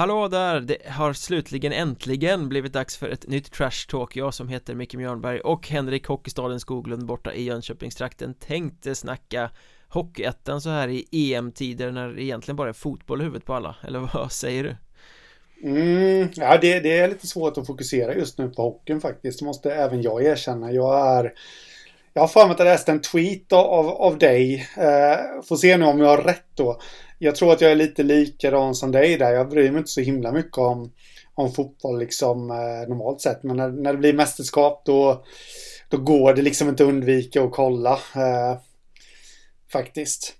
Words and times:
Hallå 0.00 0.28
där! 0.28 0.60
Det 0.60 0.78
har 0.88 1.12
slutligen 1.12 1.72
äntligen 1.72 2.48
blivit 2.48 2.72
dags 2.72 2.96
för 2.96 3.08
ett 3.08 3.28
nytt 3.28 3.52
Trash 3.52 3.88
Talk 3.88 4.16
Jag 4.16 4.34
som 4.34 4.48
heter 4.48 4.74
Micke 4.74 4.94
Mjörnberg 4.94 5.40
och 5.40 5.68
Henrik 5.68 6.06
Hockeystaden 6.06 6.60
Skoglund 6.60 7.06
borta 7.06 7.32
i 7.32 7.42
Jönköpingstrakten 7.42 8.34
tänkte 8.34 8.94
snacka 8.94 9.50
Hockeyettan 9.88 10.60
så 10.60 10.70
här 10.70 10.88
i 10.88 11.06
EM-tider 11.12 11.90
när 11.90 12.08
det 12.08 12.22
egentligen 12.22 12.56
bara 12.56 12.68
är 12.68 12.72
fotboll 12.72 13.20
i 13.20 13.24
huvudet 13.24 13.44
på 13.44 13.54
alla 13.54 13.76
Eller 13.86 13.98
vad 14.14 14.32
säger 14.32 14.64
du? 14.64 14.76
Mm, 15.68 16.28
ja, 16.34 16.58
det, 16.60 16.80
det 16.80 16.98
är 16.98 17.08
lite 17.08 17.26
svårt 17.26 17.58
att 17.58 17.66
fokusera 17.66 18.14
just 18.14 18.38
nu 18.38 18.48
på 18.48 18.62
hockeyn 18.62 19.00
faktiskt. 19.00 19.38
Det 19.38 19.44
måste 19.44 19.74
även 19.74 20.02
jag 20.02 20.24
erkänna. 20.24 20.72
Jag 20.72 21.18
är... 21.18 21.32
Jag 22.12 22.22
har 22.22 22.28
för 22.28 22.44
mig 22.44 22.52
att 22.52 22.58
jag 22.58 22.66
läste 22.66 22.92
en 22.92 23.02
tweet 23.02 23.52
av, 23.52 23.88
av 23.88 24.18
dig. 24.18 24.68
Eh, 24.76 25.42
får 25.48 25.56
se 25.56 25.76
nu 25.76 25.84
om 25.84 26.00
jag 26.00 26.06
har 26.06 26.22
rätt 26.22 26.46
då. 26.54 26.80
Jag 27.22 27.36
tror 27.36 27.52
att 27.52 27.60
jag 27.60 27.72
är 27.72 27.76
lite 27.76 28.02
likadan 28.02 28.74
som 28.74 28.92
dig 28.92 29.16
där. 29.16 29.32
Jag 29.32 29.48
bryr 29.48 29.70
mig 29.70 29.78
inte 29.78 29.90
så 29.90 30.00
himla 30.00 30.32
mycket 30.32 30.58
om, 30.58 30.92
om 31.34 31.52
fotboll 31.52 31.98
liksom 31.98 32.50
eh, 32.50 32.88
normalt 32.88 33.20
sett. 33.20 33.42
Men 33.42 33.56
när, 33.56 33.68
när 33.68 33.92
det 33.92 33.98
blir 33.98 34.12
mästerskap 34.12 34.82
då, 34.86 35.24
då 35.88 35.96
går 35.96 36.34
det 36.34 36.42
liksom 36.42 36.68
inte 36.68 36.82
att 36.82 36.88
undvika 36.88 37.42
att 37.42 37.52
kolla. 37.52 37.92
Eh, 37.92 38.58
faktiskt. 39.72 40.36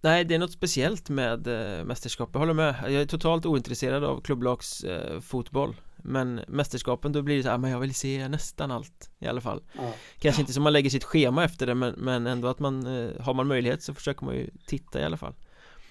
Nej, 0.00 0.24
det 0.24 0.34
är 0.34 0.38
något 0.38 0.52
speciellt 0.52 1.08
med 1.08 1.46
äh, 1.46 1.84
mästerskap, 1.84 2.30
jag 2.32 2.40
håller 2.40 2.54
med 2.54 2.74
Jag 2.84 2.92
är 2.92 3.06
totalt 3.06 3.46
ointresserad 3.46 4.04
av 4.04 4.20
klubblagsfotboll 4.20 5.70
äh, 5.70 5.76
Men 5.96 6.40
mästerskapen, 6.48 7.12
då 7.12 7.22
blir 7.22 7.36
det 7.36 7.42
så 7.42 7.48
här, 7.48 7.58
men 7.58 7.70
jag 7.70 7.80
vill 7.80 7.94
se 7.94 8.28
nästan 8.28 8.70
allt 8.70 9.10
i 9.18 9.26
alla 9.26 9.40
fall 9.40 9.62
ja. 9.76 9.92
Kanske 10.18 10.42
inte 10.42 10.52
som 10.52 10.62
man 10.62 10.72
lägger 10.72 10.90
sitt 10.90 11.04
schema 11.04 11.44
efter 11.44 11.66
det, 11.66 11.74
men, 11.74 11.94
men 11.94 12.26
ändå 12.26 12.48
att 12.48 12.58
man 12.58 12.86
äh, 12.86 13.20
Har 13.20 13.34
man 13.34 13.46
möjlighet 13.46 13.82
så 13.82 13.94
försöker 13.94 14.24
man 14.24 14.34
ju 14.34 14.50
titta 14.66 15.00
i 15.00 15.04
alla 15.04 15.16
fall 15.16 15.34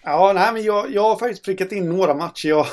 Ja, 0.04 0.32
nej, 0.36 0.54
men 0.54 0.64
jag, 0.64 0.92
jag 0.92 1.02
har 1.02 1.16
faktiskt 1.16 1.46
prickat 1.46 1.72
in 1.72 1.90
några 1.90 2.14
matcher. 2.14 2.50
Jag, 2.50 2.66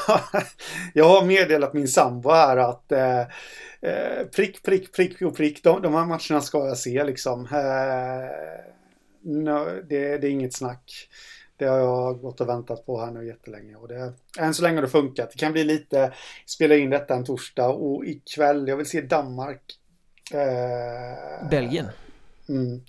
jag 0.94 1.04
har 1.04 1.24
meddelat 1.24 1.72
min 1.72 1.88
sambo 1.88 2.30
här 2.30 2.56
att 2.56 2.92
eh, 2.92 4.26
prick, 4.36 4.62
prick, 4.62 4.92
prick 4.92 5.22
och 5.22 5.36
prick. 5.36 5.62
De, 5.62 5.82
de 5.82 5.94
här 5.94 6.04
matcherna 6.04 6.40
ska 6.40 6.66
jag 6.66 6.78
se 6.78 7.04
liksom. 7.04 7.44
Eh, 7.44 8.30
no, 9.22 9.64
det, 9.88 10.18
det, 10.18 10.26
är 10.26 10.30
inget 10.30 10.54
snack. 10.54 11.08
Det 11.56 11.64
har 11.64 11.78
jag 11.78 12.20
gått 12.20 12.40
och 12.40 12.48
väntat 12.48 12.86
på 12.86 13.00
här 13.00 13.10
nu 13.10 13.26
jättelänge. 13.26 13.76
Och 13.76 13.88
det, 13.88 14.12
än 14.38 14.54
så 14.54 14.62
länge 14.62 14.76
har 14.76 14.82
det 14.82 14.88
funkat. 14.88 15.30
Det 15.32 15.38
kan 15.38 15.52
bli 15.52 15.64
lite, 15.64 16.12
spela 16.46 16.76
in 16.76 16.90
detta 16.90 17.14
en 17.14 17.24
torsdag 17.24 17.68
och 17.68 18.04
ikväll, 18.04 18.68
jag 18.68 18.76
vill 18.76 18.86
se 18.86 19.00
Danmark. 19.00 19.62
Eh, 20.32 21.48
Belgien. 21.50 21.86
Mm. 22.48 22.80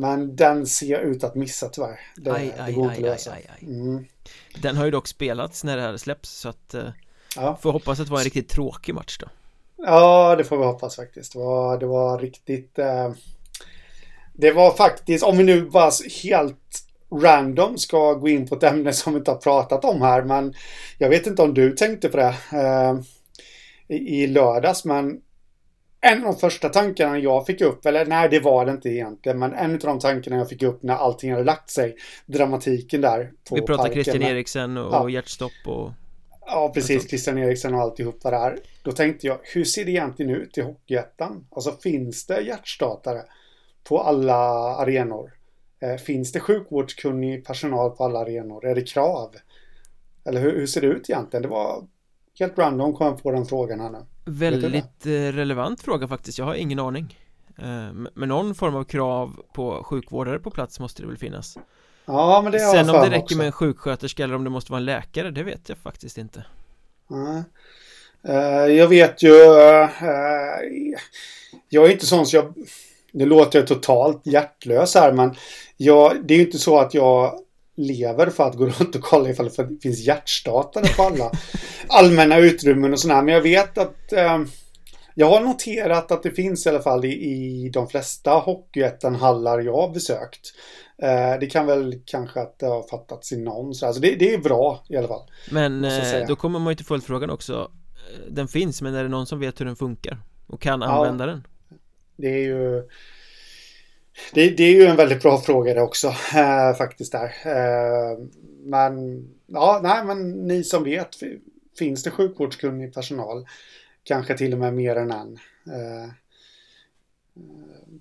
Men 0.00 0.36
den 0.36 0.66
ser 0.66 0.98
ut 1.00 1.24
att 1.24 1.34
missa 1.34 1.68
tyvärr. 1.68 2.00
Det, 2.16 2.32
aj, 2.32 2.54
det 2.66 2.72
går 2.72 2.90
aj, 2.90 2.96
inte 2.96 3.12
att 3.12 3.16
lösa. 3.16 3.36
Mm. 3.62 4.04
Den 4.62 4.76
har 4.76 4.84
ju 4.84 4.90
dock 4.90 5.08
spelats 5.08 5.64
när 5.64 5.76
det 5.76 5.82
här 5.82 5.96
släpps 5.96 6.30
så 6.30 6.48
att 6.48 6.74
eh, 6.74 6.88
ja. 7.36 7.58
Får 7.62 7.72
hoppas 7.72 8.00
att 8.00 8.06
det 8.06 8.12
var 8.12 8.18
en 8.18 8.24
riktigt 8.24 8.48
tråkig 8.48 8.94
match 8.94 9.18
då. 9.18 9.26
Ja, 9.76 10.36
det 10.36 10.44
får 10.44 10.58
vi 10.58 10.64
hoppas 10.64 10.96
faktiskt. 10.96 11.32
Det 11.32 11.38
var, 11.38 11.78
det 11.78 11.86
var 11.86 12.18
riktigt... 12.18 12.78
Eh, 12.78 13.12
det 14.32 14.52
var 14.52 14.70
faktiskt, 14.70 15.24
om 15.24 15.38
vi 15.38 15.44
nu 15.44 15.70
bara 15.70 15.90
helt 16.22 16.84
random 17.22 17.78
ska 17.78 18.14
gå 18.14 18.28
in 18.28 18.48
på 18.48 18.54
ett 18.54 18.62
ämne 18.62 18.92
som 18.92 19.12
vi 19.12 19.18
inte 19.18 19.30
har 19.30 19.38
pratat 19.38 19.84
om 19.84 20.02
här, 20.02 20.22
men 20.22 20.54
jag 20.98 21.08
vet 21.08 21.26
inte 21.26 21.42
om 21.42 21.54
du 21.54 21.72
tänkte 21.72 22.08
på 22.08 22.16
det 22.16 22.34
eh, 22.52 23.00
i, 23.88 24.22
i 24.22 24.26
lördags, 24.26 24.84
men 24.84 25.20
en 26.00 26.18
av 26.18 26.32
de 26.32 26.36
första 26.40 26.68
tankarna 26.68 27.18
jag 27.18 27.46
fick 27.46 27.60
upp, 27.60 27.86
eller 27.86 28.06
nej 28.06 28.28
det 28.28 28.40
var 28.40 28.66
det 28.66 28.72
inte 28.72 28.88
egentligen, 28.88 29.38
men 29.38 29.52
en 29.52 29.72
av 29.72 29.78
de 29.78 29.98
tankarna 29.98 30.36
jag 30.36 30.48
fick 30.48 30.62
upp 30.62 30.82
när 30.82 30.94
allting 30.94 31.32
hade 31.32 31.44
lagt 31.44 31.70
sig, 31.70 31.96
dramatiken 32.26 33.00
där. 33.00 33.32
På 33.48 33.54
Vi 33.54 33.62
pratar 33.62 33.84
parken, 33.84 34.04
Christian 34.04 34.22
Eriksen 34.22 34.76
och 34.76 34.94
ja. 34.94 35.10
hjärtstopp 35.10 35.66
och... 35.66 35.90
Ja, 36.46 36.70
precis. 36.74 37.08
Christian 37.08 37.38
Eriksen 37.38 37.74
och 37.74 37.80
alltihopa 37.80 38.30
där. 38.30 38.58
Då 38.82 38.92
tänkte 38.92 39.26
jag, 39.26 39.38
hur 39.42 39.64
ser 39.64 39.84
det 39.84 39.90
egentligen 39.90 40.36
ut 40.36 40.58
i 40.58 40.60
Hockeyettan? 40.60 41.46
Alltså 41.50 41.72
finns 41.72 42.26
det 42.26 42.40
hjärtstartare? 42.40 43.22
på 43.84 43.98
alla 43.98 44.34
arenor? 44.74 45.32
Eh, 45.80 45.96
finns 45.96 46.32
det 46.32 46.40
sjukvårdskunnig 46.40 47.44
personal 47.44 47.90
på 47.90 48.04
alla 48.04 48.18
arenor? 48.18 48.66
Är 48.66 48.74
det 48.74 48.82
krav? 48.82 49.34
Eller 50.24 50.40
hur, 50.40 50.56
hur 50.56 50.66
ser 50.66 50.80
det 50.80 50.86
ut 50.86 51.10
egentligen? 51.10 51.42
Det 51.42 51.48
var 51.48 51.86
helt 52.38 52.58
random 52.58 52.94
kom 52.94 53.06
jag 53.06 53.22
på 53.22 53.30
den 53.30 53.46
frågan 53.46 53.80
här 53.80 53.90
nu. 53.90 54.06
Väldigt 54.30 55.06
eh, 55.06 55.10
relevant 55.10 55.82
fråga 55.82 56.08
faktiskt, 56.08 56.38
jag 56.38 56.44
har 56.44 56.54
ingen 56.54 56.78
aning. 56.78 57.18
Eh, 57.58 57.92
Men 58.14 58.28
någon 58.28 58.54
form 58.54 58.74
av 58.76 58.84
krav 58.84 59.40
på 59.52 59.84
sjukvårdare 59.84 60.38
på 60.38 60.50
plats 60.50 60.80
måste 60.80 61.02
det 61.02 61.08
väl 61.08 61.16
finnas. 61.16 61.58
Ja 62.04 62.40
men 62.42 62.52
det 62.52 62.58
har 62.62 62.72
Sen 62.74 62.90
om 62.90 62.96
det 62.96 63.10
räcker 63.10 63.22
också. 63.22 63.36
med 63.36 63.46
en 63.46 63.52
sjuksköterska 63.52 64.24
eller 64.24 64.34
om 64.34 64.44
det 64.44 64.50
måste 64.50 64.72
vara 64.72 64.78
en 64.78 64.84
läkare, 64.84 65.30
det 65.30 65.42
vet 65.42 65.68
jag 65.68 65.78
faktiskt 65.78 66.18
inte. 66.18 66.44
Nej. 67.08 67.42
Jag 68.76 68.88
vet 68.88 69.22
ju 69.22 69.28
Jag 71.68 71.86
är 71.86 71.90
inte 71.90 72.06
sån 72.06 72.26
så 72.26 72.36
jag 72.36 72.54
nu 73.12 73.26
låter 73.26 73.58
jag 73.58 73.68
totalt 73.68 74.26
hjärtlös 74.26 74.94
här 74.94 75.12
men 75.12 75.34
jag, 75.76 76.24
det 76.24 76.34
är 76.34 76.38
ju 76.38 76.44
inte 76.44 76.58
så 76.58 76.78
att 76.78 76.94
jag 76.94 77.32
lever 77.80 78.26
för 78.26 78.44
att 78.44 78.56
gå 78.56 78.66
runt 78.66 78.94
och 78.94 79.02
kolla 79.02 79.30
ifall 79.30 79.50
det 79.56 79.80
finns 79.82 80.00
hjärtstartare 80.00 80.86
på 80.96 81.02
alla 81.02 81.30
allmänna 81.88 82.38
utrymmen 82.38 82.92
och 82.92 83.00
sådär. 83.00 83.22
Men 83.22 83.34
jag 83.34 83.42
vet 83.42 83.78
att 83.78 84.12
eh, 84.12 84.38
jag 85.14 85.30
har 85.30 85.40
noterat 85.40 86.12
att 86.12 86.22
det 86.22 86.30
finns 86.30 86.66
i 86.66 86.68
alla 86.68 86.82
fall 86.82 87.04
i, 87.04 87.08
i 87.08 87.70
de 87.72 87.88
flesta 87.88 88.30
Hockeyettan-hallar 88.30 89.60
jag 89.60 89.76
har 89.76 89.88
besökt. 89.88 90.40
Eh, 91.02 91.38
det 91.40 91.46
kan 91.46 91.66
väl 91.66 91.94
kanske 92.06 92.40
att 92.40 92.58
det 92.58 92.66
har 92.66 92.82
fattats 92.82 93.32
i 93.32 93.36
någon 93.36 93.74
så 93.74 93.86
alltså 93.86 94.02
det, 94.02 94.14
det, 94.14 94.34
är 94.34 94.38
bra 94.38 94.84
i 94.88 94.96
alla 94.96 95.08
fall. 95.08 95.22
Men 95.50 95.84
eh, 95.84 96.26
då 96.28 96.36
kommer 96.36 96.58
man 96.58 96.70
ju 96.70 96.74
till 96.74 96.86
följdfrågan 96.86 97.30
också. 97.30 97.70
Den 98.28 98.48
finns, 98.48 98.82
men 98.82 98.94
är 98.94 99.02
det 99.02 99.08
någon 99.08 99.26
som 99.26 99.40
vet 99.40 99.60
hur 99.60 99.64
den 99.66 99.76
funkar? 99.76 100.18
Och 100.46 100.60
kan 100.60 100.82
använda 100.82 101.24
ja. 101.24 101.30
den? 101.30 101.46
Det 102.16 102.28
är 102.28 102.42
ju... 102.42 102.88
Det, 104.34 104.50
det, 104.50 104.62
är 104.62 104.72
ju 104.72 104.84
en 104.84 104.96
väldigt 104.96 105.22
bra 105.22 105.40
fråga 105.40 105.74
det 105.74 105.82
också, 105.82 106.08
äh, 106.34 106.74
faktiskt 106.78 107.12
där. 107.12 107.34
Äh, 107.44 108.18
men, 108.64 109.24
ja, 109.46 109.80
nej, 109.82 110.04
men 110.04 110.30
ni 110.30 110.64
som 110.64 110.84
vet, 110.84 111.08
finns 111.78 112.02
det 112.02 112.10
sjukvårdskunnig 112.10 112.94
personal? 112.94 113.46
Kanske 114.04 114.38
till 114.38 114.52
och 114.52 114.58
med 114.58 114.74
mer 114.74 114.96
än 114.96 115.10
en. 115.10 115.38
Äh, 115.66 116.12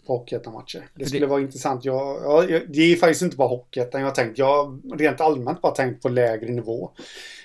på 0.06 0.18
Hockeyettan-matcher. 0.18 0.88
Det 0.96 1.06
skulle 1.06 1.26
det... 1.26 1.30
vara 1.30 1.42
intressant. 1.42 1.86
Jag, 1.86 2.24
jag, 2.52 2.62
det 2.70 2.82
är 2.82 2.96
faktiskt 2.96 3.22
inte 3.22 3.38
bara 3.38 3.48
Hockeyettan 3.48 4.02
jag 4.02 4.08
har 4.08 4.16
tänkt. 4.16 4.38
Jag 4.38 4.46
har 4.46 4.98
rent 4.98 5.22
allmänt 5.22 5.62
bara 5.62 5.76
tänkt 5.76 6.02
på 6.02 6.10
lägre 6.10 6.52
nivå 6.52 6.92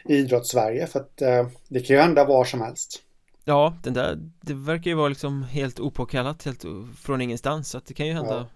i 0.04 0.16
idrotts-Sverige. 0.16 0.86
För 0.86 1.00
att 1.00 1.22
eh, 1.22 1.46
det 1.68 1.80
kan 1.80 1.96
ju 1.96 2.02
hända 2.02 2.24
var 2.24 2.44
som 2.44 2.60
helst. 2.60 3.02
Ja, 3.44 3.76
den 3.82 3.94
där, 3.94 4.18
det 4.40 4.54
verkar 4.54 4.90
ju 4.90 4.94
vara 4.94 5.08
liksom 5.08 5.42
helt 5.42 5.80
opåkallat, 5.80 6.44
helt 6.44 6.64
från 6.98 7.20
ingenstans 7.20 7.68
Så 7.68 7.78
att 7.78 7.86
det 7.86 7.94
kan 7.94 8.06
ju 8.06 8.12
hända 8.12 8.34
ja. 8.34 8.46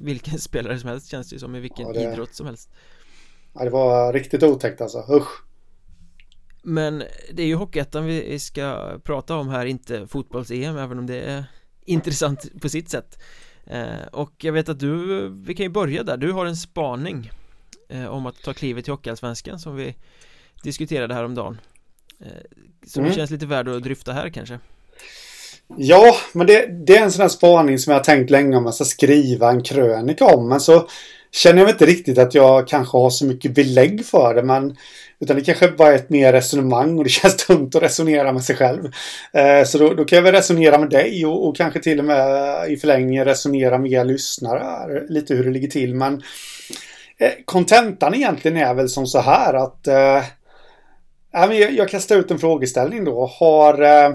Vilken 0.00 0.38
spelare 0.48 0.78
som 0.78 0.88
helst 0.88 1.10
känns 1.10 1.28
det 1.28 1.34
ju 1.34 1.40
som 1.40 1.56
i 1.56 1.60
vilken 1.60 1.86
ja, 1.86 1.92
det... 1.92 2.12
idrott 2.12 2.34
som 2.34 2.46
helst. 2.46 2.70
Ja, 3.52 3.64
det 3.64 3.70
var 3.70 4.12
riktigt 4.12 4.42
otäckt 4.42 4.80
alltså, 4.80 5.04
usch. 5.10 5.42
Men 6.62 7.02
det 7.32 7.42
är 7.42 7.46
ju 7.46 7.54
Hockeyettan 7.54 8.04
vi 8.06 8.38
ska 8.38 8.98
prata 9.04 9.36
om 9.36 9.48
här, 9.48 9.66
inte 9.66 10.06
fotbolls-EM 10.06 10.76
även 10.76 10.98
om 10.98 11.06
det 11.06 11.20
är 11.20 11.44
intressant 11.84 12.60
på 12.60 12.68
sitt 12.68 12.88
sätt. 12.88 13.18
Eh, 13.66 14.06
Och 14.12 14.44
jag 14.44 14.52
vet 14.52 14.68
att 14.68 14.78
du, 14.78 15.28
vi 15.28 15.54
kan 15.54 15.64
ju 15.64 15.70
börja 15.70 16.02
där, 16.02 16.16
du 16.16 16.32
har 16.32 16.46
en 16.46 16.56
spaning 16.56 17.30
eh, 17.88 18.06
om 18.06 18.26
att 18.26 18.42
ta 18.42 18.52
klivet 18.52 18.84
till 18.84 18.92
Hockeyallsvenskan 18.92 19.58
som 19.58 19.76
vi 19.76 19.96
diskuterade 20.62 21.14
häromdagen. 21.14 21.60
Eh, 22.20 22.26
som 22.86 23.04
mm. 23.04 23.16
känns 23.16 23.30
lite 23.30 23.46
värd 23.46 23.68
att 23.68 23.82
dryfta 23.82 24.12
här 24.12 24.28
kanske. 24.28 24.58
Ja, 25.76 26.16
men 26.32 26.46
det, 26.46 26.66
det, 26.86 26.96
är 26.96 27.02
en 27.02 27.12
sån 27.12 27.22
här 27.22 27.28
spaning 27.28 27.78
som 27.78 27.90
jag 27.90 27.98
har 27.98 28.04
tänkt 28.04 28.30
länge 28.30 28.56
om 28.56 28.64
jag 28.64 28.74
ska 28.74 28.84
skriva 28.84 29.50
en 29.50 29.62
krönika 29.62 30.24
om. 30.24 30.48
Men 30.48 30.60
så 30.60 30.88
känner 31.32 31.62
jag 31.62 31.70
inte 31.70 31.86
riktigt 31.86 32.18
att 32.18 32.34
jag 32.34 32.68
kanske 32.68 32.98
har 32.98 33.10
så 33.10 33.26
mycket 33.26 33.54
belägg 33.54 34.06
för 34.06 34.34
det. 34.34 34.42
Men, 34.42 34.76
utan 35.20 35.36
det 35.36 35.42
kanske 35.42 35.68
bara 35.68 35.88
är 35.88 35.94
ett 35.94 36.10
mer 36.10 36.32
resonemang 36.32 36.98
och 36.98 37.04
det 37.04 37.10
känns 37.10 37.46
dumt 37.46 37.70
att 37.74 37.82
resonera 37.82 38.32
med 38.32 38.44
sig 38.44 38.56
själv. 38.56 38.92
Eh, 39.32 39.64
så 39.64 39.78
då, 39.78 39.94
då, 39.94 40.04
kan 40.04 40.16
jag 40.16 40.22
väl 40.22 40.34
resonera 40.34 40.78
med 40.78 40.90
dig 40.90 41.26
och, 41.26 41.48
och, 41.48 41.56
kanske 41.56 41.80
till 41.80 41.98
och 41.98 42.04
med 42.04 42.70
i 42.70 42.76
förlängningen 42.76 43.24
resonera 43.24 43.78
med 43.78 43.92
er 43.92 44.04
lyssnare. 44.04 45.02
Lite 45.08 45.34
hur 45.34 45.44
det 45.44 45.50
ligger 45.50 45.68
till. 45.68 45.94
Men 45.94 46.22
eh, 47.18 47.32
kontentan 47.44 48.12
eh, 48.12 48.18
egentligen 48.18 48.56
är 48.56 48.74
väl 48.74 48.88
som 48.88 49.06
så 49.06 49.20
här 49.20 49.54
att 49.54 49.86
eh, 49.86 50.22
jag, 51.32 51.72
jag 51.72 51.88
kastar 51.88 52.16
ut 52.16 52.30
en 52.30 52.38
frågeställning 52.38 53.04
då. 53.04 53.26
Har, 53.26 53.82
eh, 53.82 54.14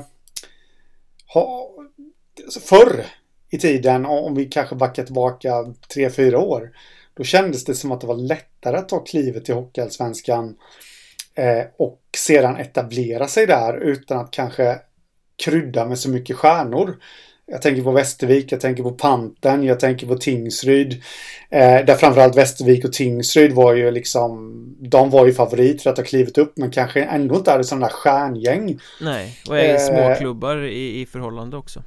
förr 2.62 3.06
i 3.50 3.58
tiden, 3.58 4.06
om 4.06 4.36
vi 4.36 4.46
kanske 4.46 4.76
backar 4.76 5.04
tillbaka 5.04 5.74
tre 5.94 6.10
fyra 6.10 6.40
år, 6.40 6.72
då 7.14 7.24
kändes 7.24 7.66
det 7.66 7.76
som 7.76 7.92
att 7.92 8.02
det 8.02 8.08
var 8.08 8.16
lättare 8.16 8.78
att 8.78 8.90
ta 8.90 9.00
klivet 9.00 9.46
till 9.46 9.56
Hockeyallsvenskan 9.56 10.56
eh, 11.36 11.66
och 11.78 12.02
sedan 12.18 12.58
etablera 12.58 13.28
sig 13.28 13.46
där 13.46 13.78
utan 13.78 14.18
att 14.18 14.32
kanske 14.32 14.80
krydda 15.46 15.86
med 15.86 16.00
så 16.00 16.10
mycket 16.10 16.36
stjärnor. 16.36 16.98
Jag 17.48 17.62
tänker 17.62 17.84
på 17.84 17.92
Västervik, 17.92 18.52
jag 18.52 18.62
tänker 18.62 18.84
på 18.84 18.92
Panten, 18.92 19.64
jag 19.64 19.80
tänker 19.80 20.08
på 20.08 20.16
Tingsryd. 20.16 20.94
Eh, 21.50 21.86
där 21.86 21.96
framförallt 21.96 22.38
Västervik 22.38 22.86
och 22.86 22.94
Tingsryd 22.94 23.54
var 23.54 23.74
ju 23.74 23.92
liksom, 23.92 24.52
de 24.80 25.10
var 25.10 25.26
ju 25.26 25.34
favorit 25.34 25.82
för 25.82 25.90
att 25.90 25.98
ha 25.98 26.06
klivit 26.06 26.38
upp 26.38 26.58
men 26.58 26.72
kanske 26.72 27.04
ändå 27.04 27.36
inte 27.36 27.52
hade 27.52 27.64
sådana 27.64 27.88
där 27.88 27.94
stjärngäng. 27.94 28.80
Nej, 29.02 29.40
och 29.50 29.60
är 29.60 29.74
eh, 29.74 29.80
små 29.80 30.16
klubbar 30.20 30.64
i, 30.64 31.02
i 31.02 31.06
förhållande 31.06 31.58
också. 31.58 31.84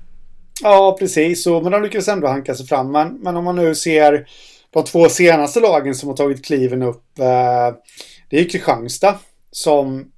Ja, 0.62 0.96
precis. 0.98 1.42
Så, 1.42 1.60
men 1.60 1.72
de 1.72 1.82
lyckades 1.82 2.08
ändå 2.08 2.26
hanka 2.26 2.54
sig 2.54 2.66
fram. 2.66 2.92
Men, 2.92 3.14
men 3.14 3.36
om 3.36 3.44
man 3.44 3.56
nu 3.56 3.74
ser 3.74 4.28
de 4.70 4.84
två 4.84 5.08
senaste 5.08 5.60
lagen 5.60 5.94
som 5.94 6.08
har 6.08 6.16
tagit 6.16 6.44
kliven 6.44 6.82
upp. 6.82 7.18
Eh, 7.18 7.76
det 8.30 8.40
är 8.40 8.48
Kristianstad 8.48 9.18
som 9.50 10.12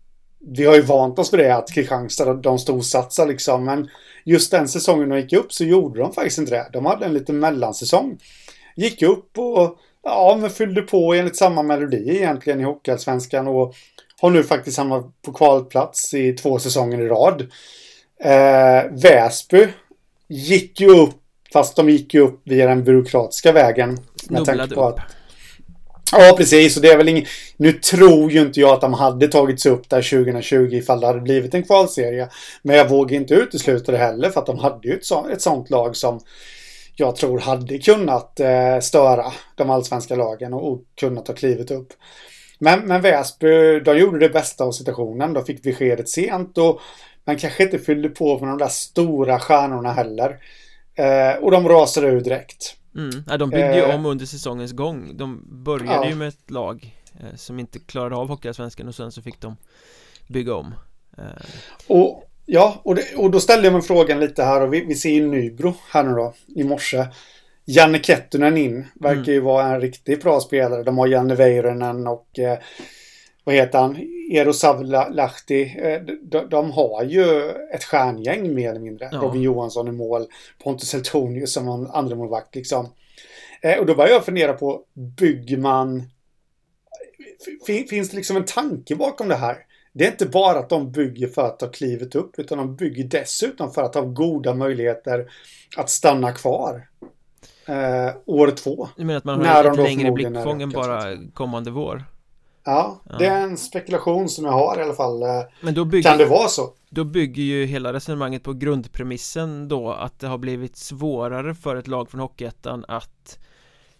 vi 0.47 0.65
har 0.65 0.75
ju 0.75 0.83
vant 0.83 1.19
oss 1.19 1.33
vid 1.33 1.41
det 1.41 1.57
att 1.57 1.73
Kristianstad 1.73 2.35
de 2.35 2.59
storsatsar 2.59 3.27
liksom. 3.27 3.65
Men 3.65 3.89
just 4.25 4.51
den 4.51 4.69
säsongen 4.69 5.09
de 5.09 5.21
gick 5.21 5.33
upp 5.33 5.53
så 5.53 5.65
gjorde 5.65 6.01
de 6.01 6.13
faktiskt 6.13 6.39
inte 6.39 6.53
det. 6.53 6.71
De 6.73 6.87
hade 6.87 7.07
en 7.07 7.15
liten 7.15 7.39
mellansäsong. 7.39 8.19
Gick 8.77 9.03
upp 9.03 9.39
och 9.39 9.79
ja, 10.03 10.39
men 10.41 10.51
fyllde 10.51 10.83
på 10.83 11.15
enligt 11.15 11.37
samma 11.37 11.63
melodi 11.63 12.17
egentligen 12.17 12.61
i 12.61 12.65
Hockeyallsvenskan 12.65 13.49
och 13.49 13.75
har 14.21 14.31
nu 14.31 14.43
faktiskt 14.43 14.79
hamnat 14.79 15.23
på 15.23 15.33
kvalplats 15.33 16.15
i 16.15 16.33
två 16.33 16.59
säsonger 16.59 17.01
i 17.01 17.09
rad. 17.09 17.41
Eh, 18.25 18.91
Väsby 18.91 19.69
gick 20.31 20.81
ju 20.81 20.88
upp, 20.88 21.15
fast 21.53 21.77
de 21.77 21.91
gick 21.91 22.15
ju 22.15 22.21
upp 22.21 22.41
via 22.44 22.67
den 22.67 22.85
byråkratiska 22.85 23.53
vägen. 23.53 23.99
Snubblade 24.17 24.75
upp. 24.75 24.79
Att, 24.79 24.99
ja, 26.12 26.35
precis. 26.37 26.77
Och 26.77 26.82
det 26.82 26.88
är 26.88 26.97
väl 26.97 27.09
ingen... 27.09 27.25
Nu 27.56 27.73
tror 27.73 28.31
ju 28.31 28.41
inte 28.41 28.61
jag 28.61 28.71
att 28.71 28.81
de 28.81 28.94
hade 28.94 29.29
tagits 29.29 29.67
upp 29.67 29.91
där 29.91 30.03
2020 30.03 30.69
ifall 30.73 31.00
det 31.00 31.06
hade 31.06 31.21
blivit 31.21 31.55
en 31.55 31.62
kvalserie. 31.62 32.29
Men 32.62 32.77
jag 32.77 32.88
vågar 32.88 33.17
inte 33.17 33.35
utesluta 33.35 33.93
det 33.93 33.99
heller 33.99 34.31
för 34.31 34.41
att 34.41 34.47
de 34.47 34.59
hade 34.59 34.88
ju 34.88 34.94
ett, 34.94 35.05
så, 35.05 35.29
ett 35.29 35.43
sånt 35.43 35.71
lag 35.71 35.97
som 35.97 36.21
jag 36.97 37.17
tror 37.17 37.38
hade 37.38 37.79
kunnat 37.79 38.41
eh, 38.41 38.81
störa 38.81 39.32
de 39.55 39.71
allsvenska 39.71 40.17
lagen 40.17 40.55
och, 40.55 40.73
och 40.73 40.81
kunnat 41.00 41.27
ta 41.27 41.32
klivet 41.32 41.71
upp. 41.71 41.93
Men, 42.59 42.81
men 42.81 43.03
Väsby, 43.03 43.81
de 43.81 43.99
gjorde 43.99 44.19
det 44.19 44.29
bästa 44.29 44.65
av 44.65 44.73
situationen. 44.73 45.32
De 45.32 45.44
fick 45.44 45.62
beskedet 45.62 46.09
sent 46.09 46.59
och 46.59 46.81
man 47.25 47.38
kanske 47.38 47.62
inte 47.62 47.78
fyllde 47.78 48.08
på 48.08 48.38
med 48.38 48.49
de 48.49 48.58
där 48.58 48.69
stora 48.69 49.38
stjärnorna 49.38 49.93
heller. 49.93 50.38
Eh, 50.94 51.43
och 51.43 51.50
de 51.50 51.69
rasade 51.69 52.06
ur 52.06 52.20
direkt. 52.20 52.76
Mm. 52.96 53.25
Ja, 53.26 53.37
de 53.37 53.50
byggde 53.50 53.76
ju 53.76 53.82
eh, 53.82 53.94
om 53.94 54.06
under 54.06 54.26
säsongens 54.26 54.72
gång. 54.72 55.17
De 55.17 55.44
började 55.64 56.05
ja. 56.05 56.08
ju 56.08 56.14
med 56.14 56.28
ett 56.28 56.50
lag 56.50 56.96
eh, 57.20 57.37
som 57.37 57.58
inte 57.58 57.78
klarade 57.78 58.17
av 58.17 58.28
Hockeyallsvenskan 58.28 58.88
och 58.88 58.94
sen 58.94 59.12
så 59.12 59.22
fick 59.22 59.40
de 59.40 59.56
bygga 60.28 60.55
om. 60.55 60.75
Eh. 61.19 61.25
Och 61.87 62.26
Ja, 62.52 62.81
och, 62.82 62.94
det, 62.94 63.14
och 63.17 63.31
då 63.31 63.40
ställde 63.40 63.67
jag 63.67 63.72
mig 63.72 63.82
frågan 63.82 64.20
lite 64.20 64.43
här 64.43 64.61
och 64.61 64.75
vi, 64.75 64.84
vi 64.84 64.94
ser 64.94 65.11
ju 65.11 65.26
Nybro 65.26 65.75
här 65.93 66.02
nu 66.02 66.14
då 66.14 66.34
i 66.56 66.64
morse. 66.64 67.06
Janne 67.64 67.99
Kettunen 67.99 68.56
in, 68.56 68.87
verkar 68.94 69.20
mm. 69.20 69.32
ju 69.32 69.40
vara 69.40 69.67
en 69.67 69.81
riktigt 69.81 70.22
bra 70.22 70.40
spelare. 70.40 70.82
De 70.82 70.99
har 70.99 71.06
Janne 71.06 71.34
Väyrynen 71.34 72.06
och 72.06 72.38
eh, 72.38 72.58
vad 73.45 73.55
heter 73.55 73.79
han? 73.79 73.97
Eero 74.33 74.53
Savlahti. 74.53 75.79
Eh, 75.79 76.03
de, 76.23 76.49
de, 76.49 76.71
har 76.71 77.05
ju 77.05 77.51
ett 77.75 77.85
stjärngäng 77.85 78.55
mer 78.55 78.71
eller 78.71 78.81
mindre. 78.81 79.09
Ja. 79.13 79.19
Robin 79.19 79.43
Johansson 79.43 79.89
i 79.89 79.93
mål. 79.93 80.27
Pontus 80.65 80.95
Eltonius 80.95 81.53
som 81.53 81.91
andra 81.93 82.17
målvakt 82.17 82.55
liksom. 82.55 82.89
Eh, 83.63 83.79
och 83.79 83.87
då 83.87 83.95
börjar 83.95 84.13
jag 84.13 84.25
fundera 84.25 84.53
på, 84.53 84.85
bygger 85.17 85.57
man... 85.57 86.11
Finns 87.67 88.11
det 88.11 88.17
liksom 88.17 88.37
en 88.37 88.45
tanke 88.45 88.97
bakom 88.97 89.29
det 89.29 89.35
här? 89.35 89.57
Det 89.93 90.07
är 90.07 90.11
inte 90.11 90.27
bara 90.27 90.59
att 90.59 90.69
de 90.69 90.93
bygger 90.93 91.29
för 91.29 91.47
att 91.47 91.59
ta 91.59 91.67
klivet 91.67 92.15
upp 92.15 92.39
utan 92.39 92.59
de 92.59 92.77
bygger 92.77 93.05
dessutom 93.05 93.73
för 93.73 93.83
att 93.83 93.95
ha 93.95 94.03
goda 94.03 94.55
möjligheter 94.55 95.31
att 95.77 95.91
stanna 95.91 96.33
kvar. 96.33 96.89
Eh, 97.67 98.15
år 98.27 98.51
två. 98.51 98.89
Du 98.97 99.05
menar 99.05 99.19
att 99.19 99.25
man 99.25 99.47
har 99.47 99.65
ett 99.65 99.77
längre 99.77 100.13
blickfång 100.13 100.63
än 100.63 100.71
bara 100.71 101.17
kommande 101.35 101.71
vår? 101.71 102.05
Ja, 102.65 103.01
det 103.19 103.27
är 103.27 103.43
en 103.43 103.57
spekulation 103.57 104.29
som 104.29 104.45
jag 104.45 104.53
har 104.53 104.79
i 104.79 104.83
alla 104.83 104.95
fall. 104.95 105.23
Men 105.61 105.75
då 105.75 105.85
bygger, 105.85 106.11
kan 106.11 106.19
det 106.19 106.27
vara 106.27 106.49
så? 106.49 106.71
Då 106.91 107.05
bygger 107.05 107.43
ju 107.43 107.65
hela 107.65 107.93
resonemanget 107.93 108.43
på 108.43 108.53
grundpremissen 108.53 109.69
då 109.69 109.93
att 109.93 110.19
det 110.19 110.27
har 110.27 110.39
blivit 110.39 110.77
svårare 110.77 111.55
för 111.55 111.77
ett 111.77 111.87
lag 111.87 112.11
från 112.11 112.21
Hockeyettan 112.21 112.85
att 112.89 113.39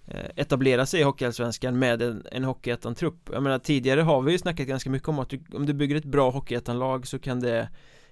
eh, 0.07 0.31
etablera 0.37 0.87
sig 0.87 1.01
i 1.01 1.03
Hockeyallsvenskan 1.03 1.79
med 1.79 2.03
en, 2.03 2.27
en 2.33 2.45
Hockeyettan-trupp 2.45 3.31
Jag 3.33 3.43
menar 3.43 3.59
tidigare 3.59 4.01
har 4.01 4.23
vi 4.23 4.33
ju 4.33 4.39
snackat 4.39 4.67
ganska 4.67 4.91
mycket 4.91 5.09
om 5.09 5.19
att 5.19 5.29
du, 5.29 5.41
om 5.55 5.67
du 5.67 5.73
bygger 5.73 5.97
ett 5.97 6.05
bra 6.05 6.31
Hockeyettan-lag 6.31 7.07
så 7.07 7.19
kan 7.19 7.41
det 7.41 7.69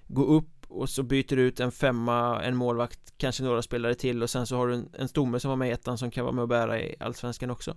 gå 0.07 0.25
upp 0.25 0.65
och 0.67 0.89
så 0.89 1.03
byter 1.03 1.35
du 1.35 1.41
ut 1.41 1.59
en 1.59 1.71
femma, 1.71 2.43
en 2.43 2.55
målvakt, 2.55 2.99
kanske 3.17 3.43
några 3.43 3.61
spelare 3.61 3.95
till 3.95 4.23
och 4.23 4.29
sen 4.29 4.47
så 4.47 4.55
har 4.55 4.67
du 4.67 4.73
en, 4.73 4.89
en 4.99 5.07
stomme 5.07 5.39
som 5.39 5.49
var 5.49 5.55
med 5.55 5.69
i 5.69 5.71
ettan 5.71 5.97
som 5.97 6.11
kan 6.11 6.25
vara 6.25 6.35
med 6.35 6.41
och 6.41 6.47
bära 6.47 6.79
i 6.81 6.95
Allsvenskan 6.99 7.51
också 7.51 7.75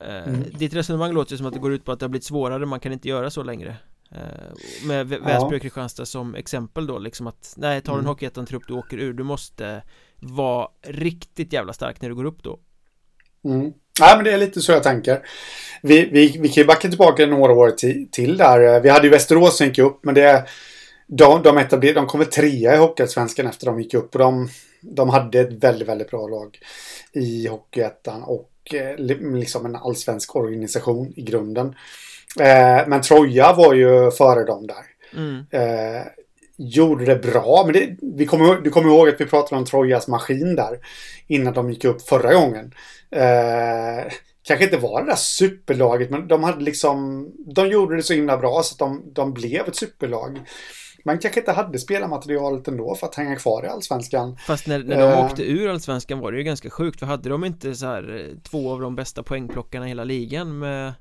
mm. 0.00 0.44
Ditt 0.58 0.74
resonemang 0.74 1.12
låter 1.12 1.36
som 1.36 1.46
att 1.46 1.52
det 1.52 1.58
går 1.58 1.72
ut 1.72 1.84
på 1.84 1.92
att 1.92 2.00
det 2.00 2.04
har 2.04 2.10
blivit 2.10 2.24
svårare, 2.24 2.66
man 2.66 2.80
kan 2.80 2.92
inte 2.92 3.08
göra 3.08 3.30
så 3.30 3.42
längre 3.42 3.76
eh, 4.10 4.86
Med 4.86 5.08
Väsby 5.08 5.56
och 5.56 5.62
Kristianstad 5.62 6.06
som 6.06 6.34
exempel 6.34 6.86
då 6.86 6.98
liksom 6.98 7.26
att 7.26 7.54
Nej, 7.56 7.80
tar 7.80 7.92
du 7.92 7.98
en 7.98 8.04
mm. 8.04 8.08
Hockeyettan-trupp 8.08 8.62
du 8.68 8.74
åker 8.74 8.98
ur, 8.98 9.12
du 9.12 9.22
måste 9.22 9.82
vara 10.20 10.68
riktigt 10.82 11.52
jävla 11.52 11.72
stark 11.72 12.00
när 12.00 12.08
du 12.08 12.14
går 12.14 12.24
upp 12.24 12.42
då 12.42 12.58
Mm. 13.44 13.72
Ja, 14.00 14.12
men 14.16 14.24
det 14.24 14.32
är 14.32 14.38
lite 14.38 14.60
så 14.60 14.72
jag 14.72 14.82
tänker. 14.82 15.22
Vi, 15.82 16.04
vi, 16.04 16.38
vi 16.40 16.48
kan 16.48 16.62
ju 16.62 16.66
backa 16.66 16.88
tillbaka 16.88 17.26
några 17.26 17.52
år 17.52 17.70
till, 17.70 18.08
till 18.10 18.36
där. 18.36 18.80
Vi 18.80 18.88
hade 18.88 19.04
ju 19.04 19.10
Västerås 19.10 19.56
som 19.56 19.66
gick 19.66 19.78
upp, 19.78 20.04
men 20.04 20.14
det... 20.14 20.44
De, 21.06 21.42
de, 21.42 21.58
etablerade, 21.58 22.00
de 22.00 22.06
kom 22.06 22.20
väl 22.20 22.28
trea 22.28 22.74
i 22.74 22.78
Hockeyallsvenskan 22.78 23.46
efter 23.46 23.66
de 23.66 23.80
gick 23.80 23.94
upp 23.94 24.14
och 24.14 24.18
de, 24.18 24.48
de 24.80 25.08
hade 25.08 25.40
ett 25.40 25.64
väldigt, 25.64 25.88
väldigt 25.88 26.10
bra 26.10 26.28
lag 26.28 26.58
i 27.12 27.46
Hockeyettan 27.46 28.22
och 28.22 28.51
Eh, 28.51 28.51
liksom 28.98 29.66
en 29.66 29.76
allsvensk 29.76 30.36
organisation 30.36 31.12
i 31.16 31.22
grunden. 31.22 31.74
Eh, 32.40 32.88
men 32.88 33.02
Troja 33.02 33.52
var 33.52 33.74
ju 33.74 34.10
före 34.10 34.44
dem 34.44 34.66
där. 34.66 34.84
Mm. 35.16 35.44
Eh, 35.50 36.06
gjorde 36.56 37.04
det 37.04 37.16
bra, 37.16 37.62
men 37.64 37.72
det, 37.72 37.96
vi 38.16 38.26
kommer, 38.26 38.54
du 38.54 38.70
kommer 38.70 38.88
ihåg 38.88 39.08
att 39.08 39.20
vi 39.20 39.26
pratade 39.26 39.56
om 39.56 39.64
Trojas 39.64 40.08
maskin 40.08 40.56
där 40.56 40.78
innan 41.26 41.54
de 41.54 41.70
gick 41.70 41.84
upp 41.84 42.02
förra 42.02 42.34
gången. 42.34 42.74
Eh, 43.10 44.12
kanske 44.42 44.64
inte 44.64 44.76
var 44.76 45.00
det 45.00 45.10
där 45.10 45.16
superlaget, 45.16 46.10
men 46.10 46.28
de 46.28 46.44
hade 46.44 46.64
liksom, 46.64 47.28
de 47.54 47.68
gjorde 47.68 47.96
det 47.96 48.02
så 48.02 48.14
himla 48.14 48.38
bra 48.38 48.62
så 48.62 48.74
att 48.74 48.78
de, 48.78 49.12
de 49.12 49.32
blev 49.32 49.68
ett 49.68 49.76
superlag 49.76 50.40
man 51.02 51.18
kanske 51.18 51.40
inte 51.40 51.52
hade 51.52 51.78
spelarmaterialet 51.78 52.68
ändå 52.68 52.94
för 52.94 53.06
att 53.06 53.14
hänga 53.14 53.36
kvar 53.36 53.64
i 53.64 53.68
Allsvenskan. 53.68 54.36
Fast 54.46 54.66
när, 54.66 54.78
när 54.78 54.96
de 54.96 55.18
uh, 55.18 55.24
åkte 55.24 55.42
ur 55.42 55.68
Allsvenskan 55.68 56.18
var 56.18 56.32
det 56.32 56.38
ju 56.38 56.44
ganska 56.44 56.70
sjukt 56.70 56.98
för 56.98 57.06
hade 57.06 57.28
de 57.28 57.44
inte 57.44 57.74
så 57.74 57.86
här 57.86 58.30
eh, 58.30 58.42
två 58.50 58.72
av 58.72 58.80
de 58.80 58.96
bästa 58.96 59.22
poängplockarna 59.22 59.86
i 59.86 59.88
hela 59.88 60.04
ligan 60.04 60.58
med 60.58 60.92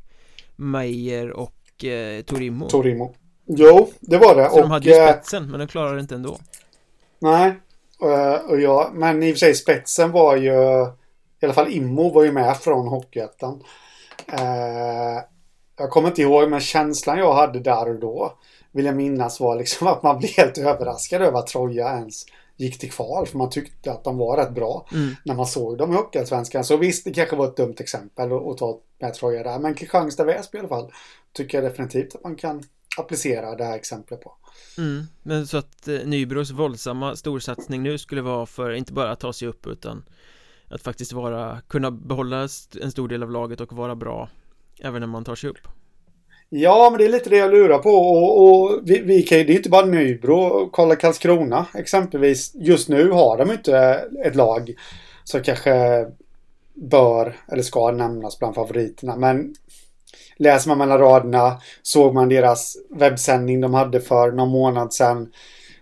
Meyer 0.56 1.32
och 1.32 1.86
eh, 1.86 2.22
Torimo? 2.22 2.70
Torimo. 2.70 3.16
Jo, 3.46 3.90
det 4.00 4.18
var 4.18 4.36
det 4.36 4.50
Så 4.50 4.56
och, 4.56 4.62
de 4.62 4.72
hade 4.72 4.90
ju 4.90 4.96
eh, 4.96 5.10
spetsen 5.10 5.52
men 5.52 5.60
de 5.60 5.68
klarade 5.68 5.96
det 5.96 6.02
inte 6.02 6.16
ändå. 6.16 6.38
Nej 7.20 7.54
uh, 8.04 8.50
och 8.50 8.62
ja, 8.62 8.92
men 8.94 9.24
i 9.24 9.32
och 9.32 9.36
för 9.36 9.40
sig 9.40 9.56
spetsen 9.56 10.12
var 10.12 10.36
ju 10.36 10.54
i 11.42 11.46
alla 11.46 11.54
fall 11.54 11.72
Immo 11.72 12.10
var 12.10 12.24
ju 12.24 12.32
med 12.32 12.58
från 12.58 12.88
Hockeyettan. 12.88 13.64
Jag 15.78 15.90
kommer 15.90 16.08
inte 16.08 16.22
ihåg 16.22 16.50
men 16.50 16.60
känslan 16.60 17.18
jag 17.18 17.34
hade 17.34 17.60
där 17.60 17.90
och 17.90 18.00
då 18.00 18.38
vill 18.72 18.86
jag 18.86 18.96
minnas 18.96 19.40
var 19.40 19.56
liksom 19.56 19.88
att 19.88 20.04
man 20.04 20.20
blev 20.20 20.32
helt 20.32 20.58
överraskad 20.58 21.22
över 21.22 21.40
att 21.40 21.48
Troja 21.48 21.90
ens 21.90 22.26
gick 22.58 22.80
till 22.80 22.92
kval 22.92 23.28
för 23.28 23.38
man 23.38 23.50
tyckte 23.50 23.92
att 23.92 24.04
de 24.04 24.18
var 24.18 24.38
rätt 24.38 24.52
bra 24.52 24.88
mm. 24.94 25.16
när 25.26 25.36
man 25.36 25.46
såg 25.46 25.78
dem 25.78 25.92
i 25.92 25.96
Hockeyallsvenskan. 25.96 26.64
Så 26.64 26.78
visst, 26.78 27.06
det 27.06 27.14
kanske 27.14 27.36
var 27.36 27.48
ett 27.48 27.58
dumt 27.58 27.76
exempel 27.80 28.32
att, 28.32 28.58
ta 28.58 28.80
med 29.00 29.14
Troja 29.14 29.44
där. 29.44 29.60
Men 29.60 29.76
Kristianstad-Väsby 29.76 30.58
i 30.58 30.60
alla 30.60 30.68
fall 30.68 30.92
tycker 31.34 31.62
jag 31.62 31.72
definitivt 31.72 32.16
att 32.16 32.24
man 32.24 32.36
kan 32.36 32.64
applicera 32.98 33.56
det 33.56 33.64
här 33.64 33.76
exemplet 33.76 34.22
på. 34.22 34.34
Mm. 34.78 35.04
Men 35.24 35.48
så 35.48 35.58
att 35.58 35.88
eh, 35.88 36.00
Nybros 36.06 36.52
våldsamma 36.52 37.16
storsatsning 37.16 37.84
nu 37.84 37.98
skulle 37.98 38.22
vara 38.22 38.46
för 38.46 38.72
inte 38.72 38.94
bara 38.94 39.12
att 39.12 39.20
ta 39.20 39.34
sig 39.34 39.48
upp 39.48 39.68
utan 39.68 40.04
att 40.68 40.82
faktiskt 40.82 41.14
vara, 41.14 41.62
kunna 41.68 41.92
behålla 41.92 42.48
en 42.82 42.92
stor 42.92 43.08
del 43.08 43.24
av 43.24 43.32
laget 43.32 43.62
och 43.62 43.74
vara 43.74 43.96
bra 43.96 44.30
även 44.80 45.00
när 45.00 45.08
man 45.08 45.24
tar 45.24 45.36
sig 45.36 45.50
upp. 45.50 45.68
Ja, 46.54 46.90
men 46.90 46.98
det 46.98 47.06
är 47.06 47.10
lite 47.10 47.30
det 47.30 47.38
jag 47.38 47.52
lurar 47.52 47.78
på. 47.78 47.90
Och, 47.90 48.44
och 48.44 48.80
vi, 48.84 49.00
vi 49.00 49.24
kan 49.24 49.38
ju, 49.38 49.44
det 49.44 49.54
är 49.54 49.58
inte 49.58 49.70
bara 49.70 49.86
Nybro. 49.86 50.70
Kolla 50.72 50.96
Karlskrona 50.96 51.66
exempelvis. 51.74 52.52
Just 52.56 52.90
nu 52.90 53.12
har 53.12 53.38
de 53.38 53.52
inte 53.52 54.06
ett 54.26 54.36
lag 54.36 54.74
som 55.24 55.44
kanske 55.44 56.06
bör 56.74 57.38
eller 57.52 57.62
ska 57.64 57.92
nämnas 57.92 58.40
bland 58.40 58.56
favoriterna. 58.56 59.16
Men 59.16 59.56
läser 60.38 60.70
man 60.70 60.78
mellan 60.78 61.00
raderna 61.00 61.62
såg 61.82 62.14
man 62.14 62.30
deras 62.30 62.78
webbsändning 62.90 63.62
de 63.62 63.74
hade 63.74 64.02
för 64.02 64.32
någon 64.32 64.50
månad 64.50 64.94
sedan. 64.94 65.32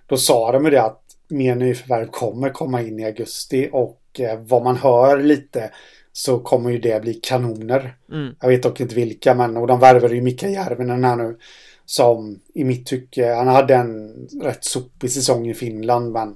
Då 0.07 0.17
sa 0.17 0.51
de 0.51 0.65
ju 0.65 0.71
det 0.71 0.83
att 0.83 1.01
mer 1.27 1.55
nyförvärv 1.55 2.07
kommer 2.07 2.49
komma 2.49 2.81
in 2.81 2.99
i 2.99 3.05
augusti 3.05 3.69
och 3.71 4.01
eh, 4.19 4.39
vad 4.39 4.63
man 4.63 4.77
hör 4.77 5.17
lite 5.17 5.71
så 6.13 6.39
kommer 6.39 6.69
ju 6.69 6.79
det 6.79 7.01
bli 7.01 7.13
kanoner. 7.13 7.97
Mm. 8.11 8.35
Jag 8.39 8.49
vet 8.49 8.63
dock 8.63 8.79
inte 8.79 8.95
vilka, 8.95 9.33
men 9.33 9.57
och 9.57 9.67
de 9.67 9.79
värvade 9.79 10.15
ju 10.15 10.21
Mika 10.21 10.49
Järvinen 10.49 11.03
här 11.03 11.15
nu. 11.15 11.37
Som 11.85 12.39
i 12.53 12.63
mitt 12.63 12.85
tycke, 12.85 13.33
han 13.33 13.47
hade 13.47 13.75
en 13.75 14.13
rätt 14.41 14.65
sopig 14.65 15.11
säsong 15.11 15.49
i 15.49 15.53
Finland, 15.53 16.11
men 16.11 16.35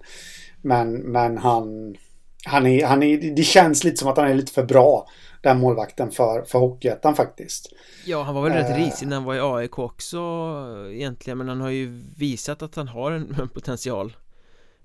Men, 0.66 0.94
men 0.94 1.38
han, 1.38 1.96
han, 2.46 2.68
är, 2.68 2.86
han 2.86 3.04
är, 3.04 3.36
det 3.36 3.44
känns 3.44 3.84
lite 3.84 3.98
som 3.98 4.08
att 4.08 4.18
han 4.18 4.28
är 4.28 4.34
lite 4.34 4.52
för 4.52 4.64
bra, 4.64 5.08
den 5.42 5.60
målvakten 5.60 6.12
för, 6.12 6.44
för 6.44 6.60
Hockeyettan 6.60 7.16
faktiskt. 7.16 7.74
Ja, 8.06 8.24
han 8.24 8.36
var 8.36 8.42
väl 8.42 8.54
rätt 8.54 8.70
uh, 8.70 8.86
risig 8.86 9.08
när 9.08 9.16
han 9.16 9.26
var 9.26 9.36
i 9.36 9.40
AIK 9.40 9.80
också 9.80 10.20
egentligen, 10.92 11.38
men 11.38 11.50
han 11.50 11.62
har 11.62 11.70
ju 11.70 12.04
visat 12.18 12.62
att 12.62 12.76
han 12.76 12.88
har 12.88 13.12
en, 13.12 13.36
en 13.42 13.50
potential. 13.50 14.14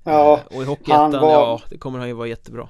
Ja, 0.04 0.40
uh, 0.50 0.56
och 0.56 0.62
i 0.62 0.66
Hockeyettan, 0.66 1.12
var... 1.12 1.32
ja, 1.32 1.60
det 1.70 1.78
kommer 1.78 1.98
han 1.98 2.08
ju 2.08 2.14
vara 2.14 2.28
jättebra. 2.28 2.68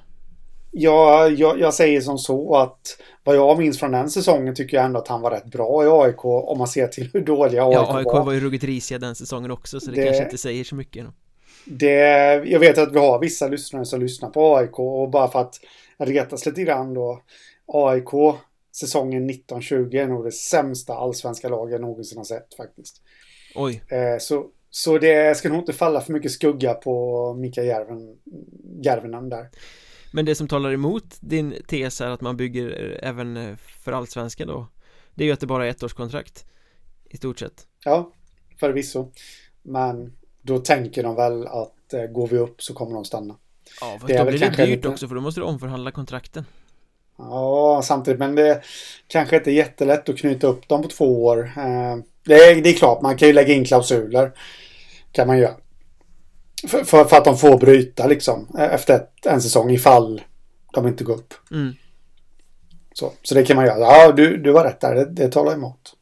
Ja, 0.71 1.29
jag, 1.29 1.59
jag, 1.59 1.73
säger 1.73 2.01
som 2.01 2.17
så 2.17 2.55
att 2.55 2.97
vad 3.23 3.35
jag 3.35 3.57
minns 3.57 3.79
från 3.79 3.91
den 3.91 4.09
säsongen 4.09 4.55
tycker 4.55 4.77
jag 4.77 4.85
ändå 4.85 4.99
att 4.99 5.07
han 5.07 5.21
var 5.21 5.31
rätt 5.31 5.45
bra 5.45 5.83
i 5.83 5.87
AIK 5.87 6.25
om 6.25 6.57
man 6.57 6.67
ser 6.67 6.87
till 6.87 7.09
hur 7.13 7.21
dåliga 7.21 7.63
AIK 7.63 7.75
var. 7.77 7.83
Ja, 7.83 7.97
AIK 7.97 8.05
var, 8.05 8.25
var 8.25 8.33
ju 8.33 8.39
ruggigt 8.39 8.63
risiga 8.63 8.99
den 8.99 9.15
säsongen 9.15 9.51
också 9.51 9.79
så 9.79 9.91
det, 9.91 10.01
det 10.01 10.05
kanske 10.05 10.23
inte 10.23 10.37
säger 10.37 10.63
så 10.63 10.75
mycket. 10.75 11.05
Då. 11.05 11.11
Det, 11.65 11.95
jag 12.45 12.59
vet 12.59 12.77
att 12.77 12.93
vi 12.93 12.99
har 12.99 13.19
vissa 13.19 13.47
lyssnare 13.47 13.85
som 13.85 13.99
lyssnar 13.99 14.29
på 14.29 14.57
AIK 14.57 14.79
och 14.79 15.09
bara 15.09 15.27
för 15.27 15.41
att 15.41 15.59
retas 15.97 16.45
lite 16.45 16.61
grann 16.61 16.93
då. 16.93 17.21
AIK 17.67 18.39
säsongen 18.75 19.29
1920 19.29 19.95
är 19.95 20.07
nog 20.07 20.25
det 20.25 20.31
sämsta 20.31 20.93
allsvenska 20.93 21.49
laget 21.49 21.71
jag 21.71 21.81
någonsin 21.81 22.17
har 22.17 22.25
sett 22.25 22.53
faktiskt. 22.57 23.01
Oj. 23.55 23.81
Eh, 23.87 24.17
så, 24.19 24.45
så 24.69 24.97
det 24.97 25.37
ska 25.37 25.49
nog 25.49 25.59
inte 25.59 25.73
falla 25.73 26.01
för 26.01 26.13
mycket 26.13 26.31
skugga 26.31 26.73
på 26.73 27.33
Mika 27.33 27.63
Järven, 27.63 28.17
Järvenen 28.83 29.29
där. 29.29 29.49
Men 30.11 30.25
det 30.25 30.35
som 30.35 30.47
talar 30.47 30.71
emot 30.71 31.17
din 31.19 31.55
tes 31.67 32.01
är 32.01 32.07
att 32.09 32.21
man 32.21 32.37
bygger 32.37 32.99
även 33.03 33.57
för 33.57 33.91
allsvenskan 33.91 34.47
då 34.47 34.67
Det 35.15 35.23
är 35.23 35.25
ju 35.27 35.33
att 35.33 35.39
det 35.39 35.47
bara 35.47 35.65
är 35.65 35.69
ett 35.69 35.83
års 35.83 35.93
kontrakt 35.93 36.45
I 37.09 37.17
stort 37.17 37.39
sett. 37.39 37.67
Ja, 37.83 38.11
förvisso. 38.59 39.11
Men 39.61 40.13
då 40.41 40.59
tänker 40.59 41.03
de 41.03 41.15
väl 41.15 41.47
att 41.47 41.93
eh, 41.93 42.03
går 42.03 42.27
vi 42.27 42.37
upp 42.37 42.61
så 42.61 42.73
kommer 42.73 42.93
de 42.93 43.05
stanna. 43.05 43.35
Ja, 43.81 43.97
fast 44.01 44.07
det 44.07 44.17
då 44.17 44.25
blir 44.25 44.39
det 44.39 44.49
dyrt 44.49 44.57
lite... 44.57 44.89
också 44.89 45.07
för 45.07 45.15
då 45.15 45.21
måste 45.21 45.41
du 45.41 45.45
omförhandla 45.45 45.91
kontrakten. 45.91 46.45
Ja, 47.17 47.81
samtidigt 47.83 48.19
men 48.19 48.35
det 48.35 48.61
kanske 49.07 49.37
inte 49.37 49.51
är 49.51 49.53
jättelätt 49.53 50.09
att 50.09 50.17
knyta 50.17 50.47
upp 50.47 50.67
dem 50.67 50.81
på 50.81 50.87
två 50.87 51.25
år. 51.25 51.51
Eh, 51.57 51.97
det, 52.23 52.33
är, 52.33 52.61
det 52.61 52.69
är 52.69 52.73
klart, 52.73 53.01
man 53.01 53.17
kan 53.17 53.27
ju 53.27 53.33
lägga 53.33 53.53
in 53.53 53.65
klausuler. 53.65 54.31
Kan 55.11 55.27
man 55.27 55.39
göra 55.39 55.55
för, 56.67 56.83
för, 56.83 57.05
för, 57.05 57.17
att 57.17 57.25
de 57.25 57.37
får 57.37 57.57
bryta 57.57 58.07
liksom 58.07 58.47
eh, 58.57 58.73
efter 58.73 58.95
ett, 58.95 59.25
en 59.25 59.41
säsong 59.41 59.71
ifall 59.71 60.21
de 60.73 60.87
inte 60.87 61.03
går 61.03 61.13
upp. 61.13 61.33
Mm. 61.51 61.73
Så, 62.93 63.13
så 63.23 63.35
det 63.35 63.43
kan 63.43 63.55
man 63.55 63.65
göra. 63.65 63.79
Ja, 63.79 64.11
du, 64.11 64.37
du 64.37 64.51
var 64.51 64.63
rätt 64.63 64.79
där. 64.79 64.95
Det, 64.95 65.05
det 65.05 65.31
talar 65.31 65.53
emot. 65.53 65.95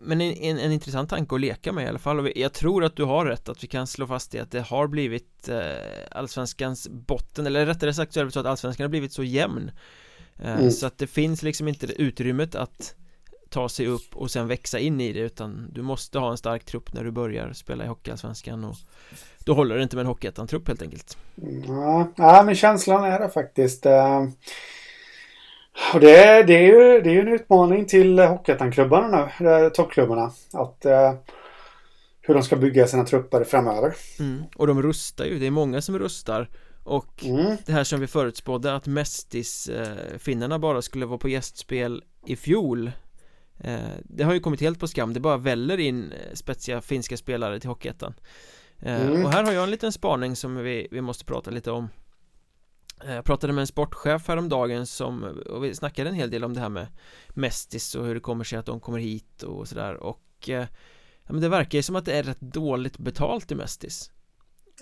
Men 0.00 0.20
en, 0.20 0.32
en, 0.32 0.58
en, 0.58 0.72
intressant 0.72 1.10
tanke 1.10 1.34
att 1.34 1.40
leka 1.40 1.72
med 1.72 1.84
i 1.84 1.88
alla 1.88 1.98
fall 1.98 2.32
jag 2.36 2.52
tror 2.52 2.84
att 2.84 2.96
du 2.96 3.04
har 3.04 3.26
rätt 3.26 3.48
att 3.48 3.64
vi 3.64 3.68
kan 3.68 3.86
slå 3.86 4.06
fast 4.06 4.30
det 4.30 4.40
att 4.40 4.50
det 4.50 4.60
har 4.60 4.86
blivit 4.86 5.48
eh, 5.48 5.60
allsvenskans 6.10 6.88
botten 6.88 7.46
eller 7.46 7.66
rättare 7.66 7.94
sagt 7.94 8.12
så 8.12 8.20
är 8.20 8.24
det 8.24 8.30
så 8.30 8.40
att 8.40 8.46
allsvenskan 8.46 8.84
har 8.84 8.88
blivit 8.88 9.12
så 9.12 9.24
jämn 9.24 9.70
eh, 10.38 10.58
mm. 10.58 10.70
så 10.70 10.86
att 10.86 10.98
det 10.98 11.06
finns 11.06 11.42
liksom 11.42 11.68
inte 11.68 11.86
utrymmet 11.86 12.54
att 12.54 12.94
ta 13.48 13.68
sig 13.68 13.86
upp 13.86 14.16
och 14.16 14.30
sen 14.30 14.48
växa 14.48 14.78
in 14.78 15.00
i 15.00 15.12
det 15.12 15.20
utan 15.20 15.68
du 15.72 15.82
måste 15.82 16.18
ha 16.18 16.30
en 16.30 16.36
stark 16.36 16.64
trupp 16.64 16.92
när 16.92 17.04
du 17.04 17.10
börjar 17.10 17.52
spela 17.52 17.84
i 17.84 17.88
Hockeyallsvenskan 17.88 18.64
och 18.64 18.76
då 19.44 19.54
håller 19.54 19.76
det 19.76 19.82
inte 19.82 19.96
med 19.96 20.00
en 20.00 20.06
Hockeyettan-trupp 20.06 20.68
helt 20.68 20.82
enkelt. 20.82 21.18
Ja, 21.66 22.12
ja, 22.16 22.42
men 22.42 22.54
känslan 22.54 23.04
är 23.04 23.20
det 23.20 23.28
faktiskt. 23.28 23.86
Eh, 23.86 24.22
och 25.94 26.00
det, 26.00 26.16
är, 26.16 26.44
det, 26.44 26.54
är 26.54 26.62
ju, 26.62 27.00
det 27.00 27.10
är 27.10 27.14
ju 27.14 27.20
en 27.20 27.28
utmaning 27.28 27.86
till 27.86 28.18
Hockeyettan-klubbarna 28.18 29.30
nu, 29.40 29.48
eh, 29.48 29.68
toppklubbarna. 29.68 30.32
Att 30.52 30.84
eh, 30.84 31.14
hur 32.20 32.34
de 32.34 32.42
ska 32.42 32.56
bygga 32.56 32.86
sina 32.86 33.04
trupper 33.04 33.44
framöver. 33.44 33.94
Mm. 34.18 34.42
Och 34.56 34.66
de 34.66 34.82
rustar 34.82 35.24
ju, 35.24 35.38
det 35.38 35.46
är 35.46 35.50
många 35.50 35.82
som 35.82 35.98
rustar. 35.98 36.48
Och 36.84 37.24
mm. 37.24 37.56
det 37.66 37.72
här 37.72 37.84
som 37.84 38.00
vi 38.00 38.06
förutspådde 38.06 38.74
att 38.74 38.86
Mestis 38.86 39.68
eh, 39.68 40.18
finnarna 40.18 40.58
bara 40.58 40.82
skulle 40.82 41.06
vara 41.06 41.18
på 41.18 41.28
gästspel 41.28 42.04
i 42.26 42.36
fjol 42.36 42.90
Det 44.02 44.24
har 44.24 44.34
ju 44.34 44.40
kommit 44.40 44.60
helt 44.60 44.80
på 44.80 44.88
skam, 44.88 45.12
det 45.12 45.20
bara 45.20 45.36
väller 45.36 45.78
in 45.78 46.12
spetsiga 46.34 46.80
finska 46.80 47.16
spelare 47.16 47.60
till 47.60 47.68
Hockeyettan. 47.68 48.14
Eh, 48.78 49.06
mm. 49.06 49.24
Och 49.24 49.32
här 49.32 49.44
har 49.44 49.52
jag 49.52 49.64
en 49.64 49.70
liten 49.70 49.92
spaning 49.92 50.36
som 50.36 50.56
vi, 50.56 50.88
vi 50.90 51.00
måste 51.00 51.24
prata 51.24 51.50
lite 51.50 51.70
om. 51.70 51.88
Eh, 53.04 53.14
Jag 53.14 53.24
pratade 53.24 53.52
med 53.52 53.60
en 53.60 53.66
sportchef 53.66 54.28
häromdagen 54.28 54.86
som, 54.86 55.22
och 55.24 55.64
vi 55.64 55.74
snackade 55.74 56.10
en 56.10 56.16
hel 56.16 56.30
del 56.30 56.44
om 56.44 56.54
det 56.54 56.60
här 56.60 56.68
med 56.68 56.86
Mestis 57.28 57.94
och 57.94 58.06
hur 58.06 58.14
det 58.14 58.20
kommer 58.20 58.44
sig 58.44 58.58
att 58.58 58.66
de 58.66 58.80
kommer 58.80 58.98
hit 58.98 59.42
och 59.42 59.68
sådär. 59.68 59.94
Och 59.94 60.48
eh, 60.48 60.66
ja, 61.22 61.32
men 61.32 61.40
det 61.40 61.48
verkar 61.48 61.78
ju 61.78 61.82
som 61.82 61.96
att 61.96 62.04
det 62.04 62.12
är 62.12 62.22
rätt 62.22 62.40
dåligt 62.40 62.98
betalt 62.98 63.52
i 63.52 63.54
Mestis. 63.54 64.10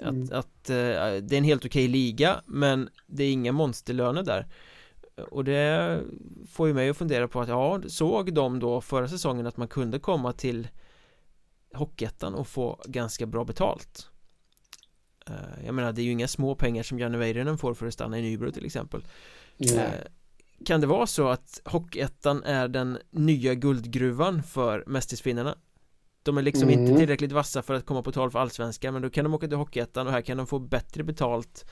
Att, 0.00 0.09
mm. 0.09 0.28
att 0.33 0.64
det 0.64 1.33
är 1.33 1.35
en 1.35 1.45
helt 1.45 1.64
okej 1.64 1.88
liga 1.88 2.43
men 2.47 2.88
det 3.07 3.25
är 3.25 3.33
inga 3.33 3.52
monsterlöner 3.52 4.23
där 4.23 4.47
och 5.16 5.44
det 5.44 6.02
får 6.50 6.68
ju 6.68 6.75
mig 6.75 6.88
att 6.88 6.97
fundera 6.97 7.28
på 7.28 7.40
att 7.40 7.49
ja, 7.49 7.80
såg 7.87 8.35
de 8.35 8.61
då 8.61 8.80
förra 8.80 9.09
säsongen 9.09 9.47
att 9.47 9.56
man 9.56 9.68
kunde 9.68 9.99
komma 9.99 10.33
till 10.33 10.68
Hockeyettan 11.75 12.35
och 12.35 12.49
få 12.49 12.80
ganska 12.85 13.26
bra 13.26 13.44
betalt 13.44 14.09
eh, 15.26 15.64
Jag 15.66 15.75
menar 15.75 15.92
det 15.92 16.02
är 16.02 16.04
ju 16.04 16.11
inga 16.12 16.28
små 16.28 16.54
pengar 16.54 16.83
som 16.83 16.99
Janne 16.99 17.18
Väyrynen 17.18 17.59
får 17.59 17.75
för 17.75 17.87
att 17.87 17.94
stanna 17.94 18.18
i 18.18 18.23
Nybro 18.23 18.50
till 18.50 18.66
exempel 18.66 19.04
mm. 19.59 19.90
Kan 20.64 20.80
det 20.80 20.87
vara 20.87 21.06
så 21.06 21.28
att 21.28 21.61
Hockeyettan 21.64 22.42
är 22.42 22.68
den 22.68 22.99
nya 23.11 23.54
guldgruvan 23.54 24.42
för 24.42 24.85
Mästisfinnarna? 24.87 25.59
De 26.23 26.38
är 26.38 26.42
liksom 26.42 26.68
mm. 26.68 26.80
inte 26.80 26.99
tillräckligt 26.99 27.33
vassa 27.33 27.62
för 27.62 27.75
att 27.75 27.87
komma 27.87 28.02
på 28.02 28.12
tal 28.12 28.30
för 28.30 28.38
allsvenskan 28.38 28.92
men 28.92 29.02
då 29.02 29.11
kan 29.11 29.25
de 29.25 29.35
åka 29.35 29.49
till 29.49 29.56
Hockeyettan 29.56 30.06
och 30.06 30.12
här 30.12 30.21
kan 30.21 30.37
de 30.37 30.47
få 30.47 30.59
bättre 30.59 31.02
betalt 31.02 31.64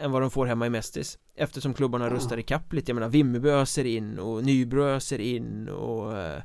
än 0.00 0.12
vad 0.12 0.22
de 0.22 0.30
får 0.30 0.46
hemma 0.46 0.66
i 0.66 0.70
Mästis 0.70 1.18
eftersom 1.36 1.74
klubbarna 1.74 2.04
ja. 2.04 2.10
rustar 2.10 2.38
i 2.38 2.42
kapp 2.42 2.72
lite, 2.72 2.90
jag 2.90 2.94
menar 2.94 3.08
Vimmerby 3.08 3.48
öser 3.48 3.84
in 3.84 4.18
och 4.18 4.44
Nybro 4.44 4.84
öser 4.84 5.20
in 5.20 5.68
och 5.68 6.18
eh, 6.18 6.42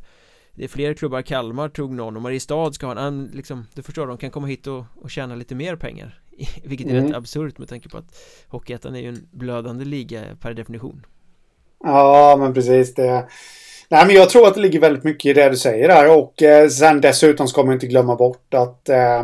det 0.52 0.64
är 0.64 0.68
fler 0.68 0.94
klubbar, 0.94 1.22
Kalmar 1.22 1.70
tog 1.70 1.94
någon 1.94 2.16
och 2.16 2.22
Mariestad 2.22 2.74
ska 2.74 2.86
ha 2.86 3.00
en, 3.00 3.32
liksom, 3.34 3.68
du 3.74 3.84
förstår, 3.84 4.08
de 4.08 4.18
kan 4.18 4.32
komma 4.32 4.48
hit 4.48 4.68
och, 4.68 4.84
och 5.02 5.12
tjäna 5.12 5.36
lite 5.36 5.56
mer 5.56 5.76
pengar. 5.76 6.22
Vilket 6.64 6.88
är 6.88 6.92
mm. 6.92 7.08
rätt 7.08 7.16
absurt 7.16 7.58
med 7.58 7.70
tanke 7.70 7.90
på 7.90 7.98
att 7.98 8.18
Hockeyettan 8.48 8.96
är 8.96 9.00
ju 9.00 9.08
en 9.08 9.28
blödande 9.32 9.86
liga 9.86 10.24
per 10.40 10.54
definition. 10.54 11.06
Ja, 11.84 12.36
men 12.40 12.54
precis. 12.54 12.94
Det 12.94 13.28
Nej, 13.90 14.08
men 14.08 14.16
jag 14.16 14.30
tror 14.30 14.48
att 14.48 14.54
det 14.54 14.62
ligger 14.62 14.80
väldigt 14.80 15.04
mycket 15.04 15.26
i 15.26 15.34
det 15.34 15.50
du 15.50 15.58
säger 15.58 15.88
där 15.88 16.18
och 16.18 16.44
eh, 16.44 16.70
sen 16.70 17.02
dessutom 17.02 17.48
ska 17.48 17.64
man 17.64 17.74
inte 17.74 17.88
glömma 17.88 18.16
bort 18.16 18.54
att 18.54 18.90
eh, 18.90 19.24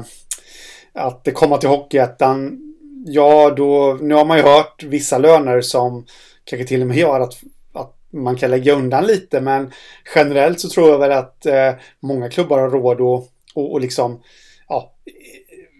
att 0.93 1.23
det 1.23 1.31
kommer 1.31 1.57
till 1.57 1.69
Hockeyettan 1.69 2.68
Ja, 3.05 3.53
då, 3.57 3.97
nu 4.01 4.15
har 4.15 4.25
man 4.25 4.37
ju 4.37 4.43
hört 4.43 4.83
vissa 4.83 5.17
löner 5.17 5.61
som 5.61 6.05
kanske 6.43 6.67
till 6.67 6.81
och 6.81 6.87
med 6.87 6.97
gör 6.97 7.19
att 7.19 7.33
man 8.11 8.35
kan 8.35 8.51
lägga 8.51 8.73
undan 8.73 9.05
lite 9.05 9.41
men 9.41 9.71
generellt 10.15 10.59
så 10.59 10.69
tror 10.69 10.89
jag 10.89 10.99
väl 10.99 11.11
att 11.11 11.45
eh, 11.45 11.71
många 11.99 12.29
klubbar 12.29 12.59
har 12.59 12.69
råd 12.69 13.01
att 13.01 13.29
och, 13.53 13.71
och 13.71 13.81
liksom 13.81 14.21
ja, 14.67 14.93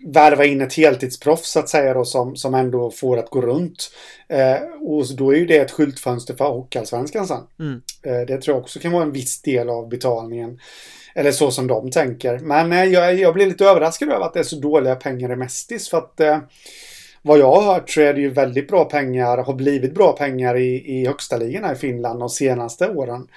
värva 0.07 0.45
in 0.45 0.61
ett 0.61 0.73
heltidsproffs 0.73 1.49
så 1.49 1.59
att 1.59 1.69
säga 1.69 1.93
då 1.93 2.05
som, 2.05 2.35
som 2.35 2.55
ändå 2.55 2.91
får 2.91 3.17
att 3.17 3.29
gå 3.29 3.41
runt. 3.41 3.91
Eh, 4.27 4.57
och 4.81 5.05
då 5.17 5.33
är 5.33 5.37
ju 5.37 5.45
det 5.45 5.57
ett 5.57 5.71
skyltfönster 5.71 6.35
för 6.35 6.45
Hockeyallsvenskan 6.45 7.27
sen. 7.27 7.43
Mm. 7.59 7.81
Eh, 8.03 8.27
det 8.27 8.41
tror 8.41 8.55
jag 8.55 8.61
också 8.61 8.79
kan 8.79 8.91
vara 8.91 9.03
en 9.03 9.11
viss 9.11 9.41
del 9.41 9.69
av 9.69 9.89
betalningen. 9.89 10.59
Eller 11.15 11.31
så 11.31 11.51
som 11.51 11.67
de 11.67 11.91
tänker. 11.91 12.39
Men 12.39 12.71
eh, 12.71 12.83
jag, 12.83 13.19
jag 13.19 13.33
blir 13.33 13.47
lite 13.47 13.65
överraskad 13.65 14.09
över 14.09 14.25
att 14.25 14.33
det 14.33 14.39
är 14.39 14.43
så 14.43 14.55
dåliga 14.55 14.95
pengar 14.95 15.31
i 15.31 15.35
Mestis 15.35 15.89
för 15.89 15.97
att 15.97 16.19
eh, 16.19 16.37
vad 17.21 17.39
jag 17.39 17.55
har 17.55 17.73
hört 17.73 17.89
så 17.89 18.01
är 18.01 18.13
det 18.13 18.21
ju 18.21 18.29
väldigt 18.29 18.67
bra 18.67 18.85
pengar, 18.85 19.37
har 19.37 19.53
blivit 19.53 19.93
bra 19.93 20.11
pengar 20.11 20.57
i, 20.57 20.99
i 20.99 21.05
högsta 21.05 21.37
ligorna 21.37 21.71
i 21.71 21.75
Finland 21.75 22.19
de 22.19 22.29
senaste 22.29 22.89
åren. 22.89 23.27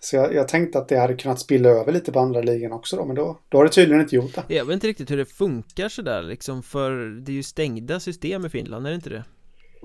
Så 0.00 0.16
jag, 0.16 0.34
jag, 0.34 0.48
tänkte 0.48 0.78
att 0.78 0.88
det 0.88 0.98
hade 0.98 1.14
kunnat 1.14 1.40
spilla 1.40 1.68
över 1.68 1.92
lite 1.92 2.12
på 2.12 2.20
andra 2.20 2.40
ligan 2.40 2.72
också 2.72 2.96
då, 2.96 3.04
men 3.04 3.16
då, 3.16 3.38
då 3.48 3.58
har 3.58 3.64
det 3.64 3.70
tydligen 3.70 4.02
inte 4.02 4.16
gjort 4.16 4.34
det. 4.34 4.54
Jag 4.54 4.64
vet 4.64 4.74
inte 4.74 4.86
riktigt 4.86 5.10
hur 5.10 5.16
det 5.16 5.24
funkar 5.24 5.88
sådär 5.88 6.22
liksom, 6.22 6.62
för 6.62 7.20
det 7.20 7.32
är 7.32 7.34
ju 7.34 7.42
stängda 7.42 8.00
system 8.00 8.46
i 8.46 8.48
Finland, 8.48 8.86
är 8.86 8.90
det 8.90 8.96
inte 8.96 9.10
det? 9.10 9.24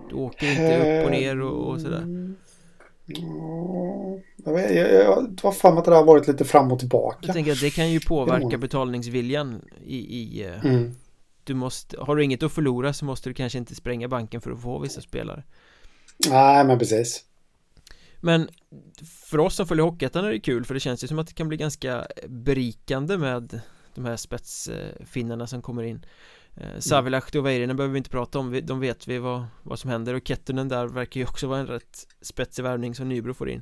Du 0.09 0.15
åker 0.15 0.51
inte 0.51 0.99
upp 0.99 1.05
och 1.05 1.11
ner 1.11 1.41
och, 1.41 1.71
och 1.71 1.81
sådär. 1.81 2.05
Jag, 4.45 4.53
vet, 4.53 4.75
jag, 4.75 5.39
jag 5.43 5.55
för 5.55 5.71
mig 5.71 5.79
att 5.79 5.85
det 5.85 5.95
har 5.95 6.03
varit 6.03 6.27
lite 6.27 6.45
fram 6.45 6.71
och 6.71 6.79
tillbaka. 6.79 7.17
Jag 7.21 7.35
tänker 7.35 7.51
att 7.51 7.61
det 7.61 7.69
kan 7.69 7.91
ju 7.91 7.99
påverka 7.99 8.57
betalningsviljan 8.57 9.61
i, 9.85 9.97
i 9.97 10.45
eh, 10.45 10.65
mm 10.65 10.95
du 11.49 11.55
måste, 11.55 11.97
har 11.99 12.15
du 12.15 12.23
inget 12.23 12.43
att 12.43 12.51
förlora 12.51 12.93
så 12.93 13.05
måste 13.05 13.29
du 13.29 13.33
kanske 13.33 13.57
inte 13.57 13.75
spränga 13.75 14.07
banken 14.07 14.41
för 14.41 14.51
att 14.51 14.61
få 14.61 14.79
vissa 14.79 15.01
spelare. 15.01 15.43
Nej 16.29 16.65
men 16.65 16.79
precis. 16.79 17.25
Men 18.21 18.49
för 19.29 19.37
oss 19.37 19.55
som 19.55 19.67
följer 19.67 19.85
Hockeyettan 19.85 20.25
är 20.25 20.31
det 20.31 20.39
kul 20.39 20.65
för 20.65 20.73
det 20.73 20.79
känns 20.79 21.03
ju 21.03 21.07
som 21.07 21.19
att 21.19 21.27
det 21.27 21.33
kan 21.33 21.47
bli 21.47 21.57
ganska 21.57 22.07
berikande 22.27 23.17
med 23.17 23.61
de 23.95 24.05
här 24.05 24.17
spetsfinnarna 24.17 25.47
som 25.47 25.61
kommer 25.61 25.83
in. 25.83 26.05
Eh, 26.55 26.79
Savilahti 26.79 27.37
och 27.37 27.45
Väyrynen 27.45 27.77
behöver 27.77 27.93
vi 27.93 27.97
inte 27.97 28.09
prata 28.09 28.39
om, 28.39 28.61
de 28.63 28.79
vet 28.79 29.07
vi 29.07 29.17
vad, 29.17 29.45
vad 29.63 29.79
som 29.79 29.89
händer 29.89 30.13
och 30.13 30.27
Kettunen 30.27 30.67
där 30.67 30.87
verkar 30.87 31.19
ju 31.19 31.25
också 31.25 31.47
vara 31.47 31.59
en 31.59 31.67
rätt 31.67 32.07
spetsig 32.21 32.63
värvning 32.63 32.95
som 32.95 33.09
Nybro 33.09 33.33
får 33.33 33.49
in 33.49 33.61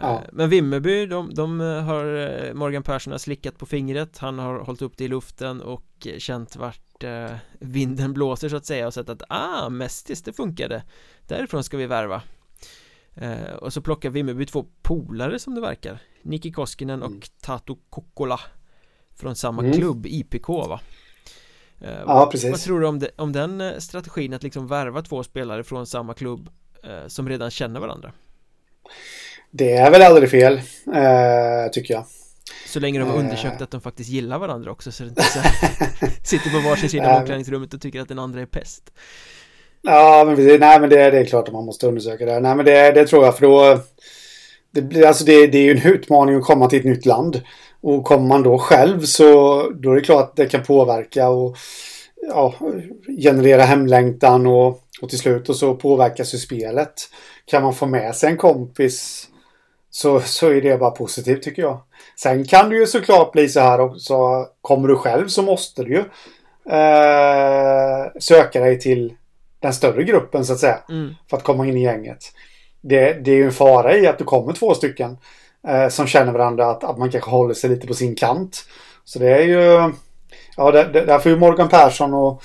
ja. 0.00 0.22
Men 0.32 0.50
Vimmerby, 0.50 1.06
de, 1.06 1.34
de, 1.34 1.60
har 1.60 2.54
Morgan 2.54 2.82
Persson 2.82 3.12
har 3.12 3.18
slickat 3.18 3.58
på 3.58 3.66
fingret 3.66 4.18
Han 4.18 4.38
har 4.38 4.60
hållit 4.60 4.82
upp 4.82 4.96
det 4.96 5.04
i 5.04 5.08
luften 5.08 5.60
och 5.60 6.06
känt 6.18 6.56
vart 6.56 7.04
eh, 7.04 7.36
vinden 7.58 8.12
blåser 8.12 8.48
så 8.48 8.56
att 8.56 8.66
säga 8.66 8.86
och 8.86 8.94
sett 8.94 9.08
att 9.08 9.22
ah, 9.28 9.68
Mestis 9.68 10.22
det 10.22 10.32
funkade 10.32 10.82
Därifrån 11.26 11.64
ska 11.64 11.76
vi 11.76 11.86
värva 11.86 12.22
eh, 13.14 13.54
Och 13.60 13.72
så 13.72 13.82
plockar 13.82 14.10
Vimmerby 14.10 14.46
två 14.46 14.66
polare 14.82 15.38
som 15.38 15.54
det 15.54 15.60
verkar 15.60 15.98
Niki 16.22 16.52
Koskinen 16.52 17.02
och 17.02 17.10
mm. 17.10 17.22
Tato 17.42 17.78
Kokkola 17.90 18.40
Från 19.14 19.36
samma 19.36 19.62
mm. 19.62 19.72
klubb, 19.72 20.06
IPK 20.06 20.48
va? 20.48 20.80
Eh, 21.80 22.02
ja, 22.06 22.28
precis 22.32 22.50
Vad 22.50 22.60
tror 22.60 22.80
du 22.80 22.86
om, 22.86 22.98
det, 22.98 23.10
om 23.16 23.32
den 23.32 23.60
eh, 23.60 23.78
strategin 23.78 24.34
att 24.34 24.42
liksom 24.42 24.66
värva 24.66 25.02
två 25.02 25.22
spelare 25.22 25.64
från 25.64 25.86
samma 25.86 26.14
klubb 26.14 26.50
eh, 26.82 27.06
Som 27.06 27.28
redan 27.28 27.50
känner 27.50 27.80
varandra? 27.80 28.12
Det 29.52 29.72
är 29.72 29.90
väl 29.90 30.02
aldrig 30.02 30.30
fel, 30.30 30.54
eh, 30.94 31.70
tycker 31.72 31.94
jag 31.94 32.04
så 32.72 32.80
länge 32.80 32.98
de 32.98 33.08
har 33.08 33.18
undersökt 33.18 33.62
att 33.62 33.70
de 33.70 33.80
faktiskt 33.80 34.10
gillar 34.10 34.38
varandra 34.38 34.70
också 34.70 34.92
så 34.92 35.02
det 35.02 35.08
inte 35.08 35.22
så 35.22 35.38
sitter 36.22 36.50
på 36.50 36.68
varsin 36.68 36.88
sida 36.88 37.14
av 37.14 37.20
omklädningsrummet 37.20 37.74
och 37.74 37.80
tycker 37.80 38.00
att 38.00 38.08
den 38.08 38.18
andra 38.18 38.40
är 38.40 38.46
pest. 38.46 38.82
Ja, 39.82 40.24
men 40.26 40.36
precis. 40.36 40.60
Nej, 40.60 40.80
men 40.80 40.90
det, 40.90 41.10
det 41.10 41.18
är 41.18 41.24
klart 41.24 41.48
att 41.48 41.54
man 41.54 41.64
måste 41.64 41.86
undersöka 41.86 42.26
det. 42.26 42.40
Nej, 42.40 42.56
men 42.56 42.64
det, 42.64 42.92
det 42.92 43.06
tror 43.06 43.24
jag 43.24 43.38
för 43.38 43.42
då... 43.42 43.80
Det, 44.70 45.04
alltså 45.06 45.24
det, 45.24 45.46
det 45.46 45.58
är 45.58 45.62
ju 45.62 45.70
en 45.70 45.92
utmaning 45.92 46.36
att 46.36 46.44
komma 46.44 46.68
till 46.68 46.78
ett 46.78 46.84
nytt 46.84 47.06
land. 47.06 47.42
Och 47.80 48.04
kommer 48.04 48.28
man 48.28 48.42
då 48.42 48.58
själv 48.58 49.00
så 49.00 49.24
då 49.70 49.90
är 49.90 49.94
det 49.94 50.00
klart 50.00 50.24
att 50.24 50.36
det 50.36 50.46
kan 50.46 50.64
påverka 50.64 51.28
och 51.28 51.56
ja, 52.28 52.54
generera 53.22 53.62
hemlängtan 53.62 54.46
och, 54.46 54.80
och 55.02 55.08
till 55.08 55.18
slut 55.18 55.48
och 55.48 55.56
så 55.56 55.74
påverkas 55.74 56.34
ju 56.34 56.38
spelet. 56.38 56.94
Kan 57.44 57.62
man 57.62 57.74
få 57.74 57.86
med 57.86 58.16
sig 58.16 58.30
en 58.30 58.36
kompis 58.36 59.28
så, 59.94 60.20
så 60.20 60.48
är 60.48 60.60
det 60.60 60.78
bara 60.78 60.90
positivt 60.90 61.42
tycker 61.42 61.62
jag. 61.62 61.80
Sen 62.16 62.44
kan 62.44 62.68
det 62.70 62.76
ju 62.76 62.86
såklart 62.86 63.32
bli 63.32 63.48
så 63.48 63.60
här 63.60 63.80
också. 63.80 64.46
Kommer 64.60 64.88
du 64.88 64.96
själv 64.96 65.28
så 65.28 65.42
måste 65.42 65.84
du 65.84 65.90
ju 65.90 66.04
eh, 66.76 68.06
söka 68.20 68.60
dig 68.60 68.78
till 68.78 69.14
den 69.60 69.72
större 69.72 70.02
gruppen 70.02 70.44
så 70.44 70.52
att 70.52 70.58
säga. 70.58 70.78
Mm. 70.88 71.14
För 71.30 71.36
att 71.36 71.42
komma 71.42 71.66
in 71.66 71.76
i 71.76 71.82
gänget. 71.82 72.24
Det, 72.80 73.12
det 73.12 73.30
är 73.30 73.36
ju 73.36 73.44
en 73.44 73.52
fara 73.52 73.96
i 73.96 74.06
att 74.06 74.18
du 74.18 74.24
kommer 74.24 74.52
två 74.52 74.74
stycken 74.74 75.18
eh, 75.68 75.88
som 75.88 76.06
känner 76.06 76.32
varandra 76.32 76.70
att, 76.70 76.84
att 76.84 76.98
man 76.98 77.10
kanske 77.10 77.30
håller 77.30 77.54
sig 77.54 77.70
lite 77.70 77.86
på 77.86 77.94
sin 77.94 78.14
kant. 78.14 78.64
Så 79.04 79.18
det 79.18 79.28
är 79.28 79.42
ju... 79.42 79.92
Ja, 80.56 80.70
där 80.70 81.18
får 81.18 81.32
ju 81.32 81.38
Morgan 81.38 81.68
Persson 81.68 82.14
och, 82.14 82.42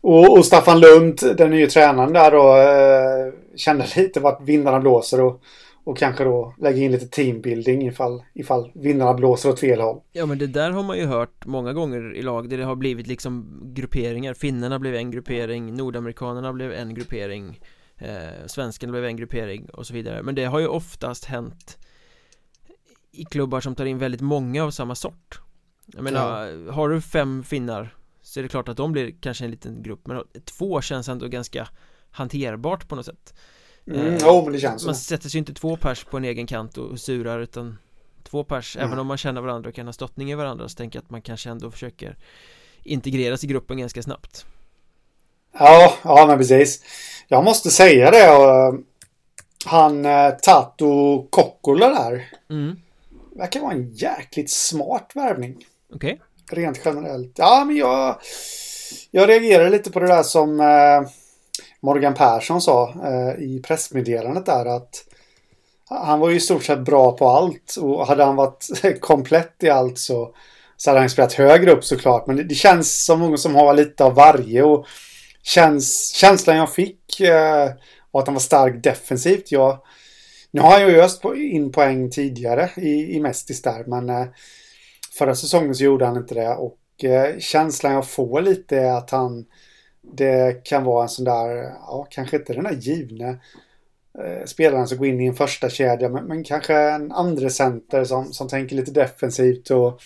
och, 0.00 0.38
och 0.38 0.46
Staffan 0.46 0.80
Lund, 0.80 1.20
den 1.36 1.50
nya 1.50 1.66
tränaren 1.66 2.12
där 2.12 2.30
då, 2.30 2.56
eh, 2.56 3.32
känna 3.56 3.84
lite 3.96 4.20
vart 4.20 4.42
vindarna 4.42 4.80
blåser. 4.80 5.20
Och, 5.20 5.40
och 5.86 5.98
kanske 5.98 6.24
då 6.24 6.54
lägga 6.58 6.78
in 6.78 6.92
lite 6.92 7.06
teambuilding 7.06 7.86
ifall, 7.86 8.22
ifall 8.34 8.72
vinnarna 8.74 9.14
blåser 9.14 9.48
åt 9.48 9.60
fel 9.60 9.80
håll. 9.80 10.00
Ja 10.12 10.26
men 10.26 10.38
det 10.38 10.46
där 10.46 10.70
har 10.70 10.82
man 10.82 10.98
ju 10.98 11.06
hört 11.06 11.46
många 11.46 11.72
gånger 11.72 12.14
i 12.14 12.22
lag 12.22 12.48
där 12.48 12.58
det 12.58 12.64
har 12.64 12.76
blivit 12.76 13.06
liksom 13.06 13.60
grupperingar. 13.74 14.34
Finnarna 14.34 14.78
blev 14.78 14.94
en 14.94 15.10
gruppering, 15.10 15.74
Nordamerikanerna 15.74 16.52
blev 16.52 16.72
en 16.72 16.94
gruppering 16.94 17.60
eh, 17.96 18.46
Svenskarna 18.46 18.90
blev 18.90 19.04
en 19.04 19.16
gruppering 19.16 19.70
och 19.70 19.86
så 19.86 19.94
vidare. 19.94 20.22
Men 20.22 20.34
det 20.34 20.44
har 20.44 20.58
ju 20.58 20.66
oftast 20.66 21.24
hänt 21.24 21.78
i 23.12 23.24
klubbar 23.24 23.60
som 23.60 23.74
tar 23.74 23.84
in 23.84 23.98
väldigt 23.98 24.20
många 24.20 24.64
av 24.64 24.70
samma 24.70 24.94
sort. 24.94 25.40
Jag 25.86 26.04
menar, 26.04 26.46
ja. 26.46 26.72
har 26.72 26.88
du 26.88 27.00
fem 27.00 27.42
finnar 27.42 27.94
så 28.22 28.40
är 28.40 28.42
det 28.42 28.48
klart 28.48 28.68
att 28.68 28.76
de 28.76 28.92
blir 28.92 29.14
kanske 29.20 29.44
en 29.44 29.50
liten 29.50 29.82
grupp 29.82 30.06
Men 30.06 30.22
två 30.44 30.80
känns 30.80 31.08
ändå 31.08 31.28
ganska 31.28 31.68
hanterbart 32.10 32.88
på 32.88 32.96
något 32.96 33.06
sätt 33.06 33.34
Mm, 33.90 34.06
eh, 34.06 34.18
jo, 34.22 34.42
men 34.44 34.52
det 34.52 34.60
känns 34.60 34.86
Man 34.86 34.94
så. 34.94 35.00
sätter 35.00 35.28
sig 35.28 35.38
inte 35.38 35.54
två 35.54 35.76
pers 35.76 36.04
på 36.04 36.16
en 36.16 36.24
egen 36.24 36.46
kant 36.46 36.78
och 36.78 37.00
surar 37.00 37.40
utan 37.40 37.78
Två 38.30 38.44
pers, 38.44 38.76
mm. 38.76 38.88
även 38.88 38.98
om 38.98 39.06
man 39.06 39.16
känner 39.16 39.40
varandra 39.40 39.68
och 39.68 39.74
kan 39.74 39.86
ha 39.86 39.92
stottning 39.92 40.30
i 40.30 40.34
varandra 40.34 40.68
så 40.68 40.76
tänker 40.76 40.96
jag 40.98 41.04
att 41.04 41.10
man 41.10 41.22
kanske 41.22 41.50
ändå 41.50 41.70
försöker 41.70 42.16
Integreras 42.82 43.44
i 43.44 43.46
gruppen 43.46 43.78
ganska 43.78 44.02
snabbt 44.02 44.46
Ja, 45.52 45.94
ja 46.02 46.26
men 46.26 46.38
precis 46.38 46.82
Jag 47.28 47.44
måste 47.44 47.70
säga 47.70 48.10
det 48.10 48.30
och, 48.30 48.80
Han 49.64 50.04
eh, 50.04 50.30
Tato 50.30 51.22
Kokkola 51.30 51.88
där 51.88 52.28
mm. 52.50 52.76
Verkar 53.36 53.60
vara 53.60 53.72
en 53.72 53.94
jäkligt 53.94 54.50
smart 54.50 55.10
värvning 55.14 55.66
Okej 55.94 56.20
okay. 56.44 56.62
Rent 56.64 56.80
generellt 56.84 57.32
Ja 57.36 57.64
men 57.66 57.76
jag 57.76 58.20
Jag 59.10 59.28
reagerar 59.28 59.70
lite 59.70 59.90
på 59.90 60.00
det 60.00 60.06
där 60.06 60.22
som 60.22 60.60
eh, 60.60 61.10
Morgan 61.86 62.14
Persson 62.14 62.60
sa 62.60 62.94
eh, 63.04 63.42
i 63.42 63.62
pressmeddelandet 63.66 64.46
där 64.46 64.66
att 64.66 65.04
han 65.88 66.20
var 66.20 66.30
ju 66.30 66.36
i 66.36 66.40
stort 66.40 66.64
sett 66.64 66.80
bra 66.80 67.16
på 67.16 67.28
allt 67.28 67.76
och 67.80 68.06
hade 68.06 68.24
han 68.24 68.36
varit 68.36 68.68
komplett 69.00 69.62
i 69.62 69.70
allt 69.70 69.98
så, 69.98 70.34
så 70.76 70.90
hade 70.90 71.00
han 71.00 71.10
spelat 71.10 71.32
högre 71.32 71.70
upp 71.70 71.84
såklart. 71.84 72.26
Men 72.26 72.36
det, 72.36 72.44
det 72.44 72.54
känns 72.54 73.04
som 73.04 73.20
någon 73.20 73.38
som 73.38 73.54
har 73.54 73.74
lite 73.74 74.04
av 74.04 74.14
varje 74.14 74.62
och 74.62 74.86
känns, 75.42 76.14
känslan 76.14 76.56
jag 76.56 76.72
fick 76.72 77.20
eh, 77.20 77.70
var 78.10 78.20
att 78.20 78.26
han 78.26 78.34
var 78.34 78.40
stark 78.40 78.82
defensivt. 78.82 79.52
Jag, 79.52 79.78
nu 80.50 80.60
har 80.60 80.70
han 80.70 80.88
ju 80.88 81.00
öst 81.00 81.22
på, 81.22 81.36
in 81.36 81.72
poäng 81.72 82.10
tidigare 82.10 82.70
i, 82.76 83.16
i 83.16 83.20
Mestis 83.20 83.62
där 83.62 83.84
men 83.86 84.10
eh, 84.10 84.26
förra 85.18 85.34
säsongen 85.34 85.74
så 85.74 85.84
gjorde 85.84 86.06
han 86.06 86.16
inte 86.16 86.34
det 86.34 86.54
och 86.54 87.04
eh, 87.04 87.38
känslan 87.38 87.92
jag 87.92 88.08
får 88.08 88.40
lite 88.40 88.78
är 88.78 88.92
att 88.92 89.10
han 89.10 89.44
det 90.12 90.64
kan 90.64 90.84
vara 90.84 91.02
en 91.02 91.08
sån 91.08 91.24
där, 91.24 91.48
ja 91.86 92.06
kanske 92.10 92.36
inte 92.36 92.52
den 92.52 92.64
där 92.64 92.72
givne 92.72 93.28
eh, 94.18 94.44
spelaren 94.46 94.88
som 94.88 94.98
går 94.98 95.06
in 95.06 95.20
i 95.20 95.26
en 95.26 95.34
första 95.34 95.70
kedja 95.70 96.08
men, 96.08 96.24
men 96.24 96.44
kanske 96.44 96.74
en 96.74 97.12
andra 97.12 97.50
center 97.50 98.04
som, 98.04 98.32
som 98.32 98.48
tänker 98.48 98.76
lite 98.76 98.90
defensivt 98.90 99.70
och, 99.70 100.00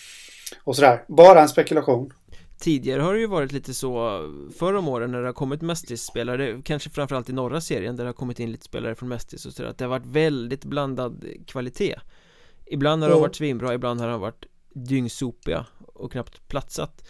och 0.63 0.75
sådär. 0.75 1.03
Bara 1.07 1.41
en 1.41 1.49
spekulation. 1.49 2.13
Tidigare 2.59 3.01
har 3.01 3.13
det 3.13 3.19
ju 3.19 3.27
varit 3.27 3.51
lite 3.51 3.73
så 3.73 4.19
förr 4.57 4.73
om 4.73 4.87
åren 4.87 5.11
när 5.11 5.21
det 5.21 5.27
har 5.27 5.33
kommit 5.33 5.61
Mestis-spelare 5.61 6.61
Kanske 6.63 6.89
framförallt 6.89 7.29
i 7.29 7.33
norra 7.33 7.61
serien 7.61 7.95
där 7.95 8.03
det 8.03 8.07
har 8.07 8.13
kommit 8.13 8.39
in 8.39 8.51
lite 8.51 8.65
spelare 8.65 8.95
från 8.95 9.09
Mestis 9.09 9.45
och 9.45 9.53
sådär 9.53 9.69
Att 9.69 9.77
det 9.77 9.85
har 9.85 9.89
varit 9.89 10.05
väldigt 10.05 10.65
blandad 10.65 11.25
kvalitet 11.47 11.95
Ibland 12.65 13.03
har 13.03 13.09
de 13.09 13.21
varit 13.21 13.35
svinbra, 13.35 13.73
ibland 13.73 14.01
har 14.01 14.07
de 14.07 14.21
varit 14.21 14.45
dyngsopiga 14.73 15.65
och 15.93 16.11
knappt 16.11 16.47
platsat 16.47 17.07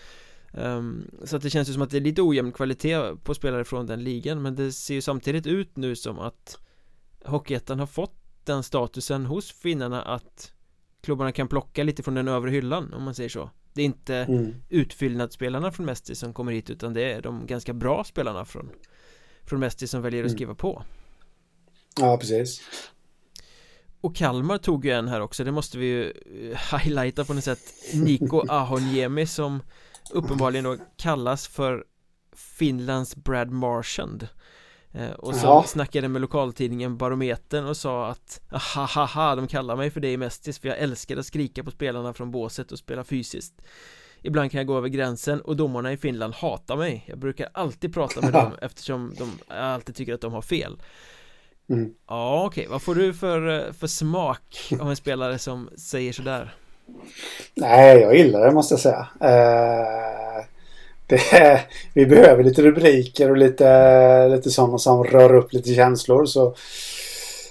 Um, 0.53 1.11
så 1.23 1.35
att 1.35 1.41
det 1.41 1.49
känns 1.49 1.69
ju 1.69 1.73
som 1.73 1.81
att 1.81 1.89
det 1.89 1.97
är 1.97 2.01
lite 2.01 2.21
ojämn 2.21 2.51
kvalitet 2.51 3.15
på 3.23 3.33
spelare 3.33 3.63
från 3.63 3.85
den 3.85 4.03
ligan 4.03 4.41
Men 4.41 4.55
det 4.55 4.71
ser 4.71 4.93
ju 4.93 5.01
samtidigt 5.01 5.47
ut 5.47 5.77
nu 5.77 5.95
som 5.95 6.19
att 6.19 6.57
Hockeyettan 7.25 7.79
har 7.79 7.87
fått 7.87 8.15
den 8.43 8.63
statusen 8.63 9.25
hos 9.25 9.51
finnarna 9.51 10.01
att 10.01 10.53
Klubbarna 11.01 11.31
kan 11.31 11.47
plocka 11.47 11.83
lite 11.83 12.03
från 12.03 12.13
den 12.13 12.27
övre 12.27 12.51
hyllan 12.51 12.93
om 12.93 13.03
man 13.03 13.15
säger 13.15 13.29
så. 13.29 13.49
Det 13.73 13.81
är 13.81 13.85
inte 13.85 14.15
mm. 14.15 14.55
utfyllnadsspelarna 14.69 15.71
från 15.71 15.85
Mestis 15.85 16.19
som 16.19 16.33
kommer 16.33 16.51
hit 16.51 16.69
utan 16.69 16.93
det 16.93 17.11
är 17.11 17.21
de 17.21 17.45
ganska 17.45 17.73
bra 17.73 18.03
spelarna 18.03 18.45
från 18.45 18.69
Från 19.43 19.59
Mestis 19.59 19.91
som 19.91 20.01
väljer 20.01 20.21
att 20.21 20.27
mm. 20.27 20.37
skriva 20.37 20.55
på. 20.55 20.83
Ja 21.99 22.17
precis. 22.17 22.61
Och 24.01 24.15
Kalmar 24.15 24.57
tog 24.57 24.85
ju 24.85 24.91
en 24.91 25.07
här 25.07 25.21
också, 25.21 25.43
det 25.43 25.51
måste 25.51 25.77
vi 25.77 25.85
ju 25.85 26.11
eh, 26.51 26.79
highlighta 26.79 27.25
på 27.25 27.33
något 27.33 27.43
sätt. 27.43 27.59
Niko 27.93 28.45
Ahonjemi 28.47 29.27
som 29.27 29.61
uppenbarligen 30.09 30.63
då 30.63 30.77
kallas 30.97 31.47
för 31.47 31.83
Finlands 32.35 33.15
Brad 33.15 33.51
Marchand 33.51 34.27
eh, 34.91 35.11
och 35.11 35.35
så 35.35 35.45
ja. 35.45 35.63
snackade 35.67 36.07
med 36.07 36.21
lokaltidningen 36.21 36.97
Barometern 36.97 37.65
och 37.65 37.77
sa 37.77 38.07
att 38.07 38.41
ha 39.15 39.35
de 39.35 39.47
kallar 39.47 39.75
mig 39.75 39.91
för 39.91 39.99
det 39.99 40.11
i 40.11 40.17
Mestis 40.17 40.59
för 40.59 40.67
jag 40.67 40.77
älskar 40.77 41.17
att 41.17 41.25
skrika 41.25 41.63
på 41.63 41.71
spelarna 41.71 42.13
från 42.13 42.31
båset 42.31 42.71
och 42.71 42.79
spela 42.79 43.03
fysiskt 43.03 43.61
Ibland 44.23 44.51
kan 44.51 44.57
jag 44.57 44.67
gå 44.67 44.77
över 44.77 44.87
gränsen 44.87 45.41
och 45.41 45.55
domarna 45.55 45.93
i 45.93 45.97
Finland 45.97 46.33
hatar 46.33 46.77
mig 46.77 47.05
Jag 47.07 47.19
brukar 47.19 47.49
alltid 47.53 47.93
prata 47.93 48.21
med 48.21 48.33
dem 48.33 48.51
eftersom 48.61 49.13
de 49.17 49.53
alltid 49.55 49.95
tycker 49.95 50.13
att 50.13 50.21
de 50.21 50.33
har 50.33 50.41
fel 50.41 50.81
mm. 51.69 51.93
Ja 52.07 52.45
okej, 52.45 52.61
okay. 52.61 52.71
vad 52.71 52.81
får 52.81 52.95
du 52.95 53.13
för, 53.13 53.67
eh, 53.67 53.73
för 53.73 53.87
smak 53.87 54.73
av 54.79 54.89
en 54.89 54.95
spelare 54.95 55.39
som 55.39 55.69
säger 55.77 56.13
sådär? 56.13 56.55
Nej, 57.55 57.97
jag 57.97 58.17
gillar 58.17 58.45
det 58.45 58.51
måste 58.51 58.73
jag 58.73 58.79
säga. 58.79 59.07
Eh, 59.21 60.45
det, 61.07 61.61
vi 61.93 62.05
behöver 62.05 62.43
lite 62.43 62.61
rubriker 62.61 63.29
och 63.31 63.37
lite, 63.37 64.27
lite 64.27 64.49
sådana 64.49 64.77
som 64.77 65.03
rör 65.03 65.35
upp 65.35 65.53
lite 65.53 65.73
känslor. 65.73 66.25
Så 66.25 66.55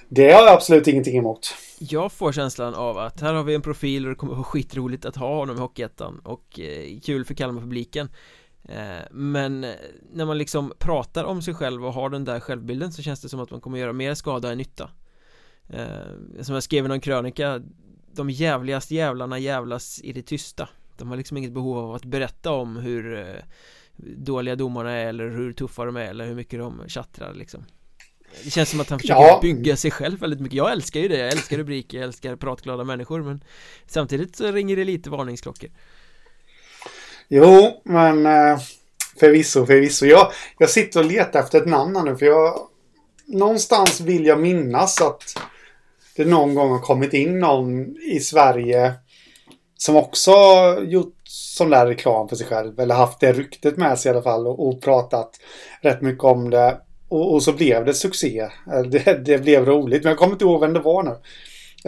det 0.09 0.33
har 0.33 0.43
jag 0.43 0.53
absolut 0.53 0.87
ingenting 0.87 1.19
emot. 1.19 1.55
Jag 1.79 2.13
får 2.13 2.33
känslan 2.33 2.75
av 2.75 2.99
att 2.99 3.21
här 3.21 3.35
har 3.35 3.45
vi 3.45 3.55
en 3.55 3.63
profil 3.63 4.05
och 4.05 4.11
det 4.11 4.17
kommer 4.17 4.35
vara 4.35 4.45
skitroligt 4.45 5.05
att 5.05 5.17
ha 5.17 5.37
honom 5.37 5.57
i 5.57 5.61
Hockeyettan 5.61 6.19
och 6.25 6.61
eh, 6.61 7.01
kul 7.01 7.25
för 7.25 7.35
Kalmarpubliken 7.35 8.09
eh, 8.69 9.05
Men 9.11 9.65
eh, 9.65 9.71
när 10.13 10.25
man 10.25 10.39
liksom 10.39 10.73
pratar 10.79 11.25
om 11.25 11.43
sig 11.43 11.55
själv 11.55 11.87
och 11.87 11.93
har 11.93 12.11
den 12.11 12.25
där 12.25 12.41
självbilden 12.41 12.93
så 12.93 13.03
känns 13.03 13.21
det 13.21 13.29
som 13.29 13.41
att 13.41 13.51
man 13.51 13.61
kommer 13.61 13.79
göra 13.79 13.93
mer 13.93 14.15
skada 14.15 14.53
än 14.53 14.59
nytta 14.59 14.91
eh, 15.69 16.43
Som 16.43 16.55
jag 16.55 16.63
skrev 16.63 16.85
i 16.85 16.89
någon 16.89 17.01
krönika 17.01 17.63
de 18.13 18.31
jävligaste 18.31 18.95
jävlarna 18.95 19.39
jävlas 19.39 20.01
i 20.05 20.13
det 20.13 20.23
tysta. 20.23 20.69
De 20.97 21.09
har 21.09 21.17
liksom 21.17 21.37
inget 21.37 21.53
behov 21.53 21.79
av 21.79 21.95
att 21.95 22.05
berätta 22.05 22.51
om 22.51 22.77
hur 22.77 23.19
eh, 23.19 23.43
dåliga 24.17 24.57
domarna 24.57 24.91
är 24.91 25.07
eller 25.07 25.31
hur 25.31 25.53
tuffa 25.53 25.85
de 25.85 25.97
är 25.97 26.05
eller 26.05 26.27
hur 26.27 26.35
mycket 26.35 26.59
de 26.59 26.83
tjattrar 26.89 27.35
liksom. 27.35 27.65
Det 28.45 28.51
känns 28.51 28.71
som 28.71 28.81
att 28.81 28.91
han 28.91 28.99
försöker 28.99 29.21
ja. 29.21 29.39
bygga 29.43 29.77
sig 29.77 29.91
själv 29.91 30.21
väldigt 30.21 30.41
mycket. 30.41 30.57
Jag 30.57 30.73
älskar 30.73 31.01
ju 31.01 31.09
det, 31.09 31.19
jag 31.19 31.33
älskar 31.33 31.57
rubriker, 31.57 31.99
jag 31.99 32.05
älskar 32.05 32.37
pratglada 32.37 32.85
människor 32.85 33.23
men 33.23 33.45
Samtidigt 33.87 34.37
så 34.37 34.53
ringer 34.53 34.77
det 34.77 34.85
lite 34.85 35.11
varningsklockor. 35.11 35.71
Jo, 37.29 37.83
men 37.85 38.27
eh, 38.27 38.59
Förvisso, 39.21 39.67
förvisso. 39.67 40.07
Jag, 40.07 40.33
jag 40.59 40.71
sitter 40.71 41.01
och 41.01 41.07
letar 41.07 41.41
efter 41.41 41.59
ett 41.59 41.67
namn 41.67 41.97
här 41.97 42.03
nu 42.03 42.17
för 42.17 42.27
jag... 42.27 42.67
Någonstans 43.27 44.01
vill 44.01 44.27
jag 44.27 44.41
minnas 44.41 45.01
att 45.01 45.43
det 46.25 46.31
någon 46.31 46.55
gång 46.55 46.71
har 46.71 46.79
kommit 46.79 47.13
in 47.13 47.39
någon 47.39 47.97
i 47.97 48.21
Sverige 48.21 48.93
som 49.77 49.97
också 49.97 50.33
gjort 50.83 51.17
sån 51.25 51.71
där 51.71 51.87
reklam 51.87 52.29
för 52.29 52.37
sig 52.37 52.47
själv. 52.47 52.81
Eller 52.81 52.95
haft 52.95 53.21
det 53.21 53.33
ryktet 53.33 53.77
med 53.77 53.99
sig 53.99 54.11
i 54.11 54.13
alla 54.13 54.23
fall 54.23 54.47
och, 54.47 54.69
och 54.69 54.83
pratat 54.83 55.31
rätt 55.81 56.03
mycket 56.03 56.25
om 56.25 56.51
det. 56.51 56.81
Och, 57.09 57.35
och, 57.35 57.43
så 57.43 57.53
blev 57.53 57.85
det 57.85 57.95
succé. 57.95 58.49
Det, 58.91 59.25
det 59.25 59.39
blev 59.39 59.67
roligt. 59.67 60.03
Men 60.03 60.11
jag 60.11 60.19
kommer 60.19 60.33
inte 60.33 60.45
ihåg 60.45 60.61
vem 60.61 60.73
det 60.73 60.81
var 60.81 61.03
nu. 61.03 61.17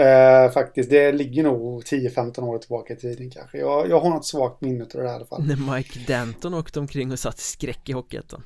Eh, 0.02 0.50
faktiskt, 0.50 0.90
det 0.90 1.12
ligger 1.12 1.42
nog 1.42 1.82
10-15 1.82 2.40
år 2.40 2.58
tillbaka 2.58 2.94
i 2.94 2.96
tiden 2.96 3.30
kanske. 3.30 3.58
Jag, 3.58 3.88
jag 3.88 4.00
har 4.00 4.10
något 4.10 4.26
svagt 4.26 4.60
minne 4.60 4.84
av 4.84 5.00
det 5.00 5.04
i 5.04 5.08
alla 5.08 5.26
fall. 5.26 5.44
När 5.46 5.74
Mike 5.76 5.98
Denton 6.06 6.54
åkte 6.54 6.80
omkring 6.80 7.12
och 7.12 7.18
satt 7.18 7.38
skräck 7.38 7.88
i 7.88 7.92
Hockeyettan. 7.92 8.42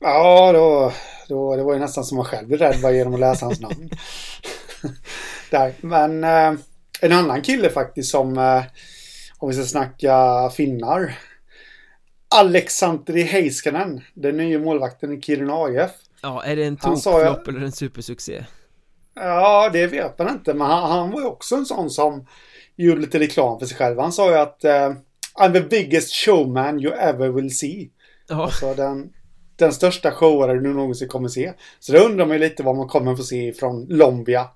Ja, 0.00 0.52
då, 0.52 0.92
då, 1.28 1.56
det 1.56 1.62
var 1.62 1.74
ju 1.74 1.80
nästan 1.80 2.04
som 2.04 2.16
man 2.16 2.24
själv 2.24 2.48
blev 2.48 2.60
rädd 2.60 2.76
bara 2.82 2.92
genom 2.92 3.14
att 3.14 3.20
läsa 3.20 3.46
hans 3.46 3.60
namn. 3.60 3.90
Där. 5.50 5.74
Men 5.80 6.24
eh, 6.24 6.60
en 7.00 7.12
annan 7.12 7.42
kille 7.42 7.70
faktiskt 7.70 8.10
som, 8.10 8.38
eh, 8.38 8.62
om 9.38 9.48
vi 9.48 9.54
ska 9.54 9.64
snacka 9.64 10.50
finnar. 10.56 11.18
Alexandri 12.34 13.22
Heiskanen, 13.22 14.00
den 14.14 14.36
nya 14.36 14.58
målvakten 14.58 15.12
i 15.12 15.20
Kiruna 15.20 15.54
AIF. 15.54 15.90
Ja, 16.22 16.44
är 16.44 16.56
det 16.56 16.64
en 16.64 16.76
tokflopp 16.76 17.48
eller 17.48 17.60
en 17.60 17.72
supersuccé? 17.72 18.44
Ja, 19.14 19.70
det 19.72 19.86
vet 19.86 20.18
man 20.18 20.28
inte. 20.28 20.54
Men 20.54 20.66
han, 20.66 20.90
han, 20.90 21.10
var 21.10 21.20
ju 21.20 21.26
också 21.26 21.54
en 21.54 21.66
sån 21.66 21.90
som 21.90 22.26
gjorde 22.76 23.00
lite 23.00 23.18
reklam 23.18 23.58
för 23.58 23.66
sig 23.66 23.76
själv. 23.76 23.98
Han 23.98 24.12
sa 24.12 24.30
ju 24.30 24.36
att 24.36 24.60
uh, 24.64 24.96
I'm 25.38 25.52
the 25.52 25.60
biggest 25.60 26.14
showman 26.14 26.80
you 26.80 26.94
ever 26.94 27.28
will 27.28 27.56
see. 27.56 27.90
Ja. 28.28 28.44
Alltså 28.44 28.74
den, 28.74 29.12
den 29.58 29.72
största 29.72 30.10
showare 30.10 30.60
du 30.60 30.74
någonsin 30.74 31.08
kommer 31.08 31.28
se. 31.28 31.52
Så 31.78 31.92
då 31.92 31.98
undrar 31.98 32.26
man 32.26 32.36
ju 32.36 32.40
lite 32.40 32.62
vad 32.62 32.76
man 32.76 32.88
kommer 32.88 33.16
få 33.16 33.22
se 33.22 33.52
från 33.52 33.86
Lombia. 33.88 34.48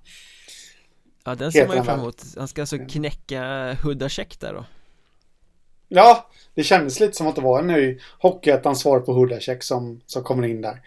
Ja, 1.24 1.34
den 1.34 1.52
ser 1.52 1.68
man 1.68 1.76
ju 1.76 1.82
fram 1.82 2.00
emot. 2.00 2.24
Han 2.38 2.48
ska 2.48 2.62
alltså 2.62 2.78
knäcka 2.78 3.72
Huda-check 3.82 4.40
där 4.40 4.52
då. 4.52 4.64
Ja, 5.88 6.30
det 6.54 6.62
kändes 6.62 7.00
lite 7.00 7.12
som 7.12 7.26
att 7.26 7.36
det 7.36 7.42
var 7.42 7.60
en 7.60 7.66
ny 7.66 7.98
Hockeyettans 8.18 8.80
svar 8.80 9.00
på 9.00 9.12
Huda-check 9.12 9.62
som, 9.62 10.00
som 10.06 10.22
kommer 10.22 10.46
in 10.48 10.60
där. 10.60 10.82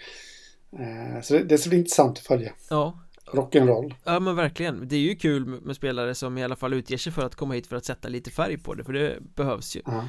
Uh, 0.80 1.22
så 1.22 1.34
det, 1.34 1.44
det 1.44 1.58
ska 1.58 1.70
bli 1.70 1.78
intressant 1.78 2.18
att 2.18 2.26
följa. 2.26 2.54
Ja, 2.70 3.00
rock'n'roll. 3.26 3.94
Ja 4.04 4.20
men 4.20 4.36
verkligen, 4.36 4.88
det 4.88 4.96
är 4.96 5.00
ju 5.00 5.16
kul 5.16 5.46
med 5.46 5.76
spelare 5.76 6.16
som 6.16 6.38
i 6.38 6.44
alla 6.44 6.56
fall 6.56 6.74
utger 6.74 6.98
sig 6.98 7.14
för 7.14 7.26
att 7.26 7.36
komma 7.36 7.54
hit 7.54 7.68
för 7.68 7.76
att 7.76 7.86
sätta 7.86 8.08
lite 8.08 8.32
färg 8.32 8.58
på 8.58 8.74
det, 8.74 8.84
för 8.84 8.94
det 8.94 9.18
behövs 9.36 9.76
ju 9.76 9.82
ja. 9.86 10.06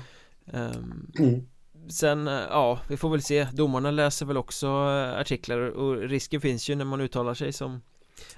um, 0.53 1.13
mm. 1.19 1.47
Sen, 1.89 2.27
ja, 2.27 2.79
vi 2.89 2.97
får 2.97 3.11
väl 3.11 3.23
se, 3.23 3.47
domarna 3.53 3.91
läser 3.91 4.27
väl 4.27 4.37
också 4.37 4.67
eh, 4.67 5.21
artiklar 5.21 5.59
och 5.59 5.97
risken 5.97 6.41
finns 6.41 6.69
ju 6.71 6.75
när 6.75 6.85
man 6.85 7.01
uttalar 7.01 7.35
sig 7.35 7.53
som 7.53 7.83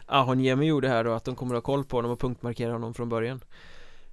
Ahonjemi 0.06 0.66
gjorde 0.66 0.88
här 0.88 1.04
då, 1.04 1.12
att 1.12 1.24
de 1.24 1.36
kommer 1.36 1.54
att 1.54 1.64
ha 1.64 1.72
koll 1.72 1.84
på 1.84 1.96
honom 1.96 2.10
och 2.10 2.20
punktmarkera 2.20 2.72
honom 2.72 2.94
från 2.94 3.08
början. 3.08 3.40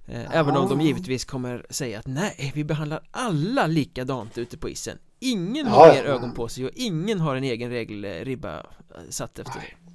Eh, 0.06 0.36
Även 0.36 0.56
om 0.56 0.68
de 0.68 0.80
givetvis 0.80 1.24
kommer 1.24 1.66
säga 1.70 1.98
att 1.98 2.06
nej, 2.06 2.52
vi 2.54 2.64
behandlar 2.64 3.00
alla 3.10 3.66
likadant 3.66 4.38
ute 4.38 4.58
på 4.58 4.68
isen. 4.68 4.98
Ingen 5.18 5.66
har 5.66 5.86
ja, 5.86 5.94
mer 5.94 6.04
ögon 6.04 6.34
på 6.34 6.48
sig 6.48 6.64
och 6.64 6.70
ingen 6.74 7.20
har 7.20 7.36
en 7.36 7.44
egen 7.44 7.70
regelribba 7.70 8.58
eh, 8.58 8.64
satt 9.10 9.38
efter. 9.38 9.54
Det 9.54 9.86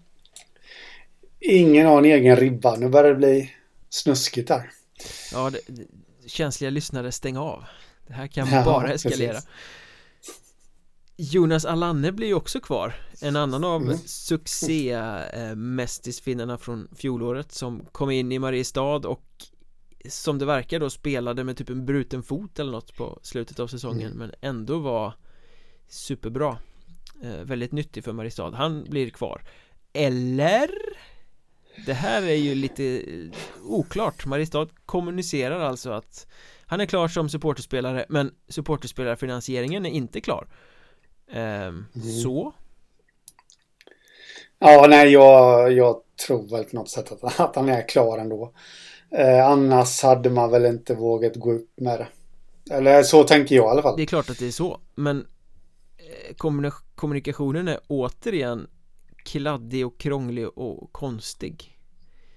Ingen 1.39 1.88
har 1.88 1.97
en 1.97 2.06
egen 2.06 2.36
ribba. 2.36 2.75
Nu 2.75 2.89
börjar 2.89 3.10
det 3.10 3.15
bli 3.15 3.51
snuskigt 3.89 4.49
här. 4.49 4.71
Ja, 5.34 5.49
det, 5.49 5.60
känsliga 6.25 6.69
lyssnare 6.69 7.12
stäng 7.12 7.38
av. 7.38 7.63
Det 8.08 8.14
här 8.14 8.28
kan 8.28 8.48
ja, 8.52 8.66
bara 8.66 8.94
eskalera. 8.94 9.34
Precis. 9.34 9.50
Jonas 11.22 11.66
Alanne 11.66 12.12
blir 12.12 12.28
ju 12.28 12.34
också 12.34 12.60
kvar 12.60 12.94
En 13.22 13.36
annan 13.36 13.64
av 13.64 13.82
mm. 13.82 13.98
succé-mästisfinnarna 14.06 16.58
från 16.58 16.88
fjolåret 16.96 17.52
som 17.52 17.86
kom 17.92 18.12
in 18.12 18.32
i 18.32 18.40
Mariestad 18.40 19.08
och 19.08 19.26
som 20.10 20.40
det 20.40 20.46
verkar 20.46 20.80
då 20.80 20.90
spelade 20.90 21.44
med 21.44 21.58
typ 21.58 21.70
en 21.70 21.86
bruten 21.86 22.24
fot 22.24 22.60
eller 22.60 22.72
något 22.72 22.96
på 22.96 23.20
slutet 23.24 23.60
av 23.60 23.68
säsongen 23.68 24.12
mm. 24.12 24.18
men 24.18 24.32
ändå 24.42 24.80
var 24.80 25.14
superbra 25.88 26.58
eh, 27.24 27.42
Väldigt 27.44 27.72
nyttig 27.72 28.04
för 28.04 28.14
Mariestad, 28.14 28.56
han 28.56 28.84
blir 28.84 29.10
kvar 29.10 29.44
Eller? 29.94 30.70
Det 31.86 31.94
här 31.94 32.22
är 32.22 32.36
ju 32.36 32.56
lite 32.56 33.06
oklart 33.64 34.26
Mariestad 34.26 34.68
kommunicerar 34.86 35.60
alltså 35.60 35.92
att 35.92 36.28
Han 36.71 36.81
är 36.81 36.86
klar 36.86 37.07
som 37.07 37.29
supporterspelare 37.29 38.05
men 38.10 38.31
supporterspelarfinansieringen 38.47 39.86
är 39.86 39.89
inte 39.89 40.21
klar. 40.21 40.47
Ehm, 41.31 41.86
mm. 41.95 42.10
Så? 42.23 42.53
Ja, 44.60 44.86
nej, 44.89 45.12
jag, 45.12 45.71
jag 45.71 46.01
tror 46.27 46.49
väl 46.49 46.63
på 46.63 46.75
något 46.75 46.89
sätt 46.89 47.12
att, 47.12 47.39
att 47.39 47.55
han 47.55 47.69
är 47.69 47.88
klar 47.88 48.17
ändå. 48.17 48.53
Eh, 49.10 49.47
Annars 49.47 50.03
hade 50.03 50.29
man 50.29 50.51
väl 50.51 50.65
inte 50.65 50.95
vågat 50.95 51.36
gå 51.36 51.51
upp 51.51 51.69
med 51.75 51.99
det. 51.99 52.07
Eller 52.75 53.03
så 53.03 53.23
tänker 53.23 53.55
jag 53.55 53.65
i 53.65 53.69
alla 53.69 53.81
fall. 53.81 53.97
Det 53.97 54.03
är 54.03 54.07
klart 54.07 54.29
att 54.29 54.39
det 54.39 54.47
är 54.47 54.51
så 54.51 54.79
Men 54.95 55.27
eh, 55.97 56.36
kommunikationen 56.95 57.67
är 57.67 57.79
återigen 57.88 58.67
kladdig 59.25 59.86
och 59.86 59.99
krånglig 59.99 60.47
och 60.47 60.93
konstig. 60.93 61.77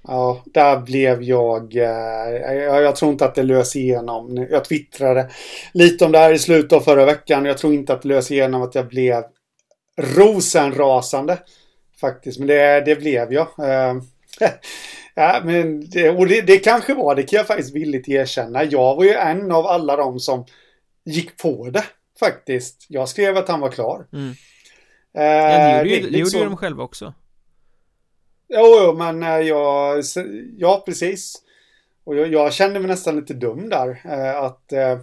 Ja, 0.09 0.43
där 0.45 0.81
blev 0.81 1.23
jag... 1.23 1.77
Eh, 1.77 2.55
jag, 2.55 2.97
tror 2.97 3.13
inte 3.13 3.25
att 3.25 3.35
det 3.35 3.43
lös 3.43 3.77
igenom. 3.77 4.47
Jag 4.51 4.65
twittrade 4.65 5.31
lite 5.73 6.05
om 6.05 6.13
det 6.13 6.19
här 6.19 6.33
i 6.33 6.39
slutet 6.39 6.73
av 6.73 6.81
förra 6.81 7.05
veckan. 7.05 7.45
Jag 7.45 7.59
tror 7.59 7.75
inte 7.75 7.93
att 7.93 8.03
det 8.03 8.09
lös 8.09 8.31
igenom 8.31 8.63
att 8.63 8.75
jag 8.75 8.89
blev 8.89 9.25
rosenrasande. 9.97 11.39
Faktiskt, 12.01 12.39
men 12.39 12.49
det, 12.49 12.81
det 12.81 12.97
blev 12.97 13.33
jag. 13.33 13.47
Eh, 13.59 13.95
ja, 15.15 15.41
men 15.45 15.91
det, 15.91 16.11
och 16.11 16.27
det, 16.27 16.41
det 16.41 16.59
kanske 16.59 16.95
var, 16.95 17.15
det 17.15 17.23
kan 17.23 17.37
jag 17.37 17.47
faktiskt 17.47 17.75
villigt 17.75 18.09
erkänna. 18.09 18.65
Jag 18.65 18.97
var 18.97 19.05
ju 19.05 19.13
en 19.13 19.53
av 19.53 19.67
alla 19.67 19.97
de 19.97 20.21
som 20.21 20.45
gick 21.05 21.37
på 21.37 21.71
det 21.71 21.85
faktiskt. 22.21 22.87
Jag 22.89 23.09
skrev 23.09 23.37
att 23.37 23.49
han 23.49 23.61
var 23.61 23.71
klar. 23.71 24.07
Mm. 24.13 24.35
Eh, 25.19 25.25
ja, 25.25 25.83
det 25.83 25.89
gjorde, 25.89 26.11
det 26.11 26.19
gjorde 26.19 26.39
ju 26.39 26.45
de 26.45 26.57
själva 26.57 26.83
också. 26.83 27.15
Jo, 28.57 28.77
jo, 28.81 28.93
men 28.93 29.23
eh, 29.23 29.39
jag... 29.41 30.05
Ja, 30.57 30.83
precis. 30.87 31.43
Och 32.05 32.17
jag, 32.17 32.33
jag 32.33 32.53
kände 32.53 32.81
mig 32.81 32.89
nästan 32.89 33.17
lite 33.17 33.35
dum 33.35 33.69
där. 33.69 34.01
Eh, 34.05 34.37
att 34.37 34.73
eh, 34.73 34.99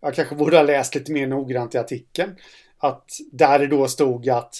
jag 0.00 0.14
kanske 0.14 0.34
borde 0.34 0.56
ha 0.56 0.62
läst 0.62 0.94
lite 0.94 1.12
mer 1.12 1.26
noggrant 1.26 1.74
i 1.74 1.78
artikeln. 1.78 2.36
Att 2.78 3.04
där 3.32 3.58
det 3.58 3.66
då 3.66 3.88
stod 3.88 4.28
att 4.28 4.54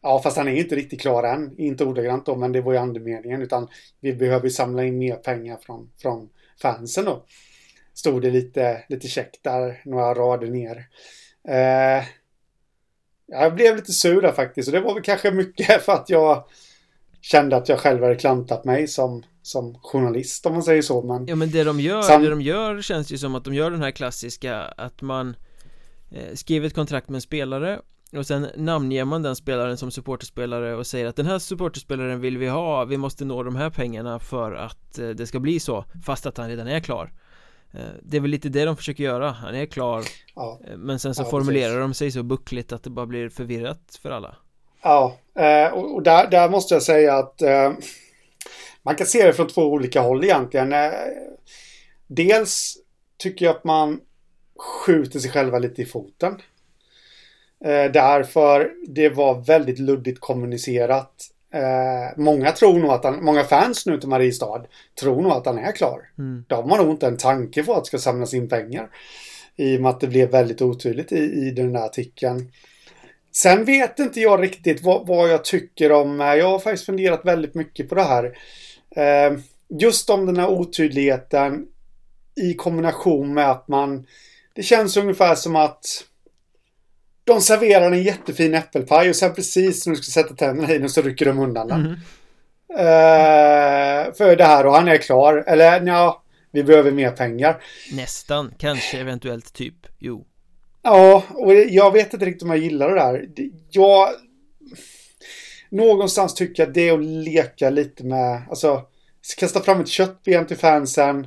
Ja, 0.00 0.22
fast 0.22 0.36
han 0.36 0.48
är 0.48 0.52
inte 0.52 0.76
riktigt 0.76 1.00
klar 1.00 1.22
än. 1.22 1.54
Inte 1.58 1.84
ordagrant 1.84 2.26
då, 2.26 2.36
men 2.36 2.52
det 2.52 2.60
var 2.60 2.72
ju 2.72 2.78
andemeningen. 2.78 3.42
Utan 3.42 3.68
vi 4.00 4.14
behöver 4.14 4.48
samla 4.48 4.84
in 4.84 4.98
mer 4.98 5.16
pengar 5.16 5.58
från, 5.62 5.90
från 6.02 6.28
fansen 6.62 7.04
då. 7.04 7.24
Stod 7.94 8.22
det 8.22 8.30
lite, 8.30 8.84
lite 8.88 9.08
käckt 9.08 9.42
där, 9.42 9.80
några 9.84 10.14
rader 10.14 10.46
ner. 10.46 10.86
Eh, 11.48 12.04
jag 13.26 13.54
blev 13.54 13.76
lite 13.76 13.92
sur 13.92 14.22
där 14.22 14.32
faktiskt 14.32 14.68
och 14.68 14.74
det 14.74 14.80
var 14.80 14.94
väl 14.94 15.02
kanske 15.02 15.30
mycket 15.30 15.82
för 15.84 15.92
att 15.92 16.10
jag 16.10 16.44
kände 17.20 17.56
att 17.56 17.68
jag 17.68 17.78
själv 17.78 18.02
hade 18.02 18.14
klantat 18.14 18.64
mig 18.64 18.88
som, 18.88 19.22
som 19.42 19.78
journalist 19.82 20.46
om 20.46 20.52
man 20.52 20.62
säger 20.62 20.82
så 20.82 21.02
men 21.02 21.26
Ja 21.26 21.36
men 21.36 21.50
det 21.50 21.64
de 21.64 21.80
gör, 21.80 22.02
sam... 22.02 22.22
det 22.22 22.30
de 22.30 22.40
gör 22.40 22.82
känns 22.82 23.10
ju 23.10 23.18
som 23.18 23.34
att 23.34 23.44
de 23.44 23.54
gör 23.54 23.70
den 23.70 23.82
här 23.82 23.90
klassiska 23.90 24.60
att 24.60 25.02
man 25.02 25.36
eh, 26.10 26.34
skriver 26.34 26.66
ett 26.66 26.74
kontrakt 26.74 27.08
med 27.08 27.14
en 27.14 27.22
spelare 27.22 27.80
och 28.16 28.26
sen 28.26 28.46
namnger 28.56 29.04
man 29.04 29.22
den 29.22 29.36
spelaren 29.36 29.76
som 29.76 29.90
supporterspelare 29.90 30.74
och 30.74 30.86
säger 30.86 31.06
att 31.06 31.16
den 31.16 31.26
här 31.26 31.38
supporterspelaren 31.38 32.20
vill 32.20 32.38
vi 32.38 32.48
ha, 32.48 32.84
vi 32.84 32.96
måste 32.96 33.24
nå 33.24 33.42
de 33.42 33.56
här 33.56 33.70
pengarna 33.70 34.18
för 34.18 34.52
att 34.52 34.98
eh, 34.98 35.08
det 35.08 35.26
ska 35.26 35.40
bli 35.40 35.60
så 35.60 35.84
fast 36.04 36.26
att 36.26 36.36
han 36.36 36.48
redan 36.48 36.68
är 36.68 36.80
klar 36.80 37.12
Eh, 37.70 37.90
det 38.02 38.16
är 38.16 38.20
väl 38.20 38.30
lite 38.30 38.48
det 38.48 38.64
de 38.64 38.76
försöker 38.76 39.04
göra, 39.04 39.30
han 39.30 39.54
är 39.54 39.66
klar 39.66 40.04
ja. 40.34 40.60
Men 40.76 40.98
sen 40.98 41.14
så 41.14 41.22
ja, 41.22 41.30
formulerar 41.30 41.72
precis. 41.72 41.80
de 41.80 41.94
sig 41.94 42.10
så 42.10 42.22
buckligt 42.22 42.72
att 42.72 42.82
det 42.82 42.90
bara 42.90 43.06
blir 43.06 43.28
förvirrat 43.28 43.98
för 44.02 44.10
alla 44.10 44.36
Ja, 44.82 45.16
eh, 45.38 45.72
och 45.72 46.02
där, 46.02 46.30
där 46.30 46.48
måste 46.48 46.74
jag 46.74 46.82
säga 46.82 47.14
att 47.14 47.42
man 48.82 48.94
kan 48.94 49.06
se 49.06 49.26
det 49.26 49.32
från 49.32 49.48
två 49.48 49.62
olika 49.62 50.00
håll 50.00 50.24
egentligen. 50.24 50.74
Dels 52.06 52.76
tycker 53.18 53.46
jag 53.46 53.56
att 53.56 53.64
man 53.64 54.00
skjuter 54.58 55.18
sig 55.18 55.30
själva 55.30 55.58
lite 55.58 55.82
i 55.82 55.86
foten. 55.86 56.34
Därför 57.92 58.70
det 58.88 59.08
var 59.08 59.44
väldigt 59.44 59.78
luddigt 59.78 60.20
kommunicerat 60.20 61.12
Eh, 61.54 62.16
många 62.16 62.52
tror 62.52 62.78
nog 62.78 62.90
att 62.90 63.04
han, 63.04 63.24
många 63.24 63.44
fans 63.44 63.86
nu 63.86 63.98
till 63.98 64.08
Mariestad 64.08 64.66
tror 65.00 65.22
nog 65.22 65.32
att 65.32 65.46
han 65.46 65.58
är 65.58 65.72
klar. 65.72 66.10
Mm. 66.18 66.44
De 66.48 66.70
har 66.70 66.78
nog 66.78 66.90
inte 66.90 67.06
en 67.06 67.16
tanke 67.16 67.62
på 67.62 67.74
att 67.74 67.84
det 67.84 67.88
ska 67.88 67.98
samlas 67.98 68.34
in 68.34 68.48
pengar. 68.48 68.88
I 69.56 69.76
och 69.76 69.80
med 69.80 69.90
att 69.90 70.00
det 70.00 70.06
blev 70.06 70.30
väldigt 70.30 70.62
otydligt 70.62 71.12
i, 71.12 71.16
i 71.16 71.50
den 71.50 71.72
där 71.72 71.84
artikeln. 71.84 72.52
Sen 73.32 73.64
vet 73.64 73.98
inte 73.98 74.20
jag 74.20 74.42
riktigt 74.42 74.82
vad, 74.82 75.06
vad 75.06 75.28
jag 75.28 75.44
tycker 75.44 75.92
om, 75.92 76.20
eh, 76.20 76.34
jag 76.34 76.50
har 76.50 76.58
faktiskt 76.58 76.86
funderat 76.86 77.24
väldigt 77.24 77.54
mycket 77.54 77.88
på 77.88 77.94
det 77.94 78.02
här. 78.02 78.38
Eh, 78.96 79.38
just 79.80 80.10
om 80.10 80.26
den 80.26 80.36
här 80.36 80.48
otydligheten 80.48 81.66
i 82.40 82.54
kombination 82.54 83.34
med 83.34 83.50
att 83.50 83.68
man, 83.68 84.06
det 84.54 84.62
känns 84.62 84.96
ungefär 84.96 85.34
som 85.34 85.56
att 85.56 86.04
de 87.24 87.40
serverar 87.40 87.92
en 87.92 88.02
jättefin 88.02 88.54
äppelpaj 88.54 89.10
och 89.10 89.16
sen 89.16 89.34
precis 89.34 89.86
när 89.86 89.94
du 89.94 90.02
ska 90.02 90.22
sätta 90.22 90.34
tänderna 90.34 90.74
i 90.74 90.78
den 90.78 90.90
så 90.90 91.02
rycker 91.02 91.26
de 91.26 91.38
undan 91.38 91.68
den. 91.68 91.80
Mhm. 91.80 91.92
Eh, 92.70 94.14
för 94.14 94.36
det 94.36 94.44
här 94.44 94.66
och 94.66 94.74
han 94.74 94.88
är 94.88 94.96
klar. 94.96 95.44
Eller 95.46 95.86
ja, 95.86 96.22
vi 96.50 96.64
behöver 96.64 96.90
mer 96.90 97.10
pengar. 97.10 97.62
Nästan, 97.92 98.54
kanske, 98.58 99.00
eventuellt, 99.00 99.52
typ, 99.52 99.86
jo 99.98 100.24
Ja, 100.90 101.22
och 101.34 101.54
jag 101.54 101.92
vet 101.92 102.12
inte 102.12 102.26
riktigt 102.26 102.42
om 102.42 102.50
jag 102.50 102.58
gillar 102.58 102.88
det 102.88 102.94
där. 102.94 103.28
Jag... 103.70 104.08
Någonstans 105.70 106.34
tycker 106.34 106.62
jag 106.62 106.72
det 106.72 106.88
är 106.88 106.94
att 106.94 107.04
leka 107.04 107.70
lite 107.70 108.04
med, 108.04 108.42
alltså 108.50 108.82
kasta 109.38 109.60
fram 109.60 109.80
ett 109.80 109.88
köttben 109.88 110.46
till 110.46 110.56
fansen. 110.56 111.26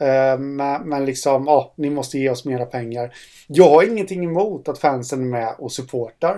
Eh, 0.00 0.38
men, 0.38 1.06
liksom, 1.06 1.44
ja, 1.46 1.74
ni 1.76 1.90
måste 1.90 2.18
ge 2.18 2.30
oss 2.30 2.44
mera 2.44 2.66
pengar. 2.66 3.14
Jag 3.46 3.68
har 3.70 3.82
ingenting 3.82 4.24
emot 4.24 4.68
att 4.68 4.78
fansen 4.78 5.20
är 5.20 5.24
med 5.24 5.54
och 5.58 5.72
supportar. 5.72 6.36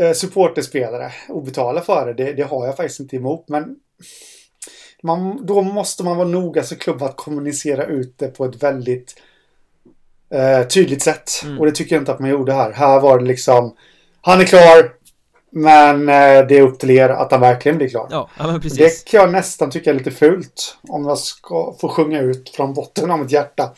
Eh, 0.00 0.12
supporterspelare 0.12 0.14
supporter 0.14 0.62
spelare 0.62 1.12
och 1.28 1.44
betalar 1.44 1.80
för 1.80 2.06
det. 2.06 2.24
det. 2.24 2.32
Det 2.32 2.42
har 2.42 2.66
jag 2.66 2.76
faktiskt 2.76 3.00
inte 3.00 3.16
emot. 3.16 3.48
Men 3.48 3.76
man, 5.02 5.46
då 5.46 5.62
måste 5.62 6.04
man 6.04 6.16
vara 6.16 6.28
noga 6.28 6.62
som 6.62 6.76
klubb 6.76 7.02
att 7.02 7.16
kommunicera 7.16 7.86
ut 7.86 8.18
det 8.18 8.28
på 8.28 8.44
ett 8.44 8.62
väldigt 8.62 9.14
eh, 10.34 10.66
tydligt 10.66 11.02
sätt. 11.02 11.30
Mm. 11.44 11.58
Och 11.58 11.66
det 11.66 11.72
tycker 11.72 11.96
jag 11.96 12.02
inte 12.02 12.12
att 12.12 12.20
man 12.20 12.30
gjorde 12.30 12.52
här. 12.52 12.72
Här 12.72 13.00
var 13.00 13.18
det 13.18 13.24
liksom, 13.24 13.74
han 14.20 14.40
är 14.40 14.44
klar. 14.44 15.00
Men 15.52 16.08
eh, 16.08 16.46
det 16.46 16.58
är 16.58 16.62
upp 16.62 16.78
till 16.78 16.90
er 16.90 17.08
att 17.08 17.32
han 17.32 17.40
verkligen 17.40 17.78
blir 17.78 17.88
klar. 17.88 18.08
Ja, 18.10 18.28
ja 18.38 18.46
men 18.46 18.60
precis 18.60 18.78
Det 18.78 19.10
kan 19.10 19.20
jag 19.20 19.32
nästan 19.32 19.70
tycka 19.70 19.90
är 19.90 19.94
lite 19.94 20.10
fult. 20.10 20.76
Om 20.88 21.06
jag 21.06 21.18
ska 21.18 21.74
få 21.80 21.88
sjunga 21.88 22.20
ut 22.20 22.50
från 22.50 22.74
botten 22.74 23.10
av 23.10 23.18
mitt 23.18 23.32
hjärta. 23.32 23.70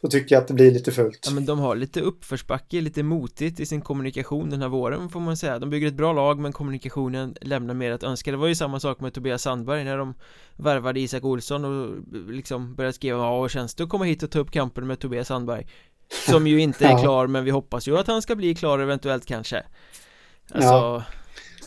Så 0.00 0.08
tycker 0.08 0.34
jag 0.34 0.42
att 0.42 0.48
det 0.48 0.54
blir 0.54 0.70
lite 0.70 0.92
fult. 0.92 1.24
Ja 1.26 1.32
men 1.32 1.46
de 1.46 1.58
har 1.58 1.76
lite 1.76 2.00
uppförsbacke, 2.00 2.80
lite 2.80 3.02
motigt 3.02 3.60
i 3.60 3.66
sin 3.66 3.80
kommunikation 3.80 4.50
den 4.50 4.62
här 4.62 4.68
våren 4.68 5.08
får 5.08 5.20
man 5.20 5.36
säga 5.36 5.58
De 5.58 5.70
bygger 5.70 5.88
ett 5.88 5.94
bra 5.94 6.12
lag 6.12 6.38
men 6.38 6.52
kommunikationen 6.52 7.34
lämnar 7.40 7.74
mer 7.74 7.90
att 7.90 8.02
önska 8.02 8.30
Det 8.30 8.36
var 8.36 8.46
ju 8.46 8.54
samma 8.54 8.80
sak 8.80 9.00
med 9.00 9.14
Tobias 9.14 9.42
Sandberg 9.42 9.84
när 9.84 9.98
de 9.98 10.14
värvade 10.56 11.00
Isak 11.00 11.24
Olsson 11.24 11.64
och 11.64 11.96
liksom 12.32 12.74
började 12.74 12.92
skriva 12.92 13.18
Ja, 13.18 13.38
och 13.38 13.50
känns 13.50 13.74
det 13.74 13.82
att 13.82 13.88
komma 13.88 14.04
hit 14.04 14.22
och 14.22 14.30
ta 14.30 14.38
upp 14.38 14.50
kampen 14.50 14.86
med 14.86 14.98
Tobias 14.98 15.28
Sandberg 15.28 15.66
Som 16.26 16.46
ju 16.46 16.60
inte 16.60 16.86
är 16.86 16.98
klar 17.02 17.26
men 17.26 17.44
vi 17.44 17.50
hoppas 17.50 17.88
ju 17.88 17.98
att 17.98 18.06
han 18.06 18.22
ska 18.22 18.34
bli 18.36 18.54
klar 18.54 18.78
eventuellt 18.78 19.26
kanske 19.26 19.62
Alltså, 20.52 20.70
Ja. 20.70 21.04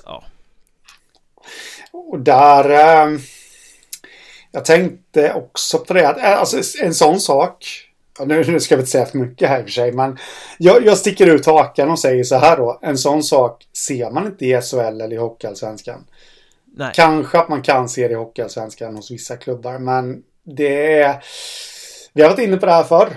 ja, 0.06 0.24
Och 1.91 2.20
där... 2.20 2.70
Eh, 2.70 3.20
jag 4.52 4.65
tänkte 4.65 5.34
också 5.34 5.80
på 5.80 5.94
det. 5.94 6.08
Alltså 6.08 6.84
en 6.84 6.94
sån 6.94 7.20
sak. 7.20 7.91
Nu, 8.19 8.43
nu 8.47 8.60
ska 8.60 8.76
vi 8.76 8.80
inte 8.80 8.91
säga 8.91 9.06
för 9.06 9.17
mycket 9.17 9.50
här 9.50 9.60
i 9.60 9.62
och 9.62 9.65
för 9.65 9.71
sig. 9.71 9.91
Men 9.91 10.17
jag, 10.58 10.86
jag 10.86 10.97
sticker 10.97 11.28
ut 11.28 11.45
hakan 11.45 11.89
och 11.91 12.00
säger 12.00 12.24
så 12.24 12.36
här 12.36 12.58
då. 12.58 12.80
En 12.82 12.97
sån 12.97 13.24
sak 13.24 13.67
ser 13.88 14.12
man 14.12 14.26
inte 14.26 14.45
i 14.45 14.62
SHL 14.62 14.78
eller 14.78 15.13
i 15.13 15.17
Hockeyallsvenskan. 15.17 16.06
nej 16.76 16.91
Kanske 16.95 17.39
att 17.39 17.50
man 17.50 17.62
kan 17.62 17.89
se 17.89 18.08
det 18.08 18.13
i 18.13 18.17
Hockeyallsvenskan 18.17 18.95
hos 18.95 19.12
vissa 19.12 19.38
klubbar. 19.38 19.80
Men 19.80 20.24
det 20.43 21.02
är... 21.02 21.24
Vi 22.13 22.21
har 22.21 22.30
varit 22.30 22.39
inne 22.39 22.58
på 22.58 22.65
det 22.65 22.71
här 22.71 22.84
förr. 22.84 23.08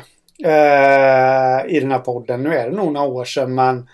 Eh, 0.44 1.76
I 1.76 1.80
den 1.80 1.90
här 1.92 1.98
podden. 1.98 2.42
Nu 2.42 2.54
är 2.54 2.70
det 2.70 2.76
nog 2.76 2.92
några 2.92 3.06
år 3.08 3.24
sedan. 3.24 3.54
Men 3.54 3.88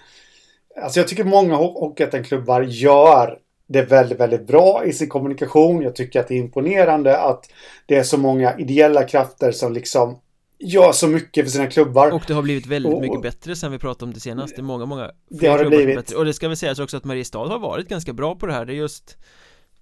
alltså 0.83 1.01
jag 1.01 1.09
tycker 1.09 1.25
många 1.25 1.55
ho- 1.57 1.81
Hockeyettan-klubbar 1.81 2.63
gör 2.63 3.39
det 3.69 3.83
väldigt, 3.83 4.21
väldigt 4.21 4.47
bra 4.47 4.85
i 4.85 4.93
sin 4.93 5.09
kommunikation. 5.09 5.83
Jag 5.83 5.97
tycker 5.97 6.21
att 6.21 6.29
det 6.29 6.35
är 6.35 6.39
imponerande 6.39 7.19
att 7.19 7.45
det 7.87 7.97
är 7.97 8.03
så 8.03 8.19
många 8.19 8.59
ideella 8.59 9.05
krafter 9.05 9.53
som 9.53 9.73
liksom 9.73 10.19
gör 10.61 10.93
så 10.93 11.09
mycket 11.09 11.45
för 11.45 11.51
sina 11.51 11.67
klubbar. 11.67 12.11
Och 12.11 12.23
det 12.27 12.35
har 12.35 12.43
blivit 12.43 12.67
väldigt 12.67 12.93
Och- 12.95 13.01
mycket 13.01 13.23
bättre 13.23 13.57
sen 13.57 13.73
vi 13.73 13.79
pratade 13.79 14.05
om 14.09 14.15
det 14.15 14.21
senast 14.21 14.57
Det 14.57 14.61
är 14.61 14.65
många, 14.65 14.87
många 14.87 15.11
Det 15.29 15.47
har 15.47 15.59
det 15.59 15.67
blivit. 15.67 15.97
bättre. 15.97 16.17
Och 16.17 16.25
det 16.25 16.35
ska 16.35 16.49
väl 16.49 16.57
sägas 16.57 16.79
också 16.79 16.97
att 16.97 17.05
Mariestad 17.05 17.39
har 17.49 17.59
varit 17.59 17.89
ganska 17.89 18.13
bra 18.13 18.35
på 18.35 18.47
det 18.47 18.53
här 18.53 18.65
Det 18.65 18.73
är 18.73 18.77
just 18.77 19.17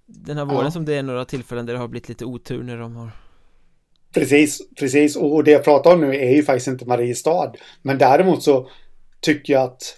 Den 0.05 0.37
här 0.37 0.45
våren 0.45 0.65
Ja. 0.65 0.71
som 0.71 0.85
det 0.85 0.93
är 0.95 1.03
några 1.03 1.25
tillfällen 1.25 1.65
där 1.65 1.73
det 1.73 1.79
har 1.79 1.87
blivit 1.87 2.09
lite 2.09 2.25
otur 2.25 2.63
när 2.63 2.77
de 2.77 2.95
har 2.95 3.09
Precis, 4.13 4.61
precis. 4.79 5.15
Och 5.15 5.43
det 5.43 5.51
jag 5.51 5.63
pratar 5.63 5.93
om 5.93 6.01
nu 6.01 6.15
är 6.15 6.35
ju 6.35 6.43
faktiskt 6.43 6.67
inte 6.67 6.85
Mariestad. 6.85 7.53
Men 7.81 7.97
däremot 7.97 8.43
så 8.43 8.69
tycker 9.21 9.53
jag 9.53 9.63
att 9.63 9.97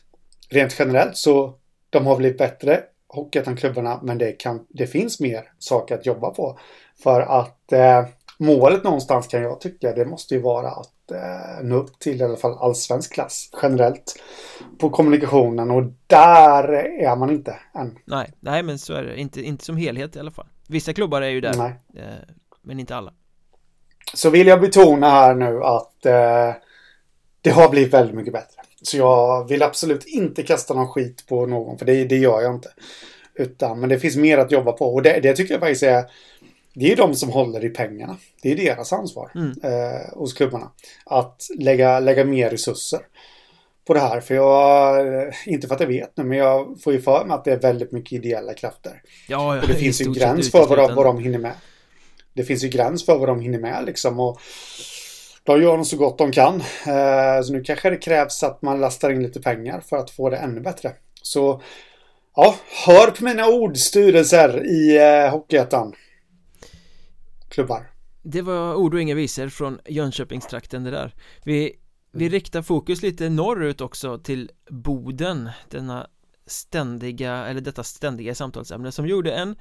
rent 0.49 0.75
generellt 0.79 1.17
så 1.17 1.53
de 1.89 2.05
har 2.05 2.17
blivit 2.17 2.37
bättre 2.37 2.83
Hockeyettan-klubbarna. 3.07 3.99
Men 4.03 4.17
det, 4.17 4.31
kan, 4.31 4.65
det 4.69 4.87
finns 4.87 5.19
mer 5.19 5.43
saker 5.59 5.95
att 5.95 6.05
jobba 6.05 6.29
på. 6.29 6.59
För 7.03 7.21
att 7.21 7.71
eh, 7.71 8.05
målet 8.41 8.83
någonstans 8.83 9.27
kan 9.27 9.41
jag 9.41 9.61
tycka 9.61 9.93
det 9.93 10.05
måste 10.05 10.35
ju 10.35 10.41
vara 10.41 10.67
att 10.67 11.11
eh, 11.11 11.63
nå 11.63 11.75
upp 11.75 11.99
till 11.99 12.21
i 12.21 12.23
alla 12.23 12.37
fall 12.37 12.57
allsvensk 12.57 13.13
klass 13.13 13.49
generellt 13.61 14.19
på 14.79 14.89
kommunikationen. 14.89 15.71
Och 15.71 15.83
där 16.07 16.73
är 17.03 17.15
man 17.15 17.29
inte 17.29 17.55
än. 17.75 17.97
Nej, 18.05 18.33
nej 18.39 18.63
men 18.63 18.79
så 18.79 18.93
är 18.93 19.03
det, 19.03 19.19
inte, 19.19 19.41
inte 19.41 19.65
som 19.65 19.77
helhet 19.77 20.15
i 20.15 20.19
alla 20.19 20.31
fall 20.31 20.47
Vissa 20.67 20.93
klubbar 20.93 21.21
är 21.21 21.29
ju 21.29 21.41
där, 21.41 21.59
eh, 21.95 22.03
men 22.61 22.79
inte 22.79 22.95
alla 22.95 23.13
Så 24.13 24.29
vill 24.29 24.47
jag 24.47 24.61
betona 24.61 25.09
här 25.09 25.35
nu 25.35 25.63
att 25.63 26.05
eh, 26.05 26.53
det 27.41 27.49
har 27.49 27.69
blivit 27.69 27.93
väldigt 27.93 28.15
mycket 28.15 28.33
bättre. 28.33 28.61
Så 28.81 28.97
jag 28.97 29.47
vill 29.47 29.63
absolut 29.63 30.05
inte 30.05 30.43
kasta 30.43 30.73
någon 30.73 30.87
skit 30.87 31.25
på 31.27 31.45
någon, 31.45 31.77
för 31.77 31.85
det, 31.85 32.05
det 32.05 32.17
gör 32.17 32.41
jag 32.41 32.55
inte. 32.55 32.69
Utan, 33.35 33.79
men 33.79 33.89
det 33.89 33.99
finns 33.99 34.15
mer 34.15 34.37
att 34.37 34.51
jobba 34.51 34.71
på 34.71 34.93
och 34.93 35.01
det, 35.01 35.19
det 35.19 35.35
tycker 35.35 35.53
jag 35.53 35.61
faktiskt 35.61 35.83
är 35.83 36.05
det 36.73 36.91
är 36.91 36.95
de 36.95 37.15
som 37.15 37.29
håller 37.29 37.65
i 37.65 37.69
pengarna. 37.69 38.17
Det 38.41 38.51
är 38.51 38.55
deras 38.55 38.93
ansvar 38.93 39.31
Mm. 39.35 39.51
eh, 39.63 40.13
hos 40.13 40.33
klubbarna. 40.33 40.71
Att 41.05 41.47
lägga, 41.59 41.99
lägga 41.99 42.25
mer 42.25 42.49
resurser 42.49 42.99
på 43.87 43.93
det 43.93 43.99
här. 43.99 44.21
För 44.21 44.35
jag, 44.35 44.99
eh, 45.07 45.33
inte 45.45 45.67
för 45.67 45.75
att 45.75 45.81
jag 45.81 45.87
vet 45.87 46.17
nu, 46.17 46.23
men 46.23 46.37
jag 46.37 46.81
får 46.83 46.93
ju 46.93 47.01
för 47.01 47.25
mig 47.25 47.35
att 47.35 47.45
det 47.45 47.51
är 47.51 47.59
väldigt 47.59 47.91
mycket 47.91 48.13
ideella 48.13 48.53
krafter. 48.53 49.01
Ja, 49.27 49.55
ja 49.55 49.61
Och 49.61 49.67
det 49.67 49.73
finns 49.75 50.01
ju 50.01 50.05
stort 50.05 50.17
gräns 50.17 50.51
för 50.51 50.67
vad 50.67 50.77
de, 50.77 50.95
vad 50.95 51.05
de 51.05 51.19
hinner 51.19 51.39
med. 51.39 51.53
Det 52.33 52.43
finns 52.43 52.63
ju 52.63 52.67
gräns 52.67 53.05
för 53.05 53.17
vad 53.17 53.27
de 53.29 53.39
hinner 53.41 53.59
med 53.59 53.85
liksom. 53.85 54.19
Och 54.19 54.39
de 55.43 55.61
gör 55.61 55.77
de 55.77 55.85
så 55.85 55.97
gott 55.97 56.17
de 56.17 56.31
kan. 56.31 56.55
Eh, 56.87 57.41
så 57.43 57.53
nu 57.53 57.63
kanske 57.63 57.89
det 57.89 57.97
krävs 57.97 58.43
att 58.43 58.61
man 58.61 58.81
lastar 58.81 59.09
in 59.09 59.23
lite 59.23 59.41
pengar 59.41 59.81
för 59.89 59.97
att 59.97 60.11
få 60.11 60.29
det 60.29 60.37
ännu 60.37 60.61
bättre. 60.61 60.91
Så 61.21 61.61
ja, 62.35 62.55
hör 62.85 63.11
på 63.11 63.23
mina 63.23 63.47
ord 63.47 63.77
styrelser 63.77 64.65
i 64.65 64.97
eh, 64.97 65.31
Hockeyettan. 65.31 65.95
Klubbar. 67.51 67.91
Det 68.23 68.41
var 68.41 68.75
ord 68.75 68.93
och 68.93 69.01
inga 69.01 69.15
visor 69.15 69.49
från 69.49 69.79
Jönköpingstrakten 69.85 70.83
det 70.83 70.91
där 70.91 71.15
Vi, 71.43 71.75
vi 72.11 72.25
Mm. 72.25 72.31
riktar 72.31 72.61
fokus 72.61 73.01
lite 73.01 73.29
norrut 73.29 73.81
också 73.81 74.17
till 74.17 74.51
Boden 74.69 75.49
Denna 75.69 76.07
ständiga, 76.45 77.45
eller 77.47 77.61
detta 77.61 77.83
ständiga 77.83 78.35
samtalsämne 78.35 78.91
som 78.91 79.07
gjorde 79.07 79.31
en 79.31 79.55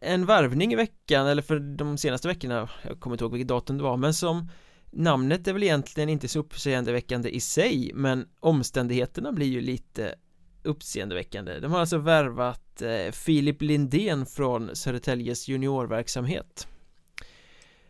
en 0.00 0.26
värvning 0.26 0.72
i 0.72 0.76
veckan, 0.76 1.26
eller 1.26 1.42
för 1.42 1.58
de 1.58 1.98
senaste 1.98 2.28
veckorna 2.28 2.68
Jag 2.82 3.00
kommer 3.00 3.14
inte 3.14 3.24
ihåg 3.24 3.32
vilket 3.32 3.48
datum 3.48 3.76
det 3.78 3.82
var, 3.82 3.96
men 3.96 4.14
som 4.14 4.50
Namnet 4.90 5.48
är 5.48 5.52
väl 5.52 5.62
egentligen 5.62 6.08
inte 6.08 6.28
så 6.28 6.38
uppseendeväckande 6.38 7.28
i 7.30 7.40
sig 7.40 7.90
Men 7.94 8.28
omständigheterna 8.40 9.32
blir 9.32 9.46
ju 9.46 9.60
lite 9.60 10.14
uppseendeväckande 10.62 11.60
De 11.60 11.72
har 11.72 11.80
alltså 11.80 11.98
värvat 11.98 12.82
eh, 12.82 13.12
Filip 13.12 13.62
Lindén 13.62 14.26
från 14.26 14.76
Södertäljes 14.76 15.48
juniorverksamhet 15.48 16.68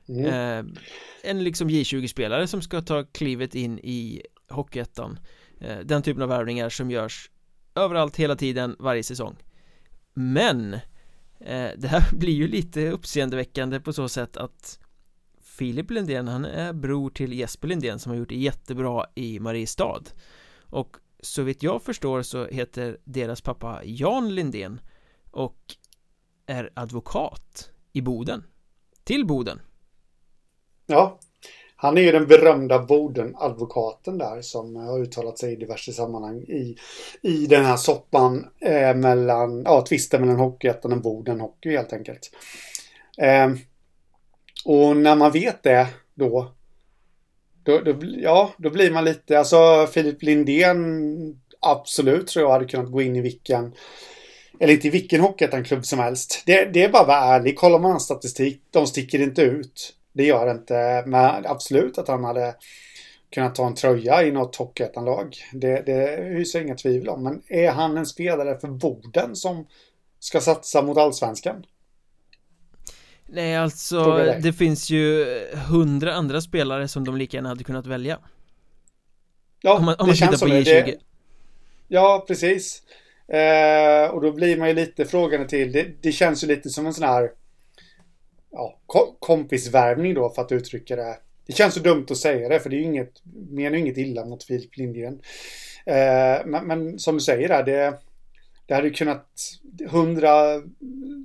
Mm. 0.09 0.27
Eh, 0.27 0.81
en 1.23 1.44
liksom 1.44 1.71
J20-spelare 1.71 2.47
som 2.47 2.62
ska 2.62 2.81
ta 2.81 3.05
klivet 3.05 3.55
in 3.55 3.79
i 3.79 4.23
Hockeyettan. 4.49 5.18
Eh, 5.61 5.79
Den 5.79 6.03
typen 6.03 6.23
av 6.23 6.29
värvningar 6.29 6.68
som 6.68 6.90
görs 6.90 7.31
överallt 7.75 8.16
hela 8.16 8.37
tiden 8.37 8.77
varje 8.79 9.03
säsong. 9.03 9.37
Men 10.14 10.75
eh, 11.40 11.71
det 11.77 11.88
här 11.88 12.14
blir 12.16 12.33
ju 12.33 12.49
lite 12.49 12.90
uppseendeväckande 12.90 13.81
på 13.81 13.92
så 13.92 14.09
sätt 14.09 14.37
att 14.37 14.79
Filip 15.40 15.90
Lindén 15.90 16.29
han 16.29 16.44
är 16.44 16.73
bror 16.73 17.11
till 17.11 17.33
Jesper 17.33 17.68
Lindén 17.68 17.99
som 17.99 18.11
har 18.11 18.16
gjort 18.16 18.29
det 18.29 18.37
jättebra 18.37 19.07
i 19.14 19.40
Mariestad. 19.40 20.03
Och 20.62 20.97
så 21.21 21.42
vitt 21.42 21.62
jag 21.62 21.83
förstår 21.83 22.23
så 22.23 22.47
heter 22.47 22.99
deras 23.05 23.40
pappa 23.40 23.81
Jan 23.85 24.35
Lindén 24.35 24.81
och 25.31 25.77
är 26.47 26.71
advokat 26.75 27.71
i 27.92 28.01
Boden. 28.01 28.44
Till 29.05 29.27
Boden. 29.27 29.61
Ja. 30.88 31.18
Han 31.77 31.98
är 31.98 32.03
ju 32.03 32.12
den 32.12 32.27
berömda 32.27 32.79
Boden-advokaten 32.79 34.18
där 34.18 34.42
som 34.42 34.77
har 34.77 35.01
uttalat 35.01 35.38
sig 35.38 35.53
i 35.53 35.57
diverse 35.57 35.92
sammanhang 35.92 36.42
i, 36.42 36.77
i 37.22 37.46
den 37.46 37.64
här 37.64 37.77
soppan 37.77 38.46
eh, 38.61 38.94
mellan, 38.94 39.62
ja, 39.64 39.85
tvisten 39.88 40.20
mellan 40.20 40.37
Hockeyettan 40.37 40.92
och 40.92 41.03
Boden 41.03 41.40
Hockey 41.40 41.70
helt 41.70 41.92
enkelt. 41.92 42.31
Eh, 43.18 43.48
och 44.64 44.96
när 44.96 45.16
man 45.16 45.33
vet 45.33 45.62
det 45.62 45.87
då, 46.14 46.53
då, 47.62 47.81
då, 47.81 47.94
ja, 48.03 48.53
då 48.59 48.70
blir 48.70 48.90
man 48.90 49.05
lite, 49.05 49.38
alltså 49.38 49.87
Filip 49.92 50.22
Lindén 50.22 51.40
absolut 51.61 52.27
tror 52.27 52.44
jag 52.44 52.53
hade 52.53 52.64
kunnat 52.64 52.92
gå 52.92 53.03
in 53.03 53.16
i 53.16 53.20
vilken 53.20 53.74
eller 54.61 54.72
inte 54.72 54.87
i 54.87 54.90
vilken 54.90 55.20
Hockeyettan-klubb 55.20 55.87
som 55.87 55.98
helst. 55.98 56.42
Det, 56.46 56.64
det 56.64 56.85
är 56.85 56.88
bara 56.88 57.03
att 57.03 57.09
vara 57.09 57.37
ärlig. 57.37 57.59
Kollar 57.59 57.79
man 57.79 57.90
hans 57.90 58.05
statistik, 58.05 58.62
de 58.70 58.87
sticker 58.87 59.18
inte 59.18 59.42
ut. 59.42 59.94
Det 60.18 60.24
gör 60.24 60.46
det 60.46 60.52
inte. 60.52 61.04
Men 61.07 61.46
absolut 61.46 61.98
att 61.98 62.09
han 62.09 62.24
hade 62.24 62.54
kunna 63.31 63.48
ta 63.48 63.66
en 63.66 63.74
tröja 63.74 64.22
i 64.22 64.31
något 64.31 64.57
Hockeyettan-lag. 64.57 65.37
Det, 65.52 65.83
det 65.87 66.22
hyser 66.22 66.59
jag 66.59 66.66
inga 66.66 66.76
tvivel 66.76 67.09
om. 67.09 67.22
Men 67.22 67.42
är 67.48 67.70
han 67.70 67.96
en 67.96 68.07
spelare 68.07 68.59
för 68.59 68.68
Boden 68.68 69.37
som 69.37 69.66
ska 70.18 70.40
satsa 70.40 70.83
mot 70.83 70.98
allsvenskan? 70.98 71.64
Nej, 73.26 73.57
alltså 73.57 74.16
det 74.42 74.52
finns 74.52 74.90
ju 74.90 75.26
hundra 75.68 76.14
andra 76.14 76.40
spelare 76.40 76.88
som 76.88 77.04
de 77.04 77.16
lika 77.16 77.37
gärna 77.37 77.48
hade 77.48 77.64
kunnat 77.64 77.87
välja. 77.87 78.18
Ja, 79.62 79.78
om 79.78 79.85
man, 79.85 79.94
om 79.94 80.07
man 80.07 80.09
det 80.09 80.16
känns 80.16 80.38
som 80.38 80.50
det. 80.50 80.62
det. 80.62 80.98
Ja, 81.88 82.24
precis. 82.28 82.83
Eh, 83.28 84.11
och 84.11 84.20
då 84.20 84.33
blir 84.33 84.57
man 84.57 84.68
ju 84.68 84.74
lite 84.74 85.04
frågande 85.04 85.48
till. 85.48 85.72
Det, 85.72 86.02
det 86.02 86.12
känns 86.12 86.44
ju 86.44 86.48
lite 86.48 86.68
som 86.68 86.87
en 86.87 86.94
sån 86.94 87.09
här 87.09 87.31
ja, 88.59 88.79
kompisvärvning 89.18 90.14
då 90.14 90.31
för 90.31 90.42
att 90.42 90.53
uttrycka 90.53 90.97
det. 90.97 91.16
Det 91.47 91.53
känns 91.53 91.75
så 91.75 91.81
dumt 91.81 92.07
att 92.11 92.16
säga 92.16 92.49
det 92.49 92.61
för 92.61 92.71
det 92.71 92.77
är 92.77 92.79
ju 92.79 92.85
inget, 92.85 93.23
menar 93.51 93.77
ju 93.77 93.83
inget 93.83 93.97
illa 93.97 94.25
mot 94.25 94.44
Filip 94.44 94.77
Lindgren. 94.77 95.21
Eh, 95.87 96.47
men, 96.47 96.66
men, 96.66 96.99
som 96.99 97.14
du 97.14 97.21
säger 97.21 97.49
där, 97.49 97.62
det, 97.62 97.99
det 98.66 98.75
hade 98.75 98.88
ju 98.88 98.94
kunnat 98.94 99.27
hundra 99.88 100.62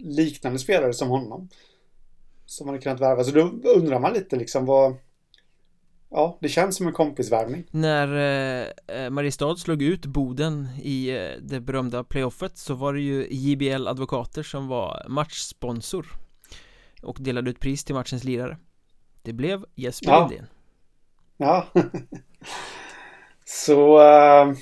liknande 0.04 0.60
spelare 0.60 0.94
som 0.94 1.10
honom. 1.10 1.50
Som 2.46 2.68
hade 2.68 2.80
kunnat 2.80 3.00
värva. 3.00 3.24
Så 3.24 3.32
då 3.32 3.42
undrar 3.76 4.00
man 4.00 4.14
lite 4.14 4.36
liksom 4.36 4.66
vad 4.66 4.96
Ja, 6.16 6.38
det 6.42 6.50
känns 6.50 6.76
som 6.76 6.88
en 6.88 6.94
kompisvärvning 6.94 7.64
När 7.72 8.16
eh, 8.16 8.98
eh 8.98 9.10
Mariestad 9.10 9.56
slog 9.56 9.82
ut 9.82 10.06
Boden 10.06 10.68
i 10.82 11.10
eh, 11.10 11.42
det 11.42 11.60
berömda 11.60 12.04
playoffet 12.04 12.58
så 12.58 12.74
var 12.74 12.94
det 12.94 13.02
ju 13.02 13.28
JBL 13.30 13.88
Advokater 13.88 14.44
som 14.44 14.68
var 14.68 15.06
matchsponsor 15.08 16.23
och 17.04 17.18
delade 17.20 17.50
ut 17.50 17.60
pris 17.60 17.84
till 17.84 17.96
matchens 17.96 18.24
lirare. 18.24 18.58
Det 19.22 19.34
blev 19.34 19.66
Jesper 19.76 20.12
ja. 20.12 20.28
Lindén. 20.28 20.48
Ja. 21.38 21.68
Så 23.46 24.00
äh, 24.00 24.54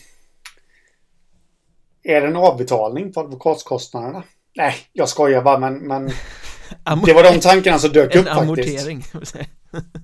Är 2.03 2.21
det 2.21 2.27
en 2.27 2.35
avbetalning 2.35 3.13
på 3.13 3.19
advokatskostnaderna? 3.19 4.23
Nej, 4.55 4.75
jag 4.93 5.09
skojar 5.09 5.41
bara 5.41 5.59
men, 5.59 5.73
men 5.87 6.05
Det 7.05 7.13
var 7.13 7.33
de 7.33 7.39
tankarna 7.39 7.79
som 7.79 7.89
dök 7.89 8.15
upp 8.15 8.27
faktiskt. 8.27 8.37
En 8.37 8.43
amortering 8.43 9.03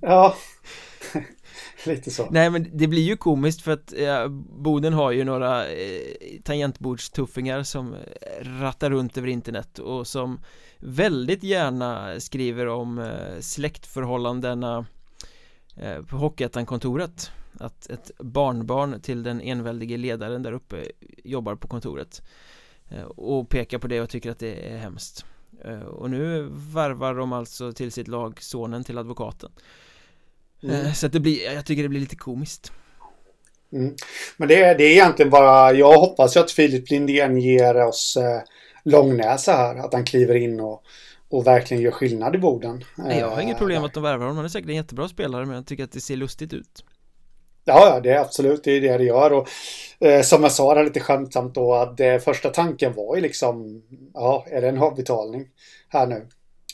Ja 0.01 0.35
Lite 1.95 2.11
så. 2.11 2.27
Nej 2.31 2.49
men 2.49 2.69
det 2.73 2.87
blir 2.87 3.01
ju 3.01 3.17
komiskt 3.17 3.61
för 3.61 3.71
att 3.71 3.93
eh, 3.97 4.27
Boden 4.59 4.93
har 4.93 5.11
ju 5.11 5.23
några 5.23 5.67
eh, 5.67 6.01
tangentbordstuffingar 6.43 7.63
som 7.63 7.93
eh, 7.93 7.99
rattar 8.61 8.89
runt 8.89 9.17
över 9.17 9.27
internet 9.27 9.79
och 9.79 10.07
som 10.07 10.39
väldigt 10.77 11.43
gärna 11.43 12.19
skriver 12.19 12.67
om 12.67 12.99
eh, 12.99 13.39
släktförhållandena 13.39 14.85
eh, 15.75 16.01
på 16.01 16.17
Hockeyettan-kontoret. 16.17 17.31
Att 17.59 17.89
ett 17.89 18.11
barnbarn 18.19 19.01
till 19.01 19.23
den 19.23 19.41
enväldige 19.41 19.97
ledaren 19.97 20.43
där 20.43 20.51
uppe 20.51 20.85
jobbar 21.23 21.55
på 21.55 21.67
kontoret 21.67 22.21
eh, 22.89 23.03
och 23.03 23.49
pekar 23.49 23.77
på 23.77 23.87
det 23.87 24.01
och 24.01 24.09
tycker 24.09 24.31
att 24.31 24.39
det 24.39 24.69
är 24.69 24.77
hemskt. 24.77 25.25
Eh, 25.63 25.79
och 25.79 26.09
nu 26.09 26.47
varvar 26.51 27.15
de 27.15 27.33
alltså 27.33 27.71
till 27.71 27.91
sitt 27.91 28.07
lag 28.07 28.41
sonen 28.41 28.83
till 28.83 28.97
advokaten. 28.97 29.51
Mm. 30.63 30.85
Eh, 30.85 30.93
så 30.93 31.05
att 31.05 31.13
det 31.13 31.19
blir, 31.19 31.53
jag 31.53 31.65
tycker 31.65 31.83
det 31.83 31.89
blir 31.89 31.99
lite 31.99 32.15
komiskt. 32.15 32.71
Mm. 33.73 33.95
Men 34.37 34.47
det 34.47 34.63
är, 34.63 34.77
det 34.77 34.83
är 34.83 34.91
egentligen 34.91 35.29
bara, 35.29 35.73
jag 35.73 35.97
hoppas 35.97 36.35
ju 36.35 36.39
att 36.39 36.51
Filip 36.51 36.89
Lindén 36.89 37.37
ger 37.37 37.75
oss 37.75 38.17
eh, 38.17 38.41
Långnäsa 38.83 39.51
här. 39.51 39.75
Att 39.75 39.93
han 39.93 40.05
kliver 40.05 40.35
in 40.35 40.59
och, 40.59 40.83
och 41.29 41.47
verkligen 41.47 41.83
gör 41.83 41.91
skillnad 41.91 42.35
i 42.35 42.37
Boden. 42.37 42.83
Nej, 42.95 43.19
jag 43.19 43.29
har 43.29 43.41
inget 43.41 43.57
problem 43.57 43.81
med 43.81 43.87
att 43.87 43.93
de 43.93 44.03
värvar 44.03 44.19
honom. 44.19 44.35
Han 44.35 44.45
är 44.45 44.49
säkert 44.49 44.69
en 44.69 44.75
jättebra 44.75 45.07
spelare 45.07 45.45
men 45.45 45.55
jag 45.55 45.65
tycker 45.65 45.83
att 45.83 45.91
det 45.91 46.01
ser 46.01 46.15
lustigt 46.15 46.53
ut. 46.53 46.83
Ja, 47.65 47.99
det 47.99 48.11
är 48.11 48.19
absolut 48.19 48.63
det 48.63 48.71
är 48.71 48.81
det 48.81 48.97
det 48.97 49.03
gör. 49.03 49.33
Och, 49.33 49.47
eh, 49.99 50.21
som 50.21 50.43
jag 50.43 50.51
sa 50.51 50.73
det 50.73 50.83
lite 50.83 50.99
skämtsamt 50.99 51.55
då 51.55 51.73
att 51.73 51.99
eh, 51.99 52.17
första 52.17 52.49
tanken 52.49 52.93
var 52.93 53.15
ju 53.15 53.21
liksom, 53.21 53.83
ja, 54.13 54.45
är 54.49 54.61
det 54.61 54.69
en 54.69 54.77
avbetalning 54.77 55.47
här 55.89 56.07
nu? 56.07 56.27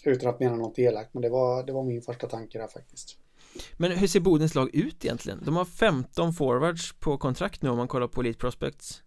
Utan 0.04 0.30
att 0.30 0.40
mena 0.40 0.56
något 0.56 0.80
elakt, 0.80 1.14
men 1.14 1.22
det 1.22 1.30
var, 1.30 1.64
det 1.64 1.74
var 1.74 1.84
min 1.84 2.02
första 2.02 2.28
tanke 2.28 2.58
där 2.58 2.68
faktiskt. 2.68 3.18
Men 3.74 3.92
hur 3.92 4.08
ser 4.08 4.20
Bodens 4.20 4.56
lag 4.56 4.76
ut 4.76 5.06
egentligen? 5.06 5.42
De 5.46 5.56
har 5.56 5.66
15 5.66 6.34
forwards 6.34 6.94
på 7.00 7.18
kontrakt 7.18 7.62
nu 7.62 7.70
om 7.70 7.78
man 7.78 7.88
kollar 7.88 8.08
på 8.08 8.22
Elite 8.22 8.40
Prospects 8.40 9.04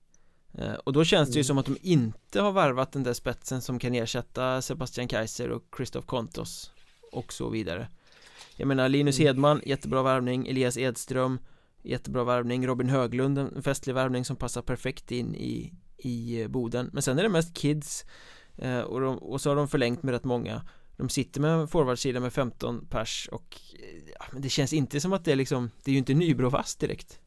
eh, 0.59 0.73
Och 0.73 0.93
då 0.93 1.05
känns 1.05 1.29
det 1.29 1.35
ju 1.35 1.41
mm. 1.41 1.45
som 1.45 1.59
att 1.59 1.67
de 1.67 1.77
inte 1.83 2.41
har 2.41 2.53
varvat 2.53 2.93
den 2.93 3.03
där 3.03 3.13
spetsen 3.13 3.63
som 3.63 3.79
kan 3.79 3.95
ersätta 3.95 4.63
Sebastian 4.63 5.09
Kaiser 5.09 5.51
och 5.51 5.63
Christoph 5.77 6.07
Kontos 6.07 6.71
Och 7.13 7.33
så 7.33 7.49
vidare 7.49 7.89
Jag 8.57 8.69
menar 8.69 8.89
Linus 8.89 9.19
mm. 9.19 9.27
Hedman, 9.27 9.61
jättebra 9.67 10.03
värvning 10.03 10.47
Elias 10.49 10.77
Edström 10.77 11.39
Jättebra 11.83 12.25
värvning 12.25 12.67
Robin 12.67 12.89
Höglund, 12.89 13.39
en 13.39 13.63
festlig 13.63 13.95
värvning 13.95 14.25
som 14.25 14.37
passar 14.37 14.63
perfekt 14.63 15.13
in 15.13 15.35
i, 15.35 15.73
i 15.97 16.47
Boden 16.49 16.91
Men 16.93 17.03
sen 17.03 17.19
är 17.19 17.23
det 17.23 17.29
mest 17.29 17.57
kids 17.57 18.05
eh, 18.57 18.81
och, 18.81 19.01
de, 19.01 19.19
och 19.19 19.41
så 19.41 19.51
har 19.51 19.57
de 19.57 19.69
förlängt 19.69 20.03
med 20.03 20.13
rätt 20.13 20.25
många 20.25 20.63
de 20.97 21.09
sitter 21.09 21.41
med 21.41 21.51
en 21.51 21.69
forwardsida 21.69 22.21
med 22.21 22.33
15 22.33 22.87
pers 22.91 23.29
och 23.33 23.57
ja, 24.19 24.25
men 24.33 24.43
det 24.43 24.49
känns 24.49 24.73
inte 24.73 25.01
som 25.01 25.13
att 25.13 25.25
det 25.25 25.33
är 25.33 25.37
liksom 25.37 25.71
Det 25.85 25.91
är 25.91 25.93
ju 25.93 25.99
inte 25.99 26.15
Nybro 26.15 26.51
fast 26.51 26.81
direkt 26.81 27.19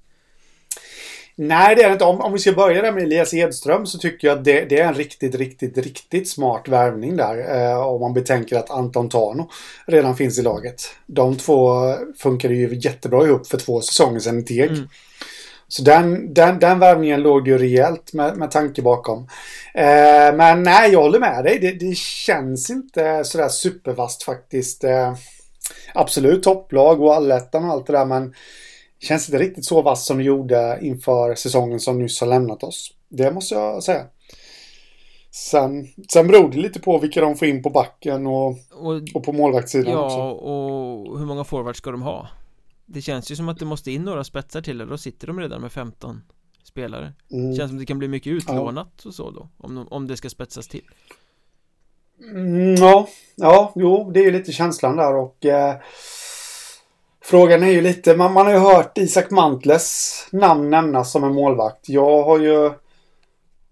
Nej, 1.42 1.76
det 1.76 1.84
är 1.84 1.88
det 1.88 1.94
inte. 1.94 2.06
Om, 2.06 2.22
om 2.22 2.34
vi 2.34 2.40
ska 2.40 2.52
börja 2.52 2.82
där 2.82 2.92
med 2.92 3.04
Elias 3.04 3.34
Edström 3.34 3.86
så 3.86 3.98
tycker 3.98 4.28
jag 4.28 4.38
att 4.38 4.44
det, 4.44 4.66
det 4.70 4.80
är 4.80 4.88
en 4.88 4.94
riktigt, 4.94 5.36
riktigt, 5.36 5.78
riktigt 5.78 6.30
smart 6.30 6.68
värvning 6.68 7.18
där. 7.18 7.56
Eh, 7.56 7.88
om 7.88 8.02
man 8.02 8.14
betänker 8.14 8.58
att 8.58 8.70
Anton 8.70 9.10
Tano 9.10 9.50
redan 9.86 10.16
finns 10.16 10.40
i 10.40 10.42
laget. 10.42 10.82
De 11.06 11.38
två 11.38 11.94
funkade 12.18 12.54
ju 12.54 12.80
jättebra 12.82 13.26
ihop 13.26 13.48
för 13.48 13.58
två 13.58 13.82
säsonger 13.82 14.20
sedan 14.20 14.40
i 14.40 14.44
Teg. 14.44 14.72
Mm. 14.72 14.88
Så 15.72 15.84
den, 15.84 16.34
den, 16.34 16.60
den 16.60 16.80
värvningen 16.80 17.22
låg 17.22 17.48
ju 17.48 17.58
rejält 17.58 18.14
med, 18.14 18.38
med 18.38 18.52
tanke 18.52 18.82
bakom. 18.82 19.28
Eh, 19.74 20.36
men 20.36 20.64
nej, 20.64 20.92
jag 20.92 21.02
håller 21.02 21.20
med 21.20 21.44
dig. 21.44 21.60
Det, 21.60 21.72
det 21.72 21.98
känns 21.98 22.70
inte 22.70 23.24
sådär 23.24 23.50
supervast 23.50 24.24
faktiskt. 24.24 24.84
Eh, 24.84 25.14
absolut 25.94 26.44
topplag 26.44 27.02
och 27.02 27.16
allettan 27.16 27.66
och 27.66 27.72
allt 27.72 27.88
det 27.88 27.94
där, 27.94 28.06
men 28.06 28.34
känns 29.00 29.30
inte 29.30 29.44
riktigt 29.44 29.66
så 29.66 29.82
vass 29.82 30.06
som 30.06 30.18
det 30.18 30.24
gjorde 30.24 30.80
inför 30.82 31.36
säsongen 31.36 31.80
som 31.80 32.00
nyss 32.00 32.22
har 32.22 32.28
lämnat 32.28 32.64
oss. 32.64 32.94
Det 33.10 33.32
måste 33.32 33.56
jag 33.56 33.84
säga. 33.84 34.04
Sen, 35.32 35.88
sen 36.12 36.28
beror 36.28 36.50
det 36.50 36.58
lite 36.58 36.80
på 36.80 36.98
vilka 36.98 37.22
de 37.22 37.36
får 37.36 37.48
in 37.48 37.64
på 37.64 37.70
backen 37.70 38.28
och, 38.28 38.50
och, 38.72 39.02
och 39.14 39.24
på 39.24 39.34
målvaktssidan 39.34 39.94
ja, 39.94 40.06
också. 40.06 40.18
Ja, 40.18 40.32
och 40.32 41.20
hur 41.20 41.26
många 41.26 41.44
forwards 41.44 41.78
ska 41.78 41.92
de 41.92 42.02
ha? 42.02 42.28
Det 42.92 43.02
känns 43.02 43.32
ju 43.32 43.36
som 43.36 43.50
att 43.50 43.60
det 43.60 43.66
måste 43.66 43.92
in 43.92 44.04
några 44.04 44.24
spetsar 44.24 44.62
till 44.62 44.82
och 44.82 44.88
då 44.88 44.98
sitter 44.98 45.28
de 45.28 45.40
redan 45.40 45.62
med 45.62 45.72
15 45.72 46.22
spelare 46.64 47.14
mm. 47.32 47.56
Känns 47.56 47.70
som 47.70 47.78
att 47.78 47.82
det 47.82 47.86
kan 47.86 48.00
bli 48.00 48.08
mycket 48.08 48.32
utlånat 48.34 48.92
ja. 49.04 49.08
och 49.08 49.16
så 49.16 49.32
då 49.32 49.50
Om, 49.58 49.88
om 49.90 50.08
det 50.08 50.18
ska 50.18 50.30
spetsas 50.30 50.68
till 50.68 50.90
mm, 52.32 52.76
Ja, 52.76 53.08
ja, 53.36 53.74
jo, 53.76 54.12
det 54.12 54.20
är 54.20 54.24
ju 54.24 54.32
lite 54.32 54.52
känslan 54.52 54.96
där 54.96 55.16
och 55.16 55.46
eh, 55.46 55.76
Frågan 57.22 57.64
är 57.64 57.72
ju 57.72 57.82
lite, 57.82 58.16
man, 58.16 58.34
man 58.34 58.46
har 58.46 58.54
ju 58.54 58.60
hört 58.60 58.98
Isak 58.98 59.32
Mantles 59.32 60.28
namn 60.32 60.70
nämnas 60.70 61.12
som 61.12 61.24
en 61.24 61.34
målvakt. 61.34 61.90
Jag 61.90 62.24
har 62.24 62.40
ju 62.40 62.72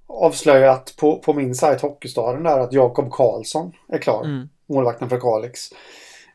avslöjat 0.08 0.96
på, 1.00 1.20
på 1.20 1.34
min 1.34 1.56
sajt 1.56 1.82
Hockeystaden 1.82 2.44
där 2.44 2.60
att 2.60 2.74
Jakob 2.74 3.12
Karlsson 3.12 3.72
är 3.90 3.98
klar. 3.98 4.24
Mm. 4.26 4.50
Målvakten 4.70 5.10
för 5.10 5.20
Kalix. 5.20 5.72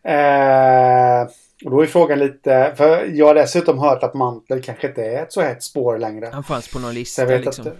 Eh, 0.04 1.28
och 1.64 1.70
då 1.70 1.82
är 1.82 1.86
frågan 1.86 2.18
lite, 2.18 2.74
för 2.76 3.06
jag 3.06 3.26
har 3.26 3.34
dessutom 3.34 3.78
hört 3.78 4.02
att 4.02 4.14
Mantel 4.14 4.62
kanske 4.62 4.88
inte 4.88 5.04
är 5.04 5.22
ett 5.22 5.32
så 5.32 5.40
hett 5.40 5.62
spår 5.62 5.98
längre. 5.98 6.30
Han 6.32 6.44
fanns 6.44 6.72
på 6.72 6.78
någon 6.78 6.94
lista 6.94 7.24
liksom. 7.24 7.66
Att, 7.66 7.72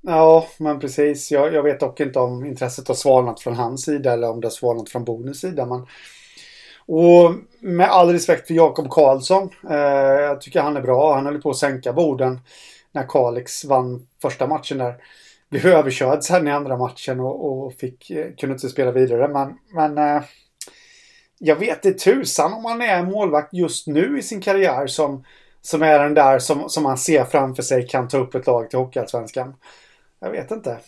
ja, 0.00 0.46
men 0.58 0.80
precis. 0.80 1.30
Jag, 1.32 1.54
jag, 1.54 1.62
vet 1.62 1.80
dock 1.80 2.00
inte 2.00 2.18
om 2.18 2.44
intresset 2.46 2.88
har 2.88 2.94
svalnat 2.94 3.40
från 3.40 3.54
hans 3.54 3.84
sida 3.84 4.12
eller 4.12 4.30
om 4.30 4.40
det 4.40 4.46
har 4.46 4.50
svalnat 4.50 4.88
från 4.88 5.04
Bonus 5.04 5.40
sida. 5.40 5.66
Men... 5.66 5.86
Och 6.86 7.34
med 7.60 7.88
all 7.88 8.12
respekt 8.12 8.46
för 8.46 8.54
Jakob 8.54 8.90
Karlsson. 8.90 9.50
Eh, 9.70 9.76
jag 10.20 10.40
tycker 10.40 10.60
han 10.60 10.76
är 10.76 10.82
bra. 10.82 11.14
Han 11.14 11.26
höll 11.26 11.42
på 11.42 11.50
att 11.50 11.56
sänka 11.56 11.92
borden 11.92 12.40
när 12.92 13.06
Kalix 13.08 13.64
vann 13.64 14.06
första 14.22 14.46
matchen 14.46 14.78
där. 14.78 14.94
Blev 15.50 15.66
överkörd 15.74 16.22
sen 16.22 16.48
i 16.48 16.50
andra 16.50 16.76
matchen 16.76 17.20
och, 17.20 17.64
och 17.64 17.72
fick, 17.72 18.10
eh, 18.10 18.26
kunde 18.38 18.54
inte 18.54 18.68
spela 18.68 18.90
vidare. 18.90 19.28
Men, 19.28 19.58
men 19.74 20.16
eh, 20.16 20.22
jag 21.44 21.56
vet 21.56 21.84
inte 21.84 21.98
tusan 21.98 22.52
om 22.52 22.64
han 22.64 22.82
är 22.82 23.02
målvakt 23.02 23.52
just 23.52 23.86
nu 23.86 24.18
i 24.18 24.22
sin 24.22 24.40
karriär 24.40 24.86
som, 24.86 25.24
som 25.62 25.82
är 25.82 25.98
den 25.98 26.14
där 26.14 26.38
som, 26.38 26.68
som 26.68 26.82
man 26.82 26.98
ser 26.98 27.24
framför 27.24 27.62
sig 27.62 27.86
kan 27.88 28.08
ta 28.08 28.18
upp 28.18 28.34
ett 28.34 28.46
lag 28.46 28.70
till 28.70 28.78
Hockeyallsvenskan. 28.78 29.54
Jag 30.20 30.30
vet 30.30 30.50
inte. 30.50 30.78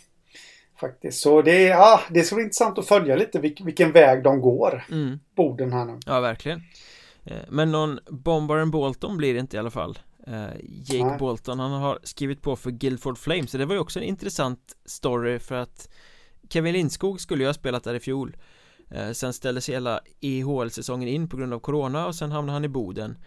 Faktiskt. 0.80 1.22
Så 1.22 1.42
det, 1.42 1.62
ja, 1.62 2.00
det 2.10 2.22
ska 2.22 2.34
bli 2.34 2.44
intressant 2.44 2.78
att 2.78 2.86
följa 2.86 3.16
lite 3.16 3.38
vilken, 3.38 3.66
vilken 3.66 3.92
väg 3.92 4.22
de 4.22 4.40
går. 4.40 4.84
Mm. 4.90 5.18
Borden 5.36 5.72
här 5.72 5.84
nu. 5.84 5.98
Ja, 6.06 6.20
verkligen. 6.20 6.62
Eh, 7.24 7.36
men 7.48 7.72
någon 7.72 7.98
Bombaren 8.08 8.70
Bolton 8.70 9.16
blir 9.16 9.34
det 9.34 9.40
inte 9.40 9.56
i 9.56 9.60
alla 9.60 9.70
fall. 9.70 9.98
Eh, 10.26 10.46
Jake 10.84 11.04
Nej. 11.04 11.18
Bolton, 11.18 11.58
han 11.58 11.72
har 11.72 11.98
skrivit 12.02 12.42
på 12.42 12.56
för 12.56 12.70
Guildford 12.70 13.18
Flames. 13.18 13.50
Så 13.50 13.58
det 13.58 13.66
var 13.66 13.74
ju 13.74 13.80
också 13.80 13.98
en 13.98 14.04
intressant 14.04 14.76
story 14.84 15.38
för 15.38 15.54
att 15.54 15.88
Kevin 16.48 16.72
Lindskog 16.72 17.20
skulle 17.20 17.42
ju 17.42 17.48
ha 17.48 17.54
spelat 17.54 17.84
där 17.84 17.94
i 17.94 18.00
fjol. 18.00 18.36
Eh, 18.90 19.12
sen 19.12 19.32
ställdes 19.32 19.68
hela 19.68 20.00
EHL-säsongen 20.20 21.08
in 21.08 21.28
på 21.28 21.36
grund 21.36 21.54
av 21.54 21.58
Corona 21.58 22.06
och 22.06 22.14
sen 22.14 22.32
hamnade 22.32 22.56
han 22.56 22.64
i 22.64 22.68
Boden. 22.68 23.18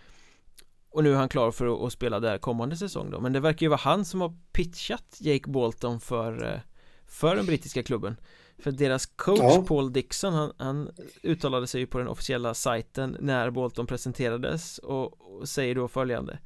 Och 0.92 1.04
nu 1.04 1.12
är 1.12 1.16
han 1.16 1.30
klar 1.30 1.52
för 1.52 1.86
att, 1.86 1.94
spela 1.94 2.20
där 2.20 2.38
kommande 2.38 2.78
säsong 2.78 3.12
då. 3.12 3.20
Men 3.20 3.34
det 3.34 3.40
verkar 3.40 3.66
ju 3.66 3.70
vara 3.70 3.80
han 3.84 4.06
som 4.06 4.22
har 4.22 4.34
pitchat 4.52 5.18
Jake 5.20 5.50
Bolton 5.50 6.00
för 6.00 6.54
eh, 6.54 6.60
För 7.08 7.36
den 7.36 7.46
brittiska 7.46 7.84
klubben. 7.84 8.16
För 8.58 8.72
deras 8.72 9.06
coach 9.06 9.40
ja. 9.40 9.66
Paul 9.68 9.94
Dixon 9.94 10.34
han, 10.34 10.54
han, 10.58 10.92
uttalade 11.24 11.68
sig 11.68 11.82
ju 11.82 11.88
på 11.88 11.98
den 11.98 12.08
officiella 12.08 12.54
sajten 12.54 13.18
när 13.20 13.50
Bolton 13.50 13.88
presenterades 13.88 14.78
och, 14.78 15.22
och 15.22 15.50
säger 15.50 15.76
då 15.76 15.88
följande 15.88 16.40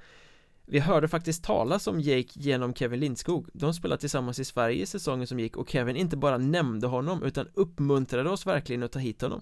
vi 0.66 0.80
hörde 0.80 1.08
faktiskt 1.08 1.44
talas 1.44 1.88
om 1.88 2.00
Jake 2.00 2.30
genom 2.34 2.74
Kevin 2.74 3.00
Lindskog. 3.00 3.48
De 3.54 3.74
spelade 3.74 4.00
tillsammans 4.00 4.40
i 4.40 4.46
Sverige 4.46 4.84
i 4.84 4.86
säsongen 4.86 5.28
som 5.28 5.40
gick 5.40 5.58
och 5.58 5.70
Kevin 5.70 5.96
inte 5.96 6.18
bara 6.18 6.38
nämnde 6.38 6.88
honom 6.88 7.24
utan 7.24 7.48
uppmuntrade 7.54 8.30
oss 8.30 8.48
verkligen 8.48 8.84
att 8.84 8.92
ta 8.92 9.00
hit 9.00 9.22
honom. 9.22 9.42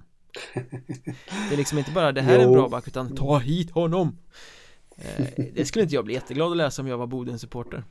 Det 1.49 1.55
är 1.55 1.57
liksom 1.57 1.77
inte 1.77 1.91
bara 1.91 2.11
det 2.11 2.21
här 2.21 2.39
är 2.39 2.43
en 2.43 2.51
bra 2.51 2.69
back 2.69 2.87
utan 2.87 3.15
ta 3.15 3.37
hit 3.37 3.71
honom 3.71 4.17
eh, 4.95 5.25
Det 5.53 5.65
skulle 5.65 5.83
inte 5.83 5.95
jag 5.95 6.05
bli 6.05 6.13
jätteglad 6.13 6.51
att 6.51 6.57
läsa 6.57 6.81
om 6.81 6.87
jag 6.87 6.97
var 6.97 7.07
Boden-supporter. 7.07 7.83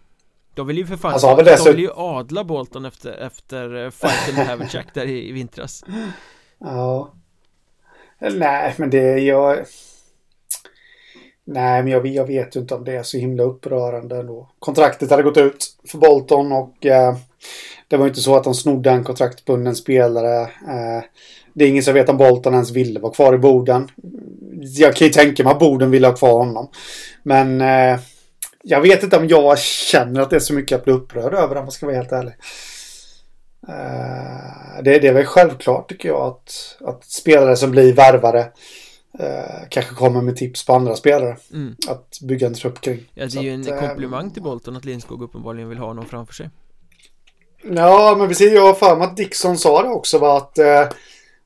De 0.54 0.66
vill 0.66 0.78
ju 0.78 0.86
för 0.86 0.96
fan, 0.96 1.12
alltså, 1.12 1.36
de 1.36 1.70
vill 1.70 1.84
ju 1.84 1.90
adla 1.94 2.44
Bolton 2.44 2.84
efter, 2.84 3.12
efter 3.12 3.84
eh, 3.84 3.90
fighten 3.90 4.34
med 4.34 4.46
Havlicek 4.46 4.94
där 4.94 5.06
i, 5.06 5.28
i 5.28 5.32
vintras. 5.32 5.84
Ja. 6.58 7.14
Nej 8.18 8.74
men 8.78 8.90
det, 8.90 9.18
jag 9.18 9.66
Nej, 11.52 11.82
men 11.82 11.92
jag, 11.92 12.06
jag 12.06 12.26
vet 12.26 12.56
ju 12.56 12.60
inte 12.60 12.74
om 12.74 12.84
det 12.84 12.96
är 12.96 13.02
så 13.02 13.18
himla 13.18 13.42
upprörande 13.42 14.16
ändå. 14.16 14.48
Kontraktet 14.58 15.10
hade 15.10 15.22
gått 15.22 15.36
ut 15.36 15.66
för 15.88 15.98
Bolton 15.98 16.52
och 16.52 16.86
eh, 16.86 17.16
det 17.88 17.96
var 17.96 18.04
ju 18.04 18.08
inte 18.08 18.20
så 18.20 18.36
att 18.36 18.44
de 18.44 18.54
snodde 18.54 18.90
en 18.90 19.04
kontraktbunden 19.04 19.76
spelare. 19.76 20.40
Eh, 20.42 21.04
det 21.54 21.64
är 21.64 21.68
ingen 21.68 21.82
som 21.82 21.94
vet 21.94 22.08
om 22.08 22.16
Bolton 22.16 22.54
ens 22.54 22.70
ville 22.70 23.00
vara 23.00 23.12
kvar 23.12 23.34
i 23.34 23.38
Boden. 23.38 23.88
Jag 24.60 24.96
kan 24.96 25.06
ju 25.06 25.12
tänka 25.12 25.44
mig 25.44 25.52
att 25.52 25.58
Boden 25.58 25.90
ville 25.90 26.06
ha 26.06 26.16
kvar 26.16 26.44
honom. 26.44 26.70
Men 27.22 27.60
eh, 27.60 28.00
jag 28.62 28.80
vet 28.80 29.02
inte 29.02 29.16
om 29.16 29.28
jag 29.28 29.58
känner 29.58 30.20
att 30.20 30.30
det 30.30 30.36
är 30.36 30.40
så 30.40 30.54
mycket 30.54 30.78
att 30.78 30.84
bli 30.84 30.92
upprörd 30.92 31.34
över 31.34 31.56
om 31.56 31.64
man 31.64 31.72
ska 31.72 31.86
vara 31.86 31.96
helt 31.96 32.12
ärlig. 32.12 32.34
Eh, 33.68 34.82
det, 34.82 34.98
det 34.98 35.08
är 35.08 35.12
väl 35.12 35.24
självklart 35.24 35.88
tycker 35.88 36.08
jag 36.08 36.20
att, 36.20 36.76
att 36.80 37.04
spelare 37.04 37.56
som 37.56 37.70
blir 37.70 37.92
värvare 37.92 38.46
Eh, 39.18 39.68
kanske 39.68 39.94
kommer 39.94 40.22
med 40.22 40.36
tips 40.36 40.66
på 40.66 40.72
andra 40.72 40.96
spelare 40.96 41.36
mm. 41.52 41.76
Att 41.88 42.18
bygga 42.22 42.46
en 42.46 42.54
trupp 42.54 42.80
kring 42.80 43.10
Ja 43.14 43.26
det 43.26 43.38
är 43.38 43.42
ju 43.42 43.50
en 43.50 43.72
att, 43.72 43.80
komplimang 43.80 44.30
till 44.30 44.42
Bolton 44.42 44.76
att 44.76 44.84
Lindskog 44.84 45.22
uppenbarligen 45.22 45.68
vill 45.68 45.78
ha 45.78 45.92
någon 45.92 46.06
framför 46.06 46.34
sig 46.34 46.50
Ja 47.62 48.14
men 48.18 48.28
precis, 48.28 48.52
jag 48.52 48.62
har 48.62 48.74
för 48.74 48.96
mig 48.96 49.06
att 49.06 49.16
Dixon 49.16 49.58
sa 49.58 49.82
det 49.82 49.88
också 49.88 50.18
var 50.18 50.36
att 50.36 50.58
eh, 50.58 50.88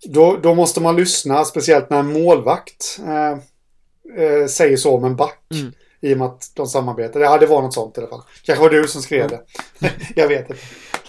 då, 0.04 0.36
då 0.42 0.54
måste 0.54 0.80
man 0.80 0.96
lyssna, 0.96 1.44
speciellt 1.44 1.90
när 1.90 1.98
en 1.98 2.12
målvakt 2.12 3.00
eh, 3.06 3.38
eh, 4.24 4.46
säger 4.46 4.76
så 4.76 4.96
om 4.96 5.04
en 5.04 5.16
back. 5.16 5.42
Mm. 5.54 5.72
I 6.00 6.14
och 6.14 6.18
med 6.18 6.26
att 6.26 6.50
de 6.54 6.66
samarbetar. 6.66 7.20
Ja, 7.20 7.38
det 7.38 7.46
var 7.46 7.62
något 7.62 7.74
sånt 7.74 7.98
i 7.98 8.00
alla 8.00 8.10
fall. 8.10 8.22
Kanske 8.42 8.62
var 8.62 8.70
du 8.70 8.88
som 8.88 9.02
skrev 9.02 9.28
det. 9.28 9.40
jag 10.16 10.28
vet 10.28 10.50
inte. 10.50 10.62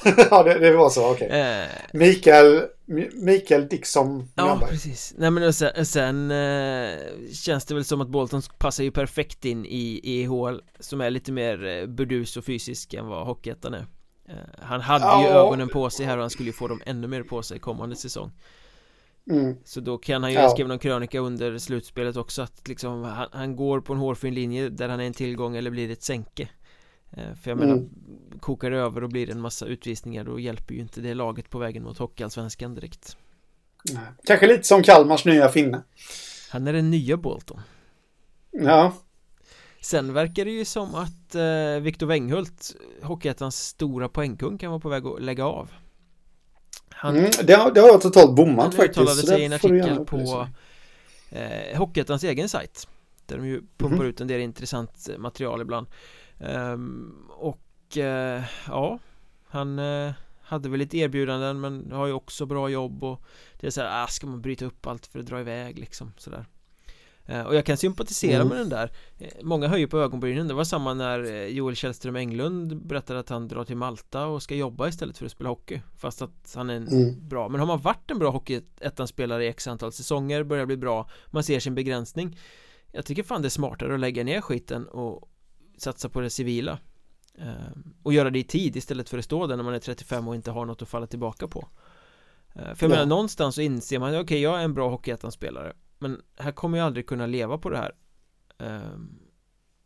ja, 0.32 0.44
det, 0.44 0.60
det, 0.60 0.72
var 0.72 0.90
så, 0.90 1.12
okej. 1.12 1.28
Okay. 1.28 1.40
Eh. 1.40 1.68
Mikael, 1.94 2.64
Mikael 3.14 3.68
Dixon 3.68 4.30
Ja, 4.36 4.62
precis. 4.70 5.14
Nej 5.18 5.32
men 5.32 5.54
sen, 5.54 5.86
sen 5.86 6.32
eh, 6.32 6.98
känns 7.34 7.66
det 7.66 7.74
väl 7.74 7.86
som 7.86 8.02
att 8.02 8.08
Bolton 8.08 8.42
passar 8.58 8.84
ju 8.84 8.92
perfekt 8.92 9.46
in 9.46 9.66
i 9.66 10.02
EHL 10.04 10.60
som 10.80 11.02
är 11.02 11.10
lite 11.10 11.32
mer 11.32 11.66
eh, 11.66 11.86
burdus 11.86 12.38
och 12.38 12.46
fysisk 12.46 12.94
än 12.94 13.08
vad 13.08 13.26
Hockeyettan 13.26 13.74
är. 13.74 13.86
Eh, 14.30 14.36
han 14.60 14.82
hade 14.82 15.06
ja. 15.06 15.22
ju 15.24 15.28
ögonen 15.28 15.70
på 15.70 15.90
sig 15.90 16.06
här 16.06 16.18
och 16.18 16.24
han 16.24 16.30
skulle 16.30 16.50
ju 16.50 16.54
få 16.54 16.68
dem 16.68 16.82
ännu 16.86 17.08
mer 17.08 17.24
på 17.24 17.44
sig 17.44 17.60
kommande 17.60 17.96
säsong. 17.96 18.32
Mm. 19.30 19.56
Så 19.66 19.80
då 19.80 19.98
kan 19.98 20.24
han 20.24 20.32
ju, 20.32 20.38
ja. 20.38 20.50
skrev 20.50 20.68
någon 20.68 20.80
krönika 20.80 21.20
under 21.20 21.58
slutspelet 21.58 22.16
också 22.16 22.42
att 22.42 22.68
liksom 22.68 23.04
han, 23.04 23.28
han, 23.32 23.56
går 23.56 23.82
på 23.82 23.94
en 23.94 24.00
hårfin 24.00 24.34
linje 24.34 24.70
där 24.70 24.90
han 24.90 25.00
är 25.00 25.04
en 25.04 25.14
tillgång 25.14 25.56
eller 25.56 25.72
blir 25.72 25.92
ett 25.92 26.04
sänke 26.04 26.50
för 27.14 27.52
jag 27.52 27.58
menar, 27.58 27.74
mm. 27.74 27.90
kokar 28.40 28.72
det 28.72 28.78
över 28.78 29.04
och 29.04 29.10
blir 29.10 29.26
det 29.26 29.32
en 29.32 29.42
massa 29.42 29.66
utvisningar 29.66 30.24
då 30.24 30.40
hjälper 30.40 30.74
ju 30.74 30.82
inte 30.82 31.02
det 31.02 31.14
laget 31.14 31.50
på 31.50 31.60
vägen 31.60 31.84
mot 31.84 31.98
Hockeyallsvenskan 31.98 32.76
direkt. 32.76 33.18
Nej. 33.94 34.04
Kanske 34.26 34.48
lite 34.48 34.64
som 34.64 34.84
Kalmars 34.84 35.26
nya 35.26 35.50
finne. 35.50 35.84
Han 36.50 36.68
är 36.68 36.74
den 36.74 36.92
nya 36.92 37.18
Bolton. 37.18 37.62
Ja. 38.52 38.94
Sen 39.82 40.14
verkar 40.14 40.46
det 40.46 40.52
ju 40.52 40.66
som 40.66 40.96
att 40.96 41.36
eh, 41.36 41.82
Viktor 41.82 42.08
Wenghult, 42.08 42.76
Hockeyettans 43.02 43.56
stora 43.56 44.10
poängkung, 44.10 44.58
kan 44.58 44.72
vara 44.72 44.80
på 44.80 44.90
väg 44.90 45.06
att 45.06 45.22
lägga 45.22 45.46
av. 45.46 45.72
Han, 46.90 47.18
mm, 47.18 47.32
det, 47.44 47.54
har, 47.54 47.72
det 47.72 47.82
har 47.82 47.88
jag 47.88 48.02
totalt 48.02 48.36
bommat 48.36 48.76
faktiskt. 48.76 48.98
Han 48.98 49.04
uttalade 49.04 49.28
sig 49.28 49.42
i 49.42 49.46
en 49.46 49.54
artikel 49.54 50.06
på 50.06 50.48
eh, 51.30 51.78
Hockeyettans 51.78 52.24
egen 52.24 52.50
sajt. 52.50 52.88
Där 53.26 53.38
de 53.38 53.48
ju 53.48 53.62
pumpar 53.78 53.96
mm. 53.96 54.08
ut 54.08 54.22
en 54.22 54.28
del 54.28 54.42
intressant 54.42 55.10
material 55.18 55.62
ibland. 55.62 55.88
Um, 56.40 57.30
och 57.30 57.98
uh, 57.98 58.44
ja, 58.68 59.00
han 59.48 59.80
uh, 59.80 60.14
hade 60.42 60.70
väl 60.70 60.80
lite 60.80 60.98
erbjudanden 60.98 61.62
men 61.62 61.92
har 61.92 62.08
ju 62.08 62.14
också 62.14 62.46
bra 62.46 62.70
jobb 62.70 63.04
och 63.04 63.22
det 63.60 63.68
är 63.68 63.72
så 63.72 63.82
här, 63.82 64.04
ah, 64.04 64.08
ska 64.08 64.28
man 64.28 64.42
bryta 64.42 64.66
upp 64.66 64.88
allt 64.88 65.06
för 65.06 65.20
att 65.20 65.26
dra 65.26 65.40
iväg? 65.40 65.80
liksom 65.80 66.12
sådär. 66.18 66.46
Uh, 67.30 67.42
Och 67.42 67.56
jag 67.56 67.66
kan 67.66 67.78
sympatisera 67.78 68.42
mm. 68.42 68.48
med 68.48 68.58
den 68.58 68.70
där. 68.70 68.92
Många 69.44 69.68
höjer 69.68 69.88
på 69.88 70.00
ögonbrynen. 70.00 70.48
Det 70.48 70.54
var 70.54 70.64
samma 70.64 70.94
när 70.94 71.48
Joel 71.48 71.76
Källström 71.76 72.16
Englund 72.16 72.86
berättade 72.86 73.20
att 73.20 73.30
han 73.30 73.48
drar 73.48 73.64
till 73.64 73.78
Malta 73.78 74.26
och 74.26 74.44
ska 74.44 74.56
jobba 74.56 74.88
istället 74.88 75.18
för 75.18 75.26
att 75.26 75.32
spela 75.32 75.50
hockey 75.50 75.82
Fast 75.98 76.22
att 76.22 76.54
han 76.56 76.70
är 76.70 76.76
en 76.76 76.88
mm. 76.88 77.28
bra 77.28 77.50
Men 77.50 77.60
har 77.60 77.68
man 77.68 77.82
varit 77.82 78.12
en 78.12 78.20
bra 78.20 78.30
hockeyettan-spelare 78.30 79.46
i 79.46 79.48
x 79.48 79.68
antal 79.68 79.92
säsonger 79.92 80.44
Börjar 80.44 80.66
bli 80.66 80.78
bra. 80.78 81.10
Man 81.28 81.44
ser 81.44 81.60
sin 81.60 81.76
begränsning. 81.76 82.38
Jag 82.92 83.06
tycker 83.06 83.24
fan 83.24 83.42
det 83.42 83.48
är 83.48 83.50
smartare 83.50 83.94
att 83.94 84.00
lägga 84.00 84.24
ner 84.24 84.42
skiten 84.42 84.88
och 84.88 85.30
satsa 85.78 86.10
på 86.10 86.22
det 86.22 86.30
civila. 86.30 86.80
Eh, 87.38 87.54
och 88.04 88.14
göra 88.14 88.30
det 88.30 88.40
i 88.40 88.44
tid 88.44 88.76
istället 88.76 89.10
för 89.10 89.18
att 89.18 89.26
stå 89.26 89.48
där 89.48 89.56
när 89.56 89.64
man 89.64 89.74
är 89.74 89.80
35 89.80 90.28
och 90.28 90.36
inte 90.36 90.52
har 90.52 90.66
något 90.66 90.82
att 90.82 90.90
falla 90.90 91.08
tillbaka 91.08 91.48
på. 91.48 91.68
Eh, 92.56 92.62
För 92.62 92.68
jag 92.68 92.82
ja. 92.82 92.88
menar 92.88 93.06
någonstans 93.06 93.56
så 93.56 93.62
inser 93.62 94.00
man 94.00 94.10
okej 94.10 94.22
okay, 94.22 94.40
jag 94.40 94.60
är 94.60 94.64
en 94.64 94.74
bra 94.74 94.90
hockeyettan-spelare 94.90 95.74
Men 96.00 96.22
här 96.38 96.52
kommer 96.52 96.78
jag 96.78 96.86
aldrig 96.86 97.08
kunna 97.08 97.26
leva 97.26 97.58
på 97.58 97.70
det 97.70 97.78
här. 97.78 97.92
Eh, 98.58 99.00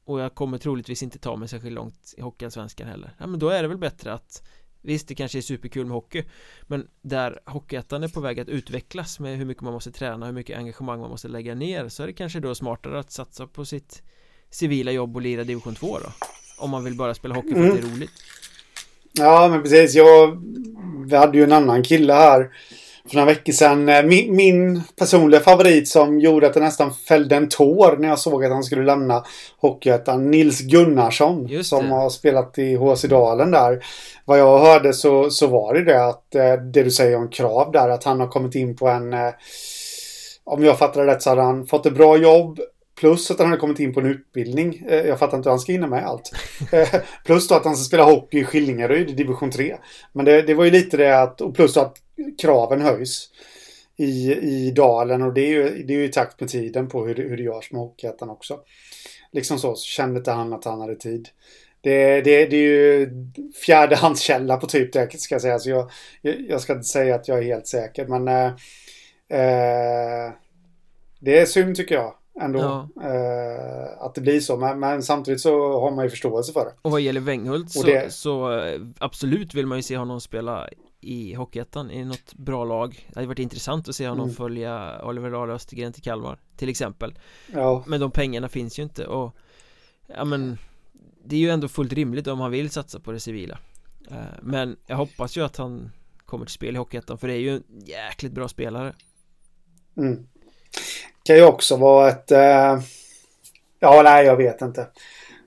Och 0.04 0.20
jag 0.20 0.36
kommer 0.36 0.58
troligtvis 0.58 1.04
inte 1.04 1.20
ta 1.20 1.36
mig 1.36 1.48
särskilt 1.48 1.76
långt 1.76 2.14
i 2.18 2.22
hockeyallsvenskan 2.22 2.88
heller. 2.88 3.16
Ja 3.18 3.28
men 3.28 3.40
då 3.40 3.50
är 3.50 3.62
det 3.62 3.68
väl 3.68 3.78
bättre 3.78 4.14
att 4.14 4.44
Visst 4.82 5.08
det 5.08 5.16
kanske 5.16 5.38
är 5.38 5.42
superkul 5.42 5.86
med 5.86 5.96
hockey 5.96 6.24
Men 6.68 6.88
där 7.02 7.40
hockeyettan 7.46 8.04
är 8.04 8.08
på 8.08 8.20
väg 8.22 8.40
att 8.40 8.48
utvecklas 8.50 9.20
med 9.20 9.38
hur 9.38 9.46
mycket 9.46 9.64
man 9.64 9.74
måste 9.74 9.92
träna, 9.92 10.26
hur 10.26 10.34
mycket 10.34 10.58
engagemang 10.58 11.00
man 11.00 11.10
måste 11.10 11.28
lägga 11.28 11.56
ner 11.56 11.90
Så 11.90 12.04
är 12.04 12.08
det 12.08 12.14
kanske 12.14 12.40
då 12.40 12.56
smartare 12.56 13.00
att 13.00 13.12
satsa 13.12 13.48
på 13.48 13.66
sitt 13.66 14.04
civila 14.52 14.92
jobb 14.92 15.16
och 15.16 15.22
lira 15.22 15.44
division 15.44 15.76
2 15.76 16.00
då? 16.00 16.10
Om 16.58 16.70
man 16.70 16.84
vill 16.84 16.96
bara 16.96 17.14
spela 17.14 17.36
hockey 17.36 17.54
för 17.54 17.68
att 17.68 17.74
det 17.74 17.80
är 17.80 17.84
mm. 17.84 17.96
roligt. 17.96 18.12
Ja, 19.14 19.48
men 19.48 19.62
precis. 19.62 19.96
Jag, 19.96 20.44
vi 21.06 21.16
hade 21.16 21.38
ju 21.38 21.44
en 21.44 21.52
annan 21.52 21.84
kille 21.84 22.14
här 22.14 22.50
för 23.10 23.16
några 23.16 23.26
veckor 23.26 23.54
sedan. 23.54 23.90
Eh, 23.90 24.04
min, 24.04 24.36
min 24.36 24.82
personliga 24.96 25.42
favorit 25.42 25.88
som 25.88 26.20
gjorde 26.20 26.48
att 26.48 26.56
jag 26.56 26.64
nästan 26.64 26.94
fällde 26.94 27.36
en 27.36 27.50
tår 27.50 27.98
när 27.98 28.10
jag 28.10 28.20
såg 28.20 28.46
att 28.46 28.52
han 28.52 28.64
skulle 28.64 28.84
lämna 28.84 29.24
Hockeyettan. 29.58 30.32
Nils 30.32 30.62
Gunnarsson 30.62 31.64
som 31.64 31.92
har 31.92 32.10
spelat 32.10 32.58
i 32.58 32.76
HC 32.76 33.04
Dalen 33.04 33.52
där. 33.52 33.86
Vad 34.26 34.40
jag 34.40 34.60
hörde 34.60 34.94
så, 34.94 35.30
så 35.30 35.48
var 35.48 35.74
det 35.74 35.84
det 35.84 36.06
att 36.06 36.36
eh, 36.36 36.54
det 36.54 36.84
du 36.84 36.92
säger 36.92 37.18
om 37.18 37.30
krav 37.30 37.72
där 37.72 37.90
att 37.90 38.04
han 38.04 38.20
har 38.20 38.28
kommit 38.28 38.56
in 38.56 38.76
på 38.76 38.88
en 38.88 39.14
eh, 39.14 39.30
om 40.44 40.64
jag 40.64 40.78
fattar 40.78 41.06
det 41.06 41.12
rätt 41.12 41.22
så 41.22 41.30
hade 41.30 41.42
han 41.42 41.66
fått 41.66 41.86
ett 41.86 41.94
bra 41.94 42.18
jobb 42.18 42.60
Plus 43.00 43.32
att 43.32 43.40
han 43.40 43.48
hade 43.48 43.60
kommit 43.60 43.80
in 43.80 43.94
på 43.94 44.00
en 44.00 44.06
utbildning. 44.06 44.84
Eh, 44.88 45.08
jag 45.08 45.20
fattar 45.20 45.38
inte 45.38 45.50
hur 45.50 45.52
han 45.52 45.60
ska 45.60 45.72
hinna 45.72 45.88
med 45.88 46.06
allt. 46.06 46.32
Eh, 46.72 47.02
plus 47.26 47.48
då 47.48 47.56
att 47.56 47.66
han 47.66 47.76
ska 47.76 47.84
spela 47.84 48.04
hockey 48.04 48.40
i 48.40 48.44
Skillingaryd 48.44 49.10
i 49.10 49.14
division 49.14 49.52
3. 49.52 49.78
Men 50.14 50.26
det, 50.26 50.42
det, 50.42 50.54
var 50.54 50.66
ju 50.66 50.72
lite 50.72 50.98
det 50.98 51.22
att, 51.22 51.42
och 51.42 51.56
plus 51.56 51.74
då 51.74 51.82
att 51.82 51.98
kraven 52.42 52.82
höjs 52.82 53.30
i, 53.98 54.34
i 54.34 54.72
dalen 54.72 55.22
och 55.22 55.34
det 55.34 55.42
är 55.42 55.50
ju, 55.50 55.84
det 55.84 55.94
är 55.94 55.98
ju 55.98 56.04
i 56.04 56.12
takt 56.12 56.40
med 56.40 56.50
tiden 56.50 56.90
på 56.90 57.06
hur 57.06 57.16
det, 57.16 57.22
hur 57.22 57.38
det 57.38 57.44
görs 57.44 57.72
med 57.72 57.82
Hockeyettan 57.82 58.30
också. 58.30 58.60
Liksom 59.32 59.60
så, 59.60 59.76
så 59.76 59.86
kände 59.86 60.18
inte 60.18 60.32
han 60.32 60.54
att 60.54 60.66
han 60.66 60.82
hade 60.82 60.96
tid. 60.96 61.30
Det, 61.82 62.22
det, 62.22 62.46
det 62.46 62.58
är 62.58 62.62
ju 62.62 63.10
fjärdehandskälla 63.66 64.58
på 64.58 64.68
typ 64.68 64.94
det 64.94 65.20
ska 65.20 65.36
jag 65.36 65.42
säga. 65.42 65.60
Så 65.60 65.70
jag, 65.70 65.90
jag 66.22 66.62
ska 66.62 66.74
inte 66.74 66.88
säga 66.88 67.16
att 67.16 67.28
jag 67.28 67.38
är 67.38 67.44
helt 67.44 67.68
säker 67.68 68.08
men 68.08 68.28
eh, 68.28 68.46
eh 69.40 70.34
det 71.20 71.40
är 71.40 71.46
synd 71.46 71.76
tycker 71.76 71.96
jag 71.96 72.14
ändå. 72.40 72.60
Ja. 72.60 72.90
Eh, 73.02 74.06
att 74.06 74.16
det 74.16 74.22
blir 74.22 74.40
så. 74.40 74.58
Men, 74.58 74.80
men, 74.80 75.04
samtidigt 75.04 75.42
så 75.42 75.80
har 75.80 75.92
man 75.92 76.06
ju 76.06 76.10
förståelse 76.10 76.54
för 76.54 76.66
det. 76.66 76.74
Och 76.82 76.92
vad 76.92 77.02
gäller 77.02 77.22
Wenghult 77.22 77.72
så, 77.72 77.84
det... 77.84 78.14
så 78.14 78.60
eh, 78.60 78.82
absolut 79.00 79.54
vill 79.54 79.68
man 79.68 79.78
ju 79.78 79.82
se 79.82 79.98
honom 79.98 80.22
spela 80.22 80.70
i 81.02 81.34
Hockeyettan 81.34 81.92
i 81.92 82.06
något 82.06 82.34
bra 82.34 82.66
lag 82.66 83.08
Det 83.08 83.16
hade 83.16 83.28
varit 83.28 83.40
intressant 83.40 83.90
att 83.90 83.96
se 83.96 84.08
honom 84.08 84.24
mm. 84.24 84.36
följa 84.36 85.02
Oliver 85.06 85.32
Dahl 85.32 85.50
Östergren 85.50 85.94
till 85.94 86.04
Kalmar 86.04 86.40
Till 86.56 86.70
exempel 86.70 87.20
ja. 87.54 87.84
Men 87.88 88.00
de 88.00 88.12
pengarna 88.12 88.50
finns 88.50 88.80
ju 88.80 88.84
inte 88.84 89.08
och 89.08 89.36
Ja 90.08 90.26
men 90.26 90.58
Det 91.24 91.36
är 91.36 91.40
ju 91.40 91.50
ändå 91.50 91.68
fullt 91.68 91.94
rimligt 91.94 92.28
om 92.28 92.40
han 92.40 92.52
vill 92.52 92.70
satsa 92.70 93.00
på 93.00 93.12
det 93.12 93.20
civila 93.20 93.60
eh, 94.12 94.18
Men 94.42 94.78
jag 94.86 94.96
hoppas 94.96 95.38
ju 95.38 95.42
att 95.42 95.58
han 95.58 95.92
Kommer 96.26 96.46
till 96.46 96.54
spel 96.54 96.76
i 96.76 96.78
Hockeyettan 96.78 97.18
för 97.18 97.28
det 97.28 97.34
är 97.34 97.40
ju 97.40 97.56
en 97.56 97.64
jäkligt 97.86 98.32
bra 98.32 98.48
spelare 98.48 98.94
mm 99.98 100.28
kan 101.30 101.38
ju 101.38 101.44
också 101.44 101.78
vara 101.78 102.10
ett... 102.10 102.32
Eh, 102.32 102.80
Ja, 103.80 104.02
nej, 104.04 104.26
jag 104.26 104.38
vet 104.38 104.62
inte. 104.62 104.88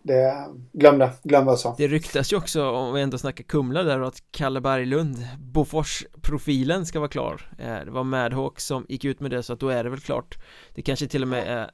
Det, 0.03 0.47
glöm 0.73 0.99
det, 0.99 1.11
glöm 1.23 1.45
vad 1.45 1.53
jag 1.53 1.59
sa. 1.59 1.75
Det 1.79 1.89
ryktas 1.89 2.33
ju 2.33 2.37
också, 2.37 2.71
om 2.71 2.95
vi 2.95 3.01
ändå 3.01 3.19
snackar 3.19 3.45
Kumla 3.45 3.83
där, 3.83 4.01
att 4.01 4.23
Kalle 4.31 4.61
Berglund, 4.61 5.29
Bofors-profilen 5.39 6.87
ska 6.87 6.99
vara 6.99 7.09
klar. 7.09 7.51
Eh, 7.59 7.85
det 7.85 7.91
var 7.91 8.05
Madhawk 8.05 8.61
som 8.61 8.87
gick 8.89 9.05
ut 9.05 9.21
med 9.21 9.31
det, 9.31 9.43
så 9.43 9.53
att 9.53 9.61
då 9.61 9.69
är 9.69 9.85
det 9.85 9.91
väl 9.91 10.01
klart. 10.01 10.39
Det 10.75 10.83
kanske 10.83 11.07
till 11.07 11.23
och 11.23 11.29
med 11.29 11.49
är 11.49 11.71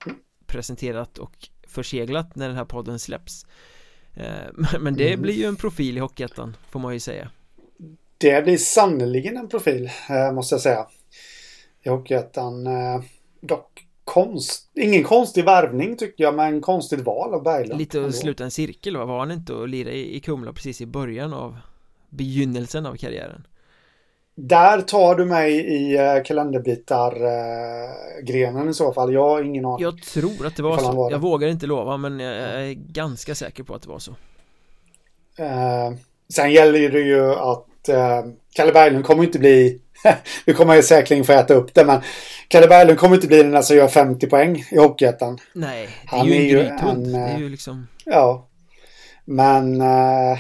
presenterat 0.46 1.18
och 1.18 1.48
förseglat 1.68 2.36
när 2.36 2.48
den 2.48 2.56
här 2.56 2.64
podden 2.64 2.98
släpps. 2.98 3.46
Eh, 4.14 4.78
men 4.80 4.94
det 4.94 5.08
mm. 5.08 5.22
blir 5.22 5.34
ju 5.34 5.44
en 5.44 5.56
profil 5.56 5.96
i 5.96 6.00
Hockeyettan, 6.00 6.56
får 6.70 6.80
man 6.80 6.92
ju 6.92 7.00
säga. 7.00 7.30
Det 8.18 8.44
blir 8.44 8.58
sannerligen 8.58 9.36
en 9.36 9.48
profil, 9.48 9.90
eh, 10.10 10.32
måste 10.32 10.54
jag 10.54 10.62
säga. 10.62 10.86
I 11.82 11.88
Hockeyettan. 11.88 12.68
Dock 13.40 13.87
konst, 14.08 14.70
ingen 14.74 15.04
konstig 15.04 15.44
värvning 15.44 15.96
tycker 15.96 16.24
jag, 16.24 16.34
men 16.34 16.60
konstigt 16.60 17.00
val 17.00 17.34
av 17.34 17.42
Berglund. 17.42 17.78
Lite 17.78 18.04
att 18.04 18.14
sluta 18.14 18.44
en 18.44 18.50
cirkel 18.50 18.96
va? 18.96 19.04
Var 19.04 19.18
han 19.18 19.30
inte 19.30 19.52
och 19.52 19.68
lira 19.68 19.90
i, 19.90 20.20
Kumla 20.20 20.52
precis 20.52 20.80
i 20.80 20.86
början 20.86 21.32
av 21.32 21.56
begynnelsen 22.08 22.86
av 22.86 22.94
karriären? 22.94 23.46
Där 24.34 24.80
tar 24.80 25.14
du 25.14 25.24
mig 25.24 25.52
i 25.52 25.98
uh, 25.98 26.22
kalenderbitar-grenen 26.24 28.64
uh, 28.64 28.70
i 28.70 28.74
så 28.74 28.92
fall. 28.92 29.12
Jag 29.12 29.28
har 29.28 29.42
ingen 29.42 29.64
aning. 29.64 29.82
Jag 29.82 30.02
tror 30.02 30.46
att 30.46 30.56
det 30.56 30.62
var 30.62 30.78
så. 30.78 30.92
Var. 30.92 31.10
Jag 31.10 31.18
vågar 31.18 31.48
inte 31.48 31.66
lova, 31.66 31.96
men 31.96 32.20
jag 32.20 32.34
är 32.34 32.72
ganska 32.72 33.34
säker 33.34 33.62
på 33.62 33.74
att 33.74 33.82
det 33.82 33.88
var 33.88 33.98
så. 33.98 34.10
Uh, 34.10 34.16
sen 36.28 36.52
gäller 36.52 36.88
det 36.88 37.00
ju 37.00 37.34
att 37.34 37.66
uh, 37.88 38.32
Kalle 38.54 38.72
Berglund 38.72 39.04
kommer 39.04 39.24
inte 39.24 39.38
bli 39.38 39.80
nu 40.44 40.54
kommer 40.54 40.74
jag 40.74 40.84
säkerligen 40.84 41.24
få 41.24 41.32
äta 41.32 41.54
upp 41.54 41.74
det, 41.74 41.84
men 41.84 42.00
Kalle 42.48 42.66
Berglund 42.66 42.98
kommer 42.98 43.14
inte 43.14 43.26
bli 43.26 43.42
den 43.42 43.62
som 43.62 43.76
gör 43.76 43.88
50 43.88 44.26
poäng 44.26 44.64
i 44.70 44.78
Hockeyettan. 44.78 45.38
Nej, 45.52 45.88
det 46.10 46.16
är 46.16 46.18
Han 46.18 46.26
ju 46.26 46.34
en 46.34 46.48
grythund. 46.48 47.14
Det 47.14 47.18
är 47.18 47.38
ju 47.38 47.48
liksom... 47.48 47.86
Ja. 48.04 48.48
Men 49.24 49.80
äh, 49.80 50.38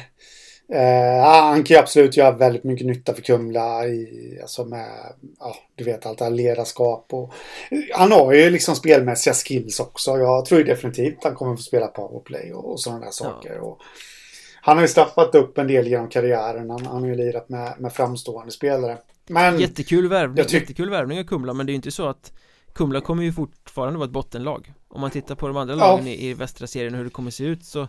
äh, 0.72 1.24
han 1.24 1.64
kan 1.64 1.74
ju 1.74 1.80
absolut 1.80 2.16
göra 2.16 2.30
väldigt 2.30 2.64
mycket 2.64 2.86
nytta 2.86 3.14
för 3.14 3.22
Kumla 3.22 3.86
i, 3.86 4.38
alltså 4.42 4.64
med, 4.64 5.12
ja, 5.38 5.56
du 5.74 5.84
vet 5.84 6.06
allt 6.06 6.18
det 6.18 6.24
här 6.24 6.30
ledarskap 6.30 7.06
och 7.10 7.32
han 7.94 8.12
har 8.12 8.32
ju 8.32 8.50
liksom 8.50 8.76
spelmässiga 8.76 9.34
skills 9.34 9.80
också. 9.80 10.18
Jag 10.18 10.44
tror 10.44 10.64
definitivt 10.64 11.18
att 11.18 11.24
han 11.24 11.34
kommer 11.34 11.56
få 11.56 11.62
spela 11.62 11.86
powerplay 11.86 12.52
och, 12.52 12.72
och 12.72 12.80
sådana 12.80 13.04
där 13.04 13.10
saker. 13.10 13.54
Ja. 13.54 13.60
Och, 13.60 13.78
han 14.68 14.76
har 14.76 14.82
ju 14.82 14.88
straffat 14.88 15.34
upp 15.34 15.58
en 15.58 15.66
del 15.66 15.86
genom 15.86 16.08
karriären. 16.08 16.70
Han, 16.70 16.86
han 16.86 17.00
har 17.00 17.08
ju 17.08 17.14
lirat 17.14 17.48
med, 17.48 17.74
med 17.78 17.92
framstående 17.92 18.52
spelare. 18.52 18.98
Men 19.26 19.60
Jättekul 19.60 20.08
värvning, 20.08 20.44
jättekul 20.48 20.90
värvning 20.90 21.18
av 21.18 21.24
Kumla 21.24 21.54
men 21.54 21.66
det 21.66 21.70
är 21.70 21.72
ju 21.72 21.76
inte 21.76 21.90
så 21.90 22.08
att 22.08 22.32
Kumla 22.72 23.00
kommer 23.00 23.22
ju 23.22 23.32
fortfarande 23.32 23.98
vara 23.98 24.06
ett 24.06 24.12
bottenlag 24.12 24.72
Om 24.88 25.00
man 25.00 25.10
tittar 25.10 25.34
på 25.34 25.48
de 25.48 25.56
andra 25.56 25.74
lagen 25.74 26.06
ja. 26.06 26.12
i, 26.12 26.28
i 26.28 26.34
västra 26.34 26.66
serien 26.66 26.94
och 26.94 26.98
hur 26.98 27.04
det 27.04 27.10
kommer 27.10 27.30
se 27.30 27.44
ut 27.44 27.64
så 27.64 27.88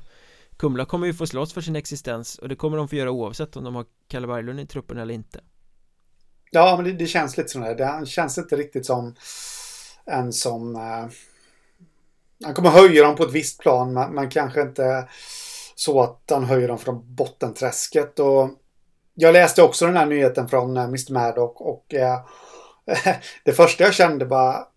Kumla 0.58 0.86
kommer 0.86 1.08
ju 1.08 1.14
få 1.14 1.28
slåss 1.28 1.54
för 1.54 1.62
sin 1.62 1.76
existens 1.76 2.38
och 2.38 2.50
det 2.50 2.56
kommer 2.56 2.78
de 2.78 2.88
få 2.88 2.96
göra 2.96 3.12
oavsett 3.12 3.56
om 3.56 3.64
de 3.64 3.76
har 3.76 3.86
Kalle 4.08 4.28
Berglund 4.28 4.60
i 4.60 4.66
truppen 4.66 4.98
eller 4.98 5.14
inte 5.14 5.40
Ja 6.52 6.76
men 6.76 6.86
det, 6.86 6.92
det 6.92 7.08
känns 7.08 7.38
lite 7.38 7.50
sådär, 7.50 8.00
det 8.00 8.06
känns 8.06 8.38
inte 8.38 8.56
riktigt 8.56 8.86
som 8.86 9.16
en 10.06 10.34
som 10.34 10.76
eh, 10.76 11.08
Han 12.46 12.54
kommer 12.54 12.70
höja 12.70 13.04
dem 13.04 13.16
på 13.16 13.24
ett 13.24 13.34
visst 13.34 13.60
plan 13.60 13.94
men, 13.94 14.14
men 14.14 14.30
kanske 14.30 14.62
inte 14.62 15.08
så 15.80 16.02
att 16.02 16.24
han 16.30 16.44
höjer 16.44 16.68
dem 16.68 16.78
från 16.78 17.16
bottenträsket 17.16 18.20
och 18.20 18.50
jag 19.14 19.34
läste 19.34 19.64
också 19.64 19.86
den 19.86 19.98
här 19.98 20.06
nyheten 20.06 20.48
från 20.48 20.78
eh, 20.78 20.84
Mr. 20.84 21.14
Maddock 21.14 21.62
och 21.62 21.94
eh, 21.94 22.20
det 23.44 23.52
första 23.52 23.84
jag 23.84 23.94
kände 23.94 24.26
bara 24.26 24.68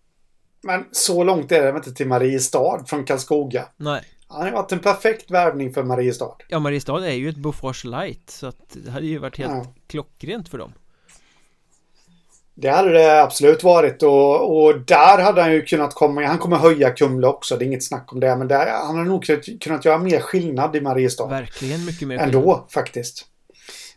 men 0.61 0.85
så 0.91 1.23
långt 1.23 1.51
är 1.51 1.71
det 1.71 1.77
inte 1.77 1.93
till 1.93 2.07
Mariestad 2.07 2.83
från 2.87 3.05
Karlskoga. 3.05 3.67
Nej. 3.77 4.03
Han 4.27 4.41
har 4.41 4.51
varit 4.51 4.71
en 4.71 4.79
perfekt 4.79 5.31
värvning 5.31 5.73
för 5.73 5.83
Mariestad. 5.83 6.35
Ja, 6.47 6.59
Mariestad 6.59 7.07
är 7.07 7.13
ju 7.13 7.29
ett 7.29 7.37
Bofors 7.37 7.83
light 7.83 8.29
så 8.29 8.47
att 8.47 8.69
det 8.69 8.91
hade 8.91 9.05
ju 9.05 9.17
varit 9.17 9.37
helt 9.37 9.51
ja. 9.51 9.73
klockrent 9.87 10.49
för 10.49 10.57
dem. 10.57 10.73
Det 12.55 12.69
hade 12.69 12.93
det 12.93 13.21
absolut 13.23 13.63
varit 13.63 14.03
och, 14.03 14.63
och 14.63 14.79
där 14.79 15.17
hade 15.17 15.41
han 15.41 15.51
ju 15.51 15.61
kunnat 15.61 15.95
komma, 15.95 16.25
han 16.25 16.37
kommer 16.37 16.57
höja 16.57 16.89
Kumla 16.89 17.29
också, 17.29 17.57
det 17.57 17.65
är 17.65 17.67
inget 17.67 17.83
snack 17.83 18.13
om 18.13 18.19
det, 18.19 18.35
men 18.35 18.47
där, 18.47 18.71
han 18.71 18.95
hade 18.95 19.09
nog 19.09 19.25
kunnat, 19.61 19.85
göra 19.85 19.97
mer 19.97 20.19
skillnad 20.19 20.75
i 20.75 20.81
Mariestad. 20.81 21.27
Verkligen 21.27 21.85
mycket 21.85 22.07
mer 22.07 22.17
skillnad. 22.17 22.35
Ändå 22.35 22.67
faktiskt. 22.69 23.25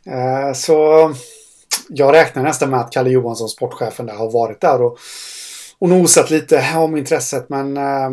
Eh, 0.06 0.52
så 0.52 1.12
jag 1.88 2.14
räknar 2.14 2.42
nästan 2.42 2.70
med 2.70 2.80
att 2.80 2.92
Kalle 2.92 3.10
Johansson, 3.10 3.48
sportchefen 3.48 4.06
där, 4.06 4.14
har 4.14 4.30
varit 4.30 4.60
där 4.60 4.82
och, 4.82 4.98
och 5.78 5.88
nosat 5.88 6.30
lite 6.30 6.64
om 6.76 6.96
intresset. 6.96 7.48
Men 7.48 7.76
eh, 7.76 8.10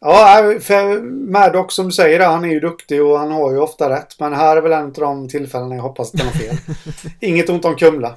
ja, 0.00 0.54
för 0.60 1.00
Maddox 1.32 1.74
som 1.74 1.86
du 1.86 1.92
säger, 1.92 2.20
han 2.20 2.44
är 2.44 2.48
ju 2.48 2.60
duktig 2.60 3.02
och 3.02 3.18
han 3.18 3.32
har 3.32 3.52
ju 3.52 3.58
ofta 3.58 3.90
rätt. 3.90 4.20
Men 4.20 4.32
här 4.32 4.56
är 4.56 4.62
väl 4.62 4.72
en 4.72 4.84
av 4.84 4.92
de 4.92 5.28
tillfällena 5.28 5.74
jag 5.74 5.82
hoppas 5.82 6.14
att 6.14 6.20
han 6.20 6.28
har 6.28 6.38
fel. 6.38 6.56
Inget 7.20 7.48
ont 7.48 7.64
om 7.64 7.76
Kumla, 7.76 8.16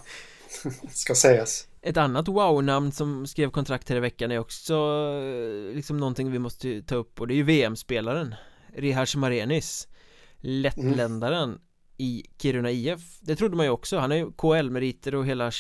ska 0.90 1.16
sägas. 1.16 1.68
Ett 1.82 1.98
annat 1.98 2.28
wow-namn 2.28 2.92
som 2.92 3.28
skrev 3.28 3.50
kontrakt 3.50 3.90
här 3.90 3.96
i 3.96 4.00
veckan 4.00 4.32
är 4.32 4.40
också 4.40 4.74
eh, 5.24 5.76
liksom 5.76 5.98
någonting 5.98 6.32
vi 6.32 6.40
måste 6.40 6.82
ta 6.82 6.96
upp 6.96 7.22
och 7.22 7.28
det 7.28 7.34
är 7.34 7.36
ju 7.36 7.44
VM-spelaren 7.44 8.36
Rihars 8.76 9.16
Marenis 9.16 9.88
Lättländaren 10.38 11.50
mm 11.50 11.60
i 11.98 12.24
Kiruna 12.42 12.72
IF 12.72 13.20
Det 13.22 13.36
trodde 13.36 13.56
man 13.56 13.66
ju 13.66 13.72
också, 13.72 13.98
han 13.98 14.12
har 14.12 14.18
ju 14.18 14.32
KL-meriter 14.32 15.16
och 15.16 15.26
hela 15.26 15.52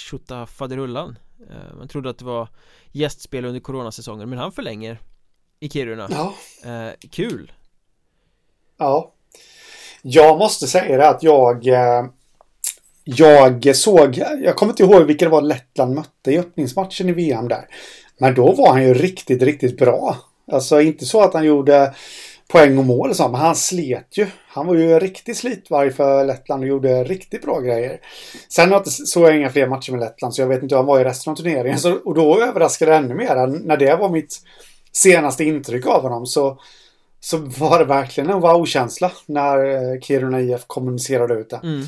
faderullan. 0.45 1.19
Eh, 1.49 1.75
Man 1.77 1.87
trodde 1.87 2.09
att 2.09 2.17
det 2.17 2.25
var 2.25 2.49
gästspel 2.91 3.45
under 3.45 3.59
coronasäsongen 3.59 4.29
men 4.29 4.39
han 4.39 4.51
förlänger 4.51 5.01
i 5.59 5.69
Kiruna. 5.69 6.07
Ja. 6.11 6.33
Eh, 6.71 7.09
Kul. 7.11 7.51
Ja. 8.77 9.13
Jag 10.01 10.37
måste 10.37 10.67
säga 10.67 10.97
det 10.97 11.09
att 11.09 11.23
jag 11.23 11.67
eh, 11.67 12.05
jag 13.09 13.75
såg 13.75 14.17
Jag 14.43 14.55
kommer 14.55 14.73
inte 14.73 14.83
ihåg 14.83 15.03
vilka 15.03 15.25
det 15.25 15.31
var 15.31 15.41
Lettland 15.41 15.95
mötte 15.95 16.31
i 16.31 16.39
öppningsmatchen 16.39 17.09
i 17.09 17.11
VM 17.11 17.47
där 17.47 17.67
Men 18.19 18.33
då 18.33 18.51
var 18.51 18.69
han 18.69 18.83
ju 18.83 18.93
riktigt, 18.93 19.41
riktigt 19.41 19.77
bra 19.77 20.17
Alltså 20.51 20.81
inte 20.81 21.05
så 21.05 21.21
att 21.21 21.33
han 21.33 21.45
gjorde 21.45 21.93
poäng 22.47 22.77
och 22.77 22.85
mål 22.85 23.15
så, 23.15 23.27
men 23.27 23.41
han 23.41 23.55
slet 23.55 24.17
ju. 24.17 24.27
Han 24.47 24.67
var 24.67 24.75
ju 24.75 24.99
riktigt 24.99 25.37
slitvarg 25.37 25.91
för 25.91 26.25
Lettland 26.25 26.63
och 26.63 26.69
gjorde 26.69 27.03
riktigt 27.03 27.41
bra 27.41 27.59
grejer. 27.59 27.99
Sen 28.49 28.83
såg 28.85 29.23
jag 29.23 29.37
inga 29.37 29.49
fler 29.49 29.67
matcher 29.67 29.91
med 29.91 29.99
Lettland 29.99 30.35
så 30.35 30.41
jag 30.41 30.47
vet 30.47 30.63
inte 30.63 30.75
hur 30.75 30.79
han 30.79 30.85
var 30.85 30.99
i 30.99 31.03
resten 31.03 31.31
av 31.31 31.35
turneringen. 31.35 31.79
Så, 31.79 31.93
och 31.93 32.15
då 32.15 32.41
överraskade 32.41 32.91
det 32.91 32.97
ännu 32.97 33.15
mer. 33.15 33.47
När 33.47 33.77
det 33.77 33.95
var 33.95 34.09
mitt 34.09 34.41
senaste 34.91 35.43
intryck 35.43 35.85
av 35.85 36.01
honom 36.01 36.25
så, 36.25 36.59
så 37.19 37.37
var 37.37 37.79
det 37.79 37.85
verkligen 37.85 38.29
en 38.29 38.39
wow-känsla 38.39 39.11
när 39.25 40.01
Kiruna 40.01 40.41
IF 40.41 40.63
kommunicerade 40.67 41.33
ut 41.33 41.49
det. 41.49 41.59
Mm. 41.63 41.81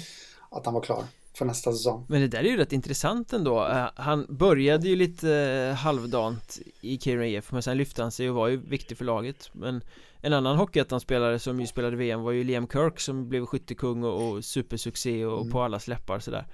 Att 0.49 0.65
han 0.65 0.73
var 0.73 0.81
klar 0.81 1.03
för 1.33 1.45
nästa 1.45 1.71
säsong. 1.71 2.05
Men 2.09 2.21
det 2.21 2.27
där 2.27 2.39
är 2.39 2.43
ju 2.43 2.57
rätt 2.57 2.73
intressant 2.73 3.33
ändå. 3.33 3.67
Eh, 3.67 3.89
Han 3.95 4.25
började 4.29 4.87
ju 4.87 4.95
lite 4.95 5.33
eh, 5.33 5.75
halvdant 5.75 6.59
i 6.81 6.97
Kiruna 6.97 7.27
IF 7.27 7.51
men 7.51 7.63
sen 7.63 7.77
lyfte 7.77 8.01
han 8.01 8.11
sig 8.11 8.29
och 8.29 8.35
var 8.35 8.47
ju 8.47 8.57
viktig 8.57 8.97
för 8.97 9.05
laget. 9.05 9.49
Men 9.53 9.81
en 10.21 10.33
annan 10.33 10.57
Hockeyettan-spelare 10.57 11.39
som 11.39 11.59
ju 11.59 11.67
spelade 11.67 11.95
VM 11.95 12.21
var 12.21 12.31
ju 12.31 12.43
Liam 12.43 12.67
Kirk 12.67 12.99
som 12.99 13.29
blev 13.29 13.45
skyttekung 13.45 14.03
och, 14.03 14.45
supersuccé 14.45 15.25
och, 15.25 15.41
mm. 15.41 15.51
på 15.51 15.61
alla 15.61 15.79
släppar 15.79 16.19
sådär. 16.19 16.47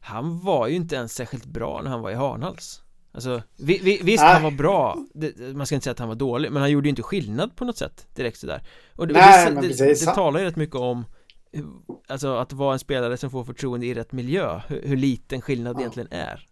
Han 0.00 0.40
var 0.40 0.66
ju 0.66 0.74
inte 0.74 0.96
ens 0.96 1.14
särskilt 1.14 1.44
bra 1.44 1.80
när 1.82 1.90
han 1.90 2.02
var 2.02 2.10
i 2.10 2.14
Hanhals 2.14 2.82
Alltså, 3.14 3.42
vi, 3.56 3.78
vi, 3.78 4.00
visst 4.02 4.24
han 4.24 4.42
var 4.42 4.50
bra. 4.50 4.98
Det, 5.14 5.56
Man 5.56 5.66
ska 5.66 5.74
inte 5.74 5.84
säga 5.84 5.92
att 5.92 5.98
han 5.98 6.08
var 6.08 6.14
dålig 6.14 6.52
Men 6.52 6.62
han 6.62 6.70
gjorde 6.70 6.86
ju 6.86 6.90
inte 6.90 7.02
skillnad 7.02 7.56
på 7.56 7.64
något 7.64 7.76
sätt 7.76 8.06
direkt 8.14 8.38
sådär. 8.38 8.62
Och 8.96 9.08
det, 9.08 9.14
Nej, 9.14 9.50
det, 9.54 9.60
det, 9.60 10.00
det 10.00 10.14
talar 10.14 10.40
ju 10.40 10.46
rätt 10.46 10.56
mycket 10.56 10.76
om 10.76 11.04
Alltså 12.08 12.36
att 12.36 12.52
vara 12.52 12.72
en 12.72 12.78
spelare 12.78 13.16
som 13.16 13.30
får 13.30 13.44
förtroende 13.44 13.86
i 13.86 13.94
rätt 13.94 14.12
miljö 14.12 14.60
Hur, 14.68 14.82
hur 14.82 14.96
liten 14.96 15.40
skillnad 15.40 15.76
ja. 15.76 15.80
egentligen 15.80 16.08
är 16.12 16.46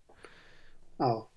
Ja 0.97 1.31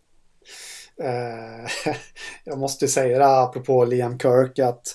Eh, 1.01 1.93
jag 2.43 2.59
måste 2.59 2.88
säga 2.88 3.20
det 3.20 3.28
apropå 3.28 3.86
Liam 3.86 4.20
Kirk 4.20 4.59
att 4.59 4.93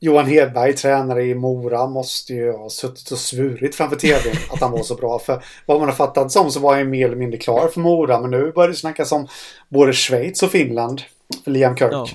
Johan 0.00 0.26
Hedberg, 0.26 0.72
tränare 0.72 1.24
i 1.24 1.34
Mora, 1.34 1.86
måste 1.86 2.32
ju 2.32 2.52
ha 2.52 2.70
suttit 2.70 3.10
och 3.10 3.18
svurit 3.18 3.74
framför 3.74 3.96
tvn 3.96 4.36
att 4.50 4.60
han 4.60 4.72
var 4.72 4.82
så 4.82 4.94
bra. 4.94 5.18
För 5.18 5.44
vad 5.66 5.78
man 5.78 5.88
har 5.88 5.96
fattat 5.96 6.32
som 6.32 6.50
så 6.50 6.60
var 6.60 6.76
han 6.76 6.90
mer 6.90 7.06
eller 7.06 7.16
mindre 7.16 7.38
klar 7.38 7.68
för 7.68 7.80
Mora. 7.80 8.20
Men 8.20 8.30
nu 8.30 8.52
börjar 8.52 8.68
det 8.68 8.74
snackas 8.74 9.12
om 9.12 9.28
både 9.68 9.92
Schweiz 9.92 10.42
och 10.42 10.50
Finland 10.50 11.02
för 11.44 11.50
Liam 11.50 11.76
Kirk. 11.76 11.92
Ja. 11.92 12.06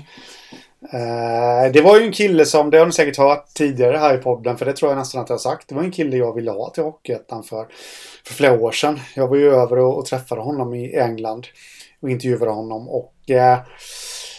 Uh, 0.94 1.72
det 1.74 1.82
var 1.82 2.00
ju 2.00 2.06
en 2.06 2.12
kille 2.12 2.46
som, 2.46 2.70
det 2.70 2.78
har 2.78 2.86
ni 2.86 2.92
säkert 2.92 3.18
hört 3.18 3.54
tidigare 3.54 3.98
här 3.98 4.16
i 4.16 4.18
podden, 4.18 4.58
för 4.58 4.66
det 4.66 4.74
tror 4.74 4.92
jag 4.92 4.98
nästan 4.98 5.22
att 5.22 5.30
jag 5.30 5.34
har 5.34 5.40
sagt. 5.40 5.70
Det 5.70 5.76
var 5.76 5.84
en 5.84 5.92
kille 5.92 6.18
jag 6.18 6.36
ville 6.36 6.52
ha 6.52 6.70
till 6.70 6.84
Hockeyettan 6.84 7.44
för, 7.44 7.68
för 8.26 8.34
flera 8.34 8.60
år 8.60 8.72
sedan. 8.72 9.00
Jag 9.16 9.28
var 9.28 9.36
ju 9.36 9.54
över 9.54 9.78
och, 9.78 9.98
och 9.98 10.06
träffade 10.06 10.42
honom 10.42 10.74
i 10.74 10.96
England 10.96 11.48
och 12.02 12.10
intervjuade 12.10 12.52
honom. 12.52 12.90
Och 12.90 13.30
eh, 13.30 13.60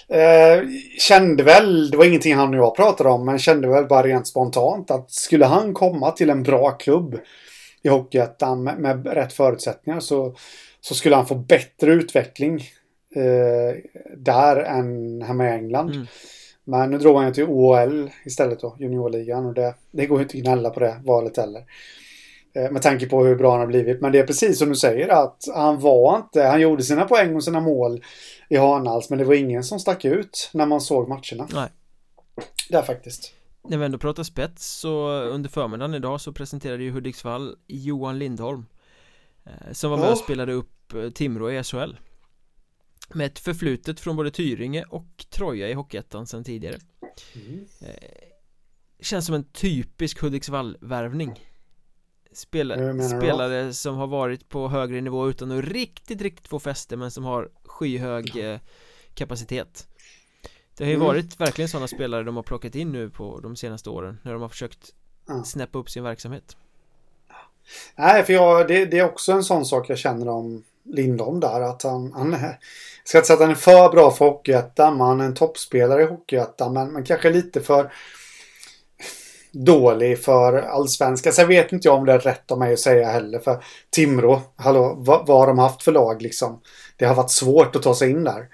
eh, 0.09 0.63
kände 0.99 1.43
väl, 1.43 1.91
det 1.91 1.97
var 1.97 2.05
ingenting 2.05 2.35
han 2.35 2.55
och 2.55 2.61
jag 2.61 2.77
pratade 2.77 3.11
om, 3.11 3.25
men 3.25 3.39
kände 3.39 3.69
väl 3.69 3.87
bara 3.87 4.07
rent 4.07 4.27
spontant 4.27 4.91
att 4.91 5.11
skulle 5.11 5.47
han 5.47 5.75
komma 5.75 6.11
till 6.11 6.31
en 6.31 6.43
bra 6.43 6.71
klubb 6.71 7.19
i 7.83 7.89
Hockeyettan 7.89 8.63
med, 8.63 8.79
med 8.79 9.07
rätt 9.07 9.33
förutsättningar 9.33 10.01
så, 10.01 10.35
så 10.81 10.95
skulle 10.95 11.17
han 11.17 11.27
få 11.27 11.35
bättre 11.35 11.93
utveckling 11.93 12.55
eh, 13.15 13.77
där 14.17 14.57
än 14.57 15.23
hemma 15.23 15.49
i 15.49 15.51
England. 15.51 15.91
Mm. 15.91 16.07
Men 16.65 16.91
nu 16.91 16.99
drog 16.99 17.17
han 17.17 17.27
ju 17.27 17.33
till 17.35 17.45
OL 17.45 18.11
istället 18.25 18.61
då, 18.61 18.77
juniorligan. 18.79 19.47
Och 19.47 19.55
det, 19.55 19.75
det 19.91 20.07
går 20.07 20.19
ju 20.19 20.23
inte 20.23 20.37
att 20.37 20.43
gnälla 20.43 20.71
på 20.71 20.81
det 20.81 21.01
valet 21.05 21.37
heller. 21.37 21.65
Eh, 22.55 22.71
med 22.71 22.83
tanke 22.83 23.07
på 23.07 23.25
hur 23.25 23.37
bra 23.37 23.51
han 23.51 23.61
har 23.61 23.67
blivit. 23.67 24.01
Men 24.01 24.13
det 24.13 24.19
är 24.19 24.27
precis 24.27 24.59
som 24.59 24.69
du 24.69 24.75
säger 24.77 25.09
att 25.09 25.45
han 25.55 25.81
var 25.81 26.17
inte, 26.17 26.43
han 26.43 26.61
gjorde 26.61 26.83
sina 26.83 27.05
poäng 27.05 27.37
och 27.37 27.45
sina 27.45 27.61
mål 27.61 28.05
i 28.49 28.57
Hanals. 28.57 29.11
Men 29.11 29.19
det 29.19 29.25
var 29.25 29.35
ingen 29.35 29.65
som 29.65 29.81
stack 29.81 30.05
ut 30.05 30.51
när 30.55 30.67
man 30.67 30.81
såg 30.81 31.09
matcherna. 31.09 31.49
Nej. 31.53 31.69
Där 32.71 32.83
faktiskt. 32.83 33.35
När 33.69 33.79
vi 33.79 33.85
ändå 33.85 33.99
pratar 33.99 34.23
spets 34.23 34.67
så 34.67 35.11
under 35.11 35.51
förmiddagen 35.51 35.95
idag 35.95 36.21
så 36.21 36.33
presenterade 36.33 36.83
ju 36.83 36.91
Hudiksvall 36.91 37.57
Johan 37.67 38.19
Lindholm 38.19 38.67
eh, 39.47 39.73
Som 39.73 39.91
var 39.91 39.99
med 39.99 40.07
Ja. 40.07 40.13
och 40.13 40.19
spelade 40.19 40.53
upp 40.53 40.95
eh, 40.95 41.11
Timrå 41.11 41.51
i 41.51 41.63
SHL 41.63 41.97
Med 43.15 43.27
ett 43.27 43.39
förflutet 43.39 44.01
från 44.01 44.17
både 44.17 44.31
Tyringe 44.31 44.85
och 44.89 45.25
Troja 45.31 45.69
i 45.69 45.73
Hockeyettan 45.73 46.27
sedan 46.27 46.45
tidigare 46.45 46.79
Mm. 47.35 47.67
Känns 49.01 49.27
som 49.27 49.35
en 49.35 49.45
typisk 49.45 50.19
Hudiksvall-värvning 50.23 51.47
Spela, 52.33 52.77
Hur 52.77 52.93
menar 52.93 53.09
du 53.09 53.15
då? 53.15 53.21
Spelare 53.21 53.73
som 53.73 53.97
har 53.97 54.07
varit 54.07 54.49
på 54.49 54.69
högre 54.69 55.01
nivå 55.01 55.29
utan 55.29 55.59
att 55.59 55.65
riktigt, 55.65 56.23
riktigt 56.23 56.49
få 56.49 56.59
fäste 56.61 56.97
men 56.97 57.11
som 57.11 57.25
har 57.25 57.51
skyhög 57.65 58.37
eh, 58.37 58.59
kapacitet 59.15 59.87
Det 60.77 60.85
har 60.85 60.89
ju 60.91 60.95
Mm. 60.97 61.07
varit 61.07 61.41
verkligen 61.41 61.69
sådana 61.69 61.89
spelare 61.89 62.23
de 62.23 62.37
har 62.37 62.43
plockat 62.43 62.75
in 62.75 62.93
nu 62.93 63.11
på 63.11 63.41
de 63.41 63.57
senaste 63.57 63.91
åren 63.91 64.19
när 64.23 64.33
de 64.33 64.43
har 64.43 64.49
försökt 64.49 64.95
Ja. 65.27 65.45
snäppa 65.45 65.79
upp 65.79 65.91
sin 65.91 66.03
verksamhet 66.03 66.57
Nej, 67.97 68.23
för 68.25 68.33
jag, 68.33 68.69
det, 68.69 68.85
det 68.87 68.99
är 68.99 69.05
också 69.05 69.33
en 69.33 69.45
sån 69.45 69.65
sak 69.67 69.91
jag 69.91 69.99
känner 69.99 70.29
om 70.29 70.63
Lindholm 70.93 71.41
där. 71.41 71.61
Att 71.61 71.83
han, 71.83 72.13
han 72.13 72.35
är, 72.35 72.41
jag 72.41 72.59
ska 73.05 73.19
inte 73.19 73.27
säga 73.27 73.35
att 73.35 73.43
han 73.43 73.51
är 73.51 73.55
för 73.55 73.89
bra 73.89 74.11
för 74.11 74.25
Hockeyettan, 74.25 74.97
men 74.97 75.07
han 75.07 75.21
är 75.21 75.25
en 75.25 75.35
toppspelare 75.35 76.03
i 76.03 76.07
Hockeyettan. 76.07 76.73
Men, 76.73 76.93
men 76.93 77.05
kanske 77.05 77.31
lite 77.31 77.61
för 77.61 77.93
dålig 79.53 80.25
för 80.25 80.63
allsvenskan. 80.63 81.33
Sen 81.33 81.49
vet 81.49 81.73
inte 81.73 81.89
jag 81.89 81.99
om 81.99 82.07
det 82.07 82.13
är 82.13 82.19
rätt 82.19 82.51
av 82.51 82.59
mig 82.59 82.73
att 82.73 82.79
säga 82.79 83.11
heller. 83.11 83.39
För 83.39 83.65
Timrå, 83.91 84.43
hallå, 84.57 84.95
vad, 84.99 85.27
vad 85.27 85.39
har 85.39 85.47
de 85.47 85.59
haft 85.59 85.83
för 85.83 85.93
lag 85.93 86.23
liksom? 86.23 86.61
Det 86.97 87.05
har 87.05 87.15
varit 87.15 87.31
svårt 87.31 87.77
att 87.77 87.83
ta 87.83 87.95
sig 87.95 88.11
in 88.11 88.25
där. 88.25 88.49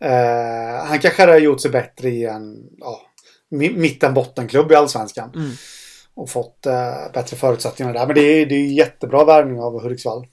Eh, 0.00 0.84
han 0.84 0.98
kanske 0.98 1.22
hade 1.22 1.38
gjort 1.38 1.60
sig 1.60 1.70
bättre 1.70 2.08
i 2.08 2.24
en 2.24 2.56
ja, 2.78 3.00
mi- 3.50 3.76
mitten-bottenklubb 3.76 4.72
i 4.72 4.74
allsvenskan 4.74 5.30
mm. 5.34 5.50
och 6.14 6.30
fått 6.30 6.66
eh, 6.66 7.12
bättre 7.12 7.36
förutsättningar 7.36 7.92
där. 7.92 8.06
Men 8.06 8.14
det 8.14 8.20
är, 8.20 8.46
det 8.46 8.54
är 8.54 8.66
jättebra 8.66 9.24
värvning 9.24 9.60
av 9.60 9.82
Hudiksvall. 9.82 10.26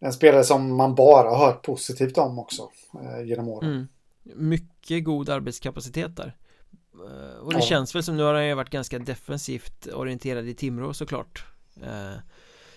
En 0.00 0.12
spelare 0.12 0.44
som 0.44 0.76
man 0.76 0.94
bara 0.94 1.30
har 1.30 1.46
hört 1.46 1.62
positivt 1.62 2.18
om 2.18 2.38
också 2.38 2.70
eh, 3.02 3.24
genom 3.26 3.48
åren. 3.48 3.70
Mm. 3.72 3.86
Mycket 4.48 5.04
god 5.04 5.28
arbetskapacitet 5.28 6.16
där 6.16 6.36
Eh, 6.94 7.38
Och 7.38 7.52
det 7.52 7.58
Ja. 7.58 7.64
känns 7.66 7.94
väl 7.94 8.02
som 8.02 8.16
nu 8.16 8.22
har 8.22 8.34
han 8.34 8.46
ju 8.46 8.54
varit 8.54 8.70
ganska 8.70 8.98
defensivt 8.98 9.86
orienterad 9.86 10.48
i 10.48 10.54
Timrå 10.54 10.94
såklart 10.94 11.44
Eh, 11.82 12.14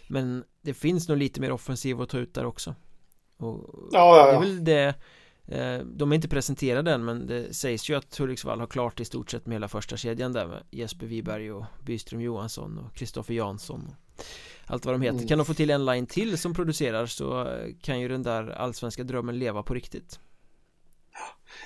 Men 0.08 0.44
det 0.62 0.74
finns 0.74 1.08
nog 1.10 1.18
lite 1.18 1.42
mer 1.42 1.52
offensiv 1.52 2.02
att 2.02 2.10
ta 2.10 2.18
ut 2.18 2.34
där 2.34 2.46
också 2.46 2.76
och 3.38 3.90
Ja, 3.92 4.18
ja, 4.18 4.26
Det 4.26 4.30
är 4.30 4.34
ja. 4.34 4.40
väl 4.40 4.64
det 4.64 4.96
eh, 5.48 5.86
De 5.86 6.12
är 6.12 6.16
inte 6.16 6.28
presenterade 6.28 6.92
än 6.94 7.06
men 7.06 7.28
det 7.28 7.54
sägs 7.56 7.90
ju 7.90 7.96
att 7.96 8.18
Hudiksvall 8.18 8.60
har 8.60 8.68
klart 8.68 9.00
i 9.00 9.06
stort 9.06 9.32
sett 9.32 9.46
med 9.46 9.56
hela 9.56 9.68
första 9.68 9.98
kedjan 9.98 10.34
där 10.34 10.48
med 10.48 10.64
Jesper 10.72 11.06
Wiberg 11.06 11.52
och 11.52 11.66
Byström 11.86 12.22
Johansson 12.22 12.78
och 12.78 12.96
Kristoffer 12.96 13.34
Jansson 13.34 13.88
och 13.88 13.94
Allt 14.66 14.86
vad 14.86 14.96
de 14.96 15.02
heter. 15.02 15.18
Mm. 15.18 15.28
Kan 15.28 15.38
de 15.38 15.46
få 15.46 15.54
till 15.54 15.70
en 15.70 15.86
line 15.86 16.06
till 16.06 16.38
som 16.38 16.54
producerar 16.54 17.06
så 17.06 17.58
kan 17.82 18.00
ju 18.00 18.08
den 18.08 18.24
där 18.24 18.50
allsvenska 18.50 19.04
drömmen 19.04 19.40
leva 19.40 19.64
på 19.64 19.74
riktigt 19.74 20.20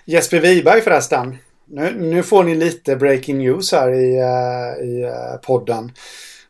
Jesper 0.05 0.39
Wiberg 0.39 0.81
förresten. 0.81 1.37
Nu, 1.65 1.95
nu 1.99 2.23
får 2.23 2.43
ni 2.43 2.55
lite 2.55 2.95
breaking 2.95 3.37
news 3.37 3.71
här 3.71 3.93
i, 3.93 4.15
eh, 4.15 4.85
i 4.87 5.03
eh, 5.03 5.39
podden. 5.41 5.91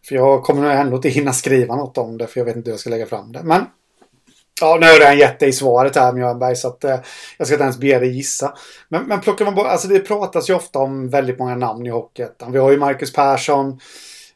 För 0.07 0.15
jag 0.15 0.43
kommer 0.43 0.61
nog 0.61 0.71
ändå 0.71 0.95
inte 0.95 1.09
hinna 1.09 1.33
skriva 1.33 1.75
något 1.75 1.97
om 1.97 2.17
det 2.17 2.27
för 2.27 2.39
jag 2.39 2.45
vet 2.45 2.55
inte 2.55 2.69
hur 2.69 2.73
jag 2.73 2.79
ska 2.79 2.89
lägga 2.89 3.05
fram 3.05 3.31
det. 3.31 3.43
Men 3.43 3.65
Ja, 4.61 4.77
nu 4.79 4.85
har 4.85 4.93
jag 4.93 5.01
redan 5.01 5.17
gett 5.17 5.39
dig 5.39 5.53
svaret 5.53 5.95
här 5.95 6.13
Mjörnberg 6.13 6.55
så 6.55 6.67
att 6.67 6.83
eh, 6.83 6.99
jag 7.37 7.47
ska 7.47 7.55
inte 7.55 7.63
ens 7.63 7.77
be 7.77 7.99
dig 7.99 8.15
gissa. 8.15 8.53
Men, 8.89 9.03
men 9.03 9.21
plockar 9.21 9.45
man 9.45 9.55
bort, 9.55 9.67
alltså 9.67 9.87
det 9.87 9.99
pratas 9.99 10.49
ju 10.49 10.53
ofta 10.53 10.79
om 10.79 11.09
väldigt 11.09 11.39
många 11.39 11.55
namn 11.55 11.85
i 11.85 11.89
Hockeyettan. 11.89 12.51
Vi 12.51 12.59
har 12.59 12.71
ju 12.71 12.77
Marcus 12.77 13.13
Persson. 13.13 13.79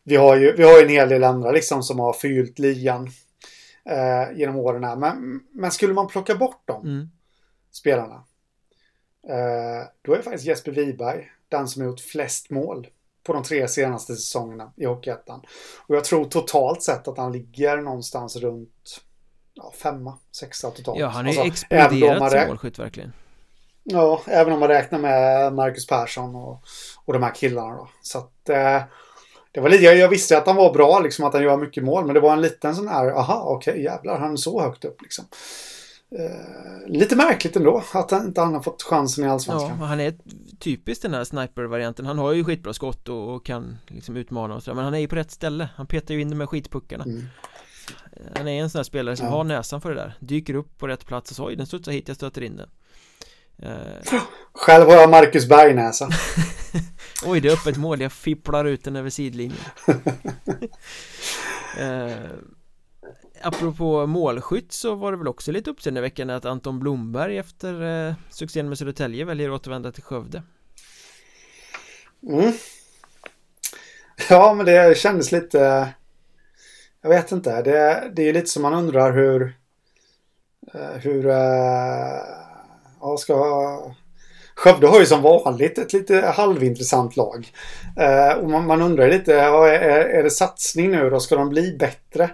Vi 0.07 0.15
har 0.15 0.35
ju, 0.35 0.55
vi 0.55 0.63
har 0.63 0.83
en 0.83 0.89
hel 0.89 1.09
del 1.09 1.23
andra 1.23 1.51
liksom 1.51 1.83
som 1.83 1.99
har 1.99 2.13
fyllt 2.13 2.59
ligan 2.59 3.09
eh, 3.89 4.37
genom 4.37 4.55
åren 4.55 4.83
här. 4.83 4.95
Men, 4.95 5.39
men 5.51 5.71
skulle 5.71 5.93
man 5.93 6.07
plocka 6.07 6.35
bort 6.35 6.67
dem, 6.67 6.85
mm. 6.85 7.09
spelarna. 7.71 8.23
Eh, 9.29 9.87
då 10.01 10.13
är 10.13 10.21
faktiskt 10.21 10.45
Jesper 10.45 10.71
Wiberg 10.71 11.31
den 11.49 11.67
som 11.67 11.81
har 11.81 11.89
gjort 11.89 11.99
flest 11.99 12.49
mål 12.49 12.87
på 13.23 13.33
de 13.33 13.43
tre 13.43 13.67
senaste 13.67 14.15
säsongerna 14.15 14.71
i 14.75 14.85
Hockeyettan. 14.85 15.41
Och 15.87 15.95
jag 15.95 16.03
tror 16.03 16.25
totalt 16.25 16.83
sett 16.83 17.07
att 17.07 17.17
han 17.17 17.31
ligger 17.31 17.77
någonstans 17.77 18.35
runt 18.35 19.01
ja, 19.53 19.73
femma, 19.77 20.17
sexa 20.31 20.71
totalt. 20.71 20.99
Ja, 20.99 21.07
han 21.07 21.25
har 21.25 21.33
ju 21.33 21.39
Alltså, 21.39 21.53
exploderat 21.53 22.31
som 22.31 22.47
målskytt 22.47 22.79
verkligen 22.79 23.13
Ja, 23.83 24.21
även 24.27 24.53
om 24.53 24.59
man 24.59 24.69
räknar 24.69 24.99
med 24.99 25.53
Marcus 25.53 25.87
Persson 25.87 26.35
och, 26.35 26.63
och 27.05 27.13
de 27.13 27.23
här 27.23 27.35
killarna 27.35 27.75
då. 27.75 27.89
Så 28.01 28.17
att 28.17 28.49
eh, 28.49 28.81
det 29.57 29.61
var 29.61 29.69
lite, 29.69 29.83
jag, 29.83 30.09
visste 30.09 30.37
att 30.37 30.47
han 30.47 30.55
var 30.55 30.73
bra, 30.73 30.99
liksom 30.99 31.25
att 31.25 31.33
han 31.33 31.43
gör 31.43 31.57
mycket 31.57 31.83
mål. 31.83 32.05
Men 32.05 32.13
det 32.13 32.19
var 32.19 32.33
en 32.33 32.41
liten 32.41 32.75
sån 32.75 32.87
här, 32.87 33.07
aha, 33.11 33.43
okej, 33.47 33.83
jävlar, 33.83 34.19
han 34.19 34.31
är 34.33 34.35
så 34.37 34.61
högt 34.61 34.85
upp 34.85 35.01
liksom. 35.01 35.25
Eh, 36.19 36.87
lite 36.87 37.15
märkligt 37.15 37.55
ändå 37.55 37.83
att 37.93 38.11
han 38.11 38.25
inte 38.25 38.41
han 38.41 38.53
har 38.53 38.61
fått 38.61 38.83
chansen 38.83 39.23
i 39.23 39.27
Ja, 39.27 39.33
Allsvenskan. 39.33 39.77
han 39.79 39.99
är 39.99 40.13
typiskt 40.59 41.01
den 41.01 41.13
här 41.13 41.23
sniper-varianten 41.23 42.05
Han 42.05 42.17
har 42.17 42.31
ju 42.33 42.43
skitbra 42.43 42.73
skott 42.73 43.09
och, 43.09 43.35
och 43.35 43.45
kan 43.45 43.77
liksom 43.87 44.15
utmana 44.17 44.55
och 44.55 44.63
sådär 44.63 44.75
Men 44.75 44.83
han 44.83 44.93
är 44.93 44.99
ju 44.99 45.07
på 45.07 45.15
rätt 45.15 45.31
ställe 45.31 45.69
Han 45.75 45.87
petar 45.87 46.13
ju 46.13 46.21
in 46.21 46.29
de 46.29 46.39
här 46.39 46.47
skitpuckarna 46.47 47.03
Mm. 47.03 47.23
Han 48.37 48.47
är 48.47 48.61
en 48.61 48.69
sån 48.69 48.79
här 48.79 48.83
spelare 48.83 49.15
som 49.15 49.25
Ja. 49.25 49.31
har 49.31 49.43
näsan 49.43 49.81
för 49.81 49.89
det 49.89 49.95
där 49.95 50.13
Dyker 50.19 50.53
upp 50.53 50.77
på 50.77 50.87
rätt 50.87 51.05
plats 51.05 51.29
och 51.31 51.35
så 51.37 51.45
Oj, 51.47 51.55
den 51.55 51.65
studsar 51.67 51.91
hit, 51.91 52.07
jag 52.07 52.17
stöter 52.17 52.41
in 52.43 52.55
den 52.57 52.69
eh, 53.61 54.17
Själv 54.53 54.85
har 54.85 54.93
jag 54.95 55.09
Marcus 55.09 55.47
Bergnäsa. 55.49 56.09
Oj, 57.27 57.41
det 57.41 57.47
är 57.47 57.53
öppet 57.53 57.77
mål, 57.77 58.01
jag 58.01 58.11
fipplar 58.11 58.65
ut 58.65 58.83
den 58.83 58.95
över 58.95 59.09
sidlinjen 59.09 59.59
eh, 61.79 62.31
Apropå 63.41 64.07
målskytt 64.07 64.71
så 64.71 64.95
var 64.95 65.11
det 65.11 65.17
väl 65.17 65.27
också 65.27 65.51
lite 65.51 65.69
uppseendeväckande 65.69 66.33
att 66.33 66.45
Anton 66.45 66.79
Blomberg 66.79 67.37
efter 67.37 68.07
eh, 68.07 68.13
succén 68.29 68.69
med 68.69 68.77
Södertälje 68.77 69.25
väljer 69.25 69.49
att 69.49 69.61
återvända 69.61 69.91
till 69.91 70.03
Skövde 70.03 70.43
Mm. 72.23 72.53
Ja, 74.29 74.53
men 74.53 74.65
det 74.65 74.97
kändes 74.97 75.31
lite... 75.31 75.89
Jag 77.01 77.09
vet 77.09 77.31
inte. 77.31 77.61
Det, 77.61 78.11
det 78.15 78.29
är 78.29 78.33
lite 78.33 78.47
som 78.47 78.61
man 78.61 78.73
undrar 78.73 79.13
hur... 79.13 79.55
eh, 80.73 80.97
Hur... 80.97 81.27
eh, 81.27 82.21
Ja, 83.01 83.17
ska... 83.17 83.35
Skövde 84.57 84.87
har 84.87 84.99
ju 84.99 85.05
som 85.05 85.21
vanligt 85.21 85.77
ett 85.77 85.93
lite 85.93 86.33
halvintressant 86.35 87.15
lag. 87.15 87.51
Eh, 87.97 88.37
och 88.37 88.49
man, 88.49 88.67
man 88.67 88.81
undrar 88.81 89.09
lite, 89.09 89.31
ja, 89.31 89.67
är, 89.67 89.89
är 89.89 90.23
det 90.23 90.29
satsning 90.29 90.91
nu 90.91 91.09
då? 91.09 91.19
Ska 91.19 91.35
de 91.35 91.49
bli 91.49 91.77
bättre? 91.79 92.29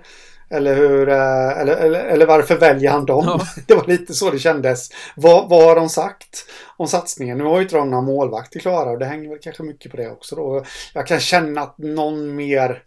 Eller, 0.50 0.76
hur, 0.76 1.10
eh, 1.10 1.60
eller, 1.60 1.76
eller, 1.76 2.00
eller 2.00 2.26
varför 2.26 2.56
väljer 2.56 2.92
han 2.92 3.06
dem? 3.06 3.24
Ja. 3.26 3.48
Det 3.68 3.76
var 3.76 3.88
lite 3.88 4.14
så 4.14 4.32
det 4.32 4.40
kändes. 4.40 4.90
Vad, 5.16 5.50
vad 5.50 5.64
har 5.64 5.76
de 5.76 5.90
sagt 5.90 6.46
om 6.78 6.88
satsningen? 6.88 7.38
Nu 7.38 7.44
har 7.44 7.56
ju 7.56 7.64
inte 7.64 7.76
de 7.76 7.90
några 7.90 8.04
målvakter 8.04 8.60
klara 8.60 8.90
och 8.90 9.00
det 9.00 9.06
hänger 9.06 9.30
väl 9.30 9.40
kanske 9.42 9.64
mycket 9.64 9.92
på 9.92 9.98
det 9.98 10.10
också. 10.10 10.36
Då. 10.36 10.66
Jag 10.94 11.08
kan 11.08 11.20
känna 11.20 11.62
att 11.62 11.78
någon 11.78 12.36
mer 12.36 12.84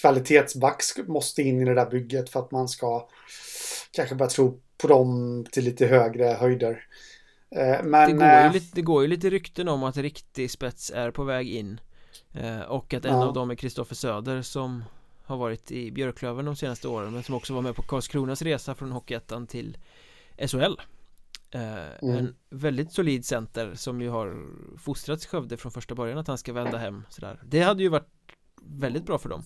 kvalitetsback 0.00 0.82
måste 1.06 1.42
in 1.42 1.60
i 1.60 1.64
det 1.64 1.74
där 1.74 1.90
bygget 1.90 2.30
för 2.30 2.40
att 2.40 2.50
man 2.50 2.68
ska 2.68 3.08
kanske 3.92 4.14
börja 4.14 4.30
tro 4.30 4.58
på 4.78 4.88
dem 4.88 5.46
till 5.52 5.64
lite 5.64 5.86
högre 5.86 6.24
höjder. 6.24 6.84
Eh, 7.54 7.82
Men... 7.84 8.10
det, 8.10 8.12
går 8.12 8.28
ju 8.28 8.46
eh, 8.46 8.52
lite, 8.52 8.66
det 8.74 8.82
går 8.82 9.02
ju 9.02 9.08
lite 9.08 9.30
rykten 9.30 9.68
om 9.68 9.82
att 9.82 9.96
riktig 9.96 10.50
spets 10.50 10.90
är 10.94 11.10
på 11.10 11.24
väg 11.24 11.48
in 11.48 11.80
eh, 12.32 12.60
Och 12.60 12.94
att 12.94 13.04
en 13.04 13.12
Ja. 13.14 13.24
av 13.24 13.32
dem 13.32 13.50
är 13.50 13.54
Kristoffer 13.54 13.94
Söder 13.94 14.42
som 14.42 14.84
har 15.24 15.36
varit 15.36 15.70
i 15.70 15.92
Björklöven 15.92 16.44
de 16.44 16.56
senaste 16.56 16.88
åren 16.88 17.12
Men 17.12 17.22
som 17.22 17.34
också 17.34 17.54
var 17.54 17.62
med 17.62 17.76
på 17.76 17.82
Karlskronas 17.82 18.42
resa 18.42 18.74
från 18.74 18.92
Hockeyettan 18.92 19.46
till 19.46 19.76
SHL 20.46 20.74
Mm. 21.54 22.16
En 22.16 22.34
väldigt 22.50 22.92
solid 22.92 23.24
center 23.24 23.74
som 23.74 24.02
ju 24.02 24.08
har 24.08 24.36
fostrats 24.78 25.24
i 25.24 25.28
Skövde 25.28 25.56
från 25.56 25.72
första 25.72 25.94
början 25.94 26.18
att 26.18 26.28
han 26.28 26.38
ska 26.38 26.52
vända 26.52 26.78
hem 26.78 27.04
sådär. 27.08 27.40
Det 27.44 27.60
hade 27.60 27.82
ju 27.82 27.88
varit 27.88 28.08
väldigt 28.62 29.06
bra 29.06 29.18
för 29.18 29.28
dem. 29.28 29.42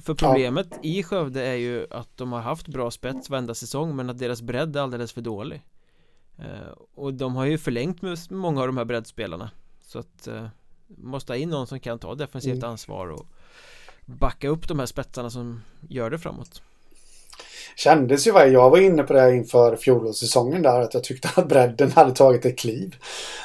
För 0.00 0.14
problemet 0.14 0.78
i 0.82 1.02
Skövde 1.02 1.46
är 1.46 1.54
ju 1.54 1.86
att 1.90 2.16
de 2.16 2.32
har 2.32 2.40
haft 2.40 2.68
bra 2.68 2.90
spets 2.90 3.30
varenda 3.30 3.54
säsong 3.54 3.96
men 3.96 4.10
att 4.10 4.18
deras 4.18 4.42
bredd 4.42 4.76
är 4.76 4.80
alldeles 4.80 5.12
för 5.12 5.20
dålig 5.20 5.62
Och 6.94 7.14
de 7.14 7.36
har 7.36 7.44
ju 7.44 7.58
förlängt 7.58 8.02
med 8.02 8.18
många 8.30 8.60
av 8.60 8.66
de 8.66 8.76
här 8.76 8.84
breddspelarna 8.84 9.50
Så 9.86 9.98
att 9.98 10.26
eh, 10.26 10.46
Måste 10.86 11.32
ha 11.32 11.36
in 11.36 11.50
någon 11.50 11.66
som 11.66 11.80
kan 11.80 11.98
ta 11.98 12.14
defensivt 12.14 12.56
Mm. 12.58 12.70
ansvar 12.70 13.06
och 13.06 13.26
Backa 14.04 14.48
upp 14.48 14.68
de 14.68 14.78
här 14.78 14.86
spetsarna 14.86 15.30
som 15.30 15.62
gör 15.88 16.10
det 16.10 16.18
framåt 16.18 16.62
kändes 17.78 18.26
ju, 18.26 18.30
jag 18.30 18.70
var 18.70 18.78
inne 18.78 19.02
på 19.02 19.12
det 19.12 19.36
inför 19.36 19.76
fjolårssäsongen 19.76 20.62
där, 20.62 20.80
att 20.80 20.94
jag 20.94 21.04
tyckte 21.04 21.28
att 21.34 21.48
bredden 21.48 21.92
hade 21.92 22.14
tagit 22.14 22.44
ett 22.44 22.58
kliv. 22.58 22.96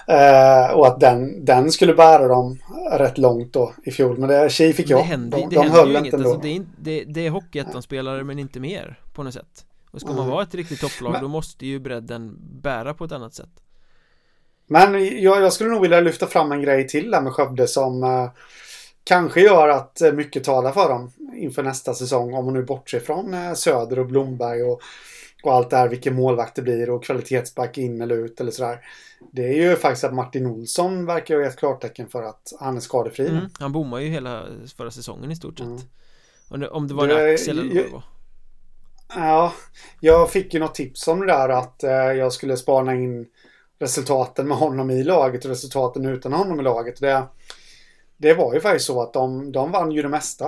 Eh, 0.08 0.72
och 0.74 0.88
att 0.88 1.00
den, 1.00 1.46
den 1.46 1.72
skulle 1.72 1.94
bära 1.94 2.28
dem 2.28 2.60
rätt 2.92 3.18
långt 3.18 3.54
då 3.54 3.74
i 3.84 3.92
fjol. 3.92 4.18
Men 4.18 4.30
det 4.30 4.50
tji 4.50 4.74
fick 4.74 4.90
jag. 4.90 5.00
Det 5.00 5.04
händer, 5.04 5.38
de, 5.38 5.50
det 5.50 5.56
de 5.56 5.62
händer 5.62 5.86
ju 5.86 5.98
inget. 5.98 6.14
Alltså, 6.14 6.38
det, 6.38 6.56
är, 6.56 6.66
det, 6.78 7.04
det 7.04 7.26
är 7.26 7.30
Hockeyettan-spelare 7.30 8.24
men 8.24 8.40
inte 8.40 8.60
mer 8.60 9.00
på 9.14 9.24
något 9.24 9.34
sätt. 9.34 9.66
Och 9.94 10.02
ska 10.02 10.14
man 10.14 10.30
vara 10.30 10.44
ett 10.44 10.56
riktigt 10.56 10.82
topplag 10.82 11.12
men, 11.12 11.22
då 11.22 11.28
måste 11.28 11.66
ju 11.66 11.80
bredden 11.80 12.38
bära 12.40 12.94
på 12.94 13.06
ett 13.06 13.12
annat 13.12 13.34
sätt. 13.34 13.50
Men 14.68 14.94
jag, 15.22 15.42
jag, 15.42 15.54
skulle 15.54 15.70
nog 15.70 15.82
vilja 15.82 16.02
lyfta 16.02 16.28
fram 16.28 16.52
en 16.52 16.62
grej 16.62 16.88
till 16.88 17.12
där 17.12 17.22
med 17.22 17.34
Skövde 17.34 17.68
som 17.68 18.04
eh, 18.04 18.32
kanske 19.04 19.42
gör 19.42 19.70
att 19.70 20.02
eh, 20.02 20.12
mycket 20.12 20.44
talar 20.44 20.72
för 20.72 20.90
dem 20.90 21.12
inför 21.36 21.64
nästa 21.64 21.94
säsong. 21.94 22.34
Om 22.34 22.46
man 22.46 22.54
nu 22.54 22.64
bortser 22.64 23.00
från 23.00 23.34
eh, 23.34 23.54
Söder 23.54 24.00
och 24.00 24.06
Blomberg 24.06 24.64
och, 24.64 24.82
och 25.44 25.54
allt 25.54 25.70
det 25.70 25.78
här, 25.78 25.88
vilken 25.88 26.16
målvakt 26.16 26.56
det 26.56 26.62
blir 26.62 26.90
och 26.90 27.04
kvalitetsback 27.04 27.78
in 27.78 28.02
eller 28.02 28.16
ut 28.16 28.42
eller 28.42 28.52
sådär. 28.52 28.80
Det 29.32 29.48
är 29.48 29.70
ju 29.70 29.76
faktiskt 29.76 30.04
att 30.04 30.14
Martin 30.14 30.46
Olsson 30.46 31.06
verkar 31.06 31.36
ha 31.36 31.44
gett 31.44 31.58
klartecken 31.58 32.08
för 32.08 32.24
att 32.24 32.54
han 32.60 32.76
är 32.76 32.82
skadefri. 32.82 33.28
Mm, 33.28 33.46
han 33.60 33.72
bommar 33.72 34.00
ju 34.00 34.08
hela 34.08 34.46
förra 34.78 34.92
säsongen 34.92 35.32
i 35.32 35.36
stort 35.36 35.58
sett. 35.58 35.68
Mm. 35.68 36.70
Om 36.72 36.88
det 36.88 36.94
var 36.94 37.08
en 37.08 37.34
axel 37.34 37.60
eller 37.60 37.76
vad 37.76 37.86
det 37.86 37.92
var. 37.92 38.04
Ja, 39.16 39.54
jag 40.00 40.32
fick 40.32 40.54
ju 40.54 40.60
något 40.60 40.76
tips 40.76 41.08
om 41.08 41.20
det 41.20 41.26
där 41.26 41.50
att 41.50 41.84
eh, 41.84 41.92
jag 41.92 42.34
skulle 42.34 42.58
spana 42.58 42.96
in 42.96 43.26
resultaten 43.80 44.48
med 44.48 44.58
honom 44.58 44.92
i 44.92 45.04
laget 45.04 45.46
och 45.46 45.52
resultaten 45.52 46.06
utan 46.06 46.34
honom 46.34 46.60
i 46.60 46.64
laget. 46.64 47.00
Det, 47.00 47.24
det 48.18 48.34
var 48.34 48.54
ju 48.54 48.60
faktiskt 48.60 48.86
så 48.86 49.02
att 49.02 49.14
de, 49.14 49.52
de 49.52 49.72
vann 49.72 49.92
ju 49.92 50.02
det 50.02 50.10
mesta. 50.10 50.46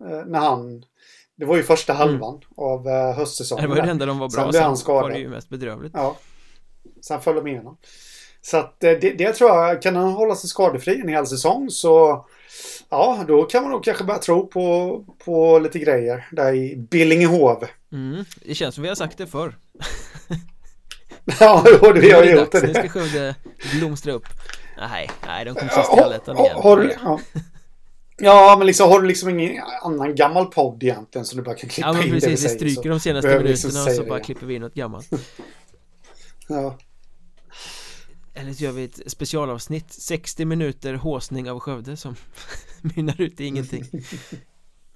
Eh, 0.00 0.24
när 0.26 0.38
han... 0.38 0.84
Det 1.36 1.44
var 1.44 1.56
ju 1.56 1.62
första 1.62 1.92
mm. 1.94 2.08
halvan 2.08 2.34
mm. 2.34 2.46
av 2.56 2.88
eh, 2.88 3.16
höstsäsongen. 3.16 3.62
Det 3.62 3.68
var 3.68 3.76
ju 3.76 3.82
det 3.82 3.90
enda 3.90 4.06
de 4.06 4.18
var 4.18 4.28
bra. 4.28 4.52
Sen, 4.52 4.52
sen 4.52 4.94
han 4.94 5.02
var 5.02 5.10
det 5.10 5.18
ju 5.18 5.28
mest 5.28 5.48
bedrövligt. 5.48 5.94
Ja. 5.94 6.16
Sen 7.00 7.20
föll 7.20 7.34
de 7.34 7.46
igenom. 7.46 7.76
Så 8.40 8.56
att 8.56 8.84
eh, 8.84 8.92
det, 9.00 9.10
det 9.18 9.32
tror 9.32 9.50
jag, 9.50 9.82
kan 9.82 9.96
han 9.96 10.12
hålla 10.12 10.34
sig 10.34 10.50
skadefri 10.50 11.00
en 11.00 11.08
hel 11.08 11.26
säsong 11.26 11.70
så 11.70 12.24
Ja, 12.88 13.24
då 13.28 13.42
kan 13.42 13.62
man 13.62 13.72
nog 13.72 13.84
kanske 13.84 14.04
börja 14.04 14.18
tro 14.18 14.46
på, 14.46 15.04
på 15.24 15.58
lite 15.58 15.78
grejer 15.78 16.28
där 16.32 16.54
i 16.54 16.76
Billingehov. 16.76 17.64
Mm, 17.94 18.24
det 18.44 18.54
känns 18.54 18.74
som 18.74 18.82
vi 18.82 18.88
har 18.88 18.96
sagt 18.96 19.18
det 19.18 19.26
förr. 19.26 19.58
ja, 21.40 21.64
jo, 21.66 21.92
vi 21.92 22.12
har 22.12 22.24
gjort 22.24 22.52
det. 22.52 22.66
Nu 22.66 22.74
ska 22.74 22.88
Skövde 22.88 23.34
blomstra 23.72 24.12
upp. 24.12 24.26
Nej, 24.78 25.10
nej, 25.26 25.44
de 25.44 25.54
kom 25.54 25.68
sist 25.68 25.96
i 25.96 26.00
allettan 26.00 26.38
igen. 26.38 26.56
Har, 26.56 26.94
ja. 27.04 27.20
ja, 28.16 28.54
men 28.58 28.66
liksom 28.66 28.90
har 28.90 29.00
du 29.00 29.08
liksom 29.08 29.28
ingen 29.28 29.62
annan 29.82 30.14
gammal 30.14 30.46
podd 30.46 30.82
egentligen 30.82 31.24
som 31.24 31.36
du 31.36 31.42
bara 31.42 31.54
kan 31.54 31.70
klippa 31.70 31.90
in 31.90 31.96
ja, 31.96 32.02
men 32.02 32.10
precis, 32.10 32.24
det 32.24 32.30
vi 32.30 32.36
säger, 32.36 32.54
stryker 32.54 32.90
de 32.90 33.00
senaste 33.00 33.42
liksom 33.42 33.68
minuterna 33.68 33.90
och 33.90 33.96
så 33.96 34.04
bara 34.04 34.20
klipper 34.20 34.46
vi 34.46 34.54
in 34.54 34.62
något 34.62 34.74
gammalt. 34.74 35.10
ja. 36.48 36.78
Eller 38.34 38.52
så 38.52 38.64
gör 38.64 38.72
vi 38.72 38.84
ett 38.84 39.00
specialavsnitt 39.06 39.92
60 39.92 40.44
minuter 40.44 40.94
håsning 40.94 41.50
av 41.50 41.60
Skövde 41.60 41.96
som 41.96 42.16
mynnar 42.80 43.20
ut 43.20 43.40
i 43.40 43.44
ingenting 43.44 43.84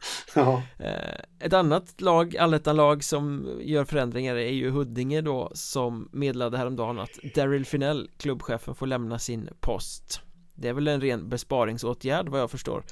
ja. 0.34 0.62
Eh, 0.78 1.20
ett 1.38 1.52
annat 1.52 2.00
lag, 2.00 2.36
allettan-lag 2.36 3.04
som 3.04 3.56
gör 3.60 3.84
förändringar 3.84 4.36
är 4.36 4.52
ju 4.52 4.70
Huddinge 4.70 5.20
då 5.20 5.50
som 5.54 6.08
meddelade 6.12 6.58
häromdagen 6.58 6.98
att 6.98 7.18
Daryl 7.34 7.64
Finell, 7.64 8.10
klubbchefen, 8.16 8.74
får 8.74 8.86
lämna 8.86 9.18
sin 9.18 9.48
post 9.60 10.20
Det 10.54 10.68
är 10.68 10.72
väl 10.72 10.88
en 10.88 11.00
ren 11.00 11.28
besparingsåtgärd 11.28 12.28
vad 12.28 12.40
jag 12.40 12.50
förstår 12.50 12.84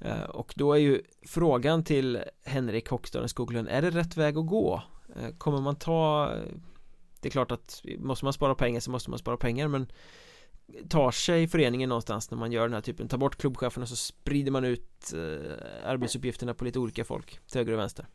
eh, 0.00 0.22
Och 0.22 0.52
då 0.56 0.72
är 0.72 0.78
ju 0.78 1.02
frågan 1.26 1.84
till 1.84 2.20
Henrik 2.44 2.88
Hockstaden 2.88 3.28
Skoglund, 3.28 3.68
är 3.68 3.82
det 3.82 3.90
rätt 3.90 4.16
väg 4.16 4.38
att 4.38 4.46
gå? 4.46 4.82
Eh, 5.16 5.36
kommer 5.38 5.60
man 5.60 5.76
ta 5.76 6.32
det 7.20 7.28
är 7.28 7.30
klart 7.30 7.50
att 7.50 7.82
måste 7.98 8.24
man 8.24 8.32
spara 8.32 8.54
pengar 8.54 8.80
så 8.80 8.90
måste 8.90 9.10
man 9.10 9.18
spara 9.18 9.36
pengar 9.36 9.68
men 9.68 9.92
tar 10.88 11.10
sig 11.10 11.48
föreningen 11.48 11.88
någonstans 11.88 12.30
när 12.30 12.38
man 12.38 12.52
gör 12.52 12.62
den 12.62 12.74
här 12.74 12.80
typen 12.80 13.08
tar 13.08 13.18
bort 13.18 13.36
klubbchefen 13.36 13.82
och 13.82 13.88
så 13.88 13.96
sprider 13.96 14.52
man 14.52 14.64
ut 14.64 15.12
eh, 15.14 15.88
arbetsuppgifterna 15.88 16.54
på 16.54 16.64
lite 16.64 16.78
olika 16.78 17.04
folk 17.04 17.38
till 17.50 17.60
höger 17.60 17.72
och 17.72 17.78
vänster. 17.78 18.06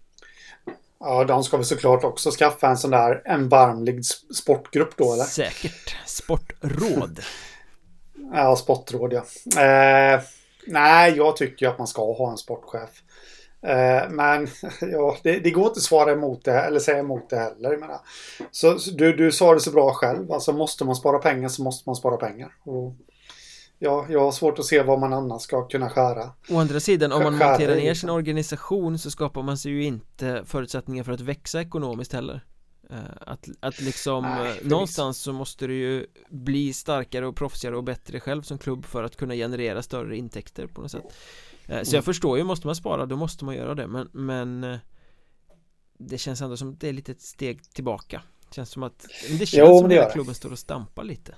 Ja, 1.00 1.24
de 1.24 1.44
ska 1.44 1.58
väl 1.58 1.66
såklart 1.66 2.04
också 2.04 2.32
skaffa 2.32 2.68
en 2.68 2.78
sån 2.78 2.92
där 2.92 3.22
erbarmlig 3.26 4.06
sportgrupp 4.06 4.98
då 4.98 5.14
eller? 5.14 5.24
Säkert, 5.24 5.96
sportråd. 6.06 7.20
Ja, 8.34 8.56
sportråd 8.56 9.14
ja. 9.14 9.26
Eh, 9.62 10.22
Nej, 10.68 11.14
jag 11.18 11.38
tycker 11.38 11.68
att 11.68 11.78
man 11.78 11.88
ska 11.88 12.14
ha 12.14 12.32
en 12.32 12.38
sportchef 12.38 12.90
men 14.10 14.48
ja, 14.82 15.18
det, 15.24 15.40
det, 15.40 15.52
går 15.52 15.68
inte 15.68 15.78
att 15.78 15.84
svara 15.84 16.12
emot 16.12 16.44
det 16.44 16.60
eller 16.60 16.80
säga 16.80 17.00
emot 17.00 17.30
det 17.30 17.36
heller. 17.36 17.72
Jag 17.72 17.80
menar. 17.80 18.00
Så, 18.52 18.78
du, 18.94 19.14
du 19.14 19.32
sa 19.32 19.54
det 19.54 19.60
så 19.60 19.72
bra 19.72 19.94
själv. 19.94 20.32
Alltså 20.32 20.54
måste 20.54 20.86
man 20.86 20.96
spara 20.96 21.18
pengar 21.18 21.50
så 21.50 21.64
måste 21.64 21.90
man 21.90 21.96
spara 21.96 22.18
pengar. 22.18 22.56
Och, 22.64 22.96
ja, 23.80 24.06
jag 24.10 24.20
har 24.20 24.32
svårt 24.32 24.60
att 24.60 24.66
se 24.66 24.84
vad 24.84 25.00
man 25.00 25.14
annars 25.14 25.42
ska 25.42 25.68
kunna 25.68 25.90
skära. 25.90 26.32
Å 26.50 26.58
andra 26.58 26.80
sidan, 26.80 27.12
om 27.12 27.24
man 27.24 27.38
monterar 27.38 27.76
ner 27.76 27.94
sin 27.94 28.10
organisation 28.10 29.00
så 29.00 29.12
skapar 29.12 29.42
man 29.42 29.58
sig 29.58 29.72
ju 29.72 29.84
inte 29.84 30.44
förutsättningar 30.46 31.04
för 31.04 31.12
att 31.12 31.22
växa 31.22 31.62
ekonomiskt 31.62 32.14
heller. 32.14 32.46
Eh, 32.90 32.98
att, 33.22 33.48
att 33.60 33.82
liksom 33.82 34.24
Nej, 34.24 34.60
eh, 34.62 34.68
någonstans 34.68 35.18
så 35.18 35.34
måste 35.34 35.68
du 35.68 35.76
ju 35.76 36.06
bli 36.30 36.74
starkare 36.74 37.28
och 37.28 37.36
proffsigare 37.36 37.78
och 37.78 37.84
bättre 37.84 38.20
själv 38.20 38.42
som 38.42 38.58
klubb 38.58 38.86
för 38.86 39.04
att 39.04 39.16
kunna 39.16 39.34
generera 39.34 39.84
större 39.84 40.18
intäkter 40.18 40.68
på 40.68 40.82
något 40.82 40.92
sätt 40.92 41.04
Eh, 41.04 41.14
så 41.68 41.72
jag 41.74 41.88
mm. 41.88 42.04
förstår 42.04 42.38
ju, 42.38 42.44
måste 42.44 42.68
man 42.68 42.76
spara 42.76 43.06
då 43.06 43.16
måste 43.16 43.46
man 43.46 43.56
göra 43.56 43.76
det. 43.76 43.88
Men, 43.88 44.10
men 44.12 44.64
eh, 44.64 44.80
Det 45.98 46.18
känns 46.18 46.42
ändå 46.42 46.58
som 46.58 46.74
att 46.74 46.80
det 46.80 46.90
är 46.90 46.94
lite 46.94 47.12
ett 47.12 47.22
steg 47.22 47.64
tillbaka. 47.64 48.22
Det 48.50 48.56
känns 48.56 48.70
som 48.70 48.84
att 48.84 49.06
Det 49.40 49.46
känns 49.46 49.70
jo, 49.70 49.80
som 49.80 50.00
att 50.00 50.14
klubben 50.14 50.36
står 50.36 50.52
och 50.52 50.60
stampar 50.60 51.04
lite 51.04 51.36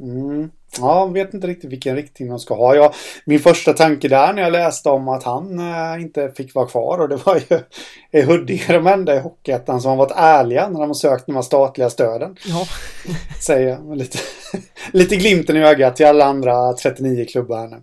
Mm. 0.00 0.50
Ja, 0.78 1.00
jag 1.00 1.12
vet 1.12 1.34
inte 1.34 1.46
riktigt 1.46 1.72
vilken 1.72 1.96
riktning 1.96 2.28
de 2.28 2.38
ska 2.38 2.54
ha. 2.54 2.74
Jag, 2.74 2.94
min 3.24 3.40
första 3.40 3.72
tanke 3.72 4.08
där 4.08 4.32
när 4.32 4.42
jag 4.42 4.52
läste 4.52 4.88
om 4.88 5.08
att 5.08 5.22
han 5.22 5.58
äh, 5.58 6.02
inte 6.02 6.32
fick 6.36 6.54
vara 6.54 6.66
kvar 6.66 6.98
och 6.98 7.08
det 7.08 7.16
var 7.16 7.36
ju 7.36 7.60
är 8.10 8.22
Huddinge 8.22 8.64
de 8.68 8.86
enda 8.86 9.16
i 9.16 9.18
Hockeyettan 9.18 9.80
som 9.80 9.90
har 9.90 9.96
varit 9.96 10.12
ärliga 10.16 10.68
när 10.68 10.80
de 10.80 10.88
har 10.88 10.94
sökt 10.94 11.26
de 11.26 11.34
här 11.34 11.42
statliga 11.42 11.90
stöden. 11.90 12.36
Ja. 12.46 12.66
Säger 13.42 13.68
jag 13.68 13.96
lite, 13.96 14.18
lite 14.92 15.16
glimten 15.16 15.56
i 15.56 15.64
ögat 15.64 15.96
till 15.96 16.06
alla 16.06 16.24
andra 16.24 16.72
39 16.72 17.24
klubbar 17.24 17.68
nu. 17.68 17.82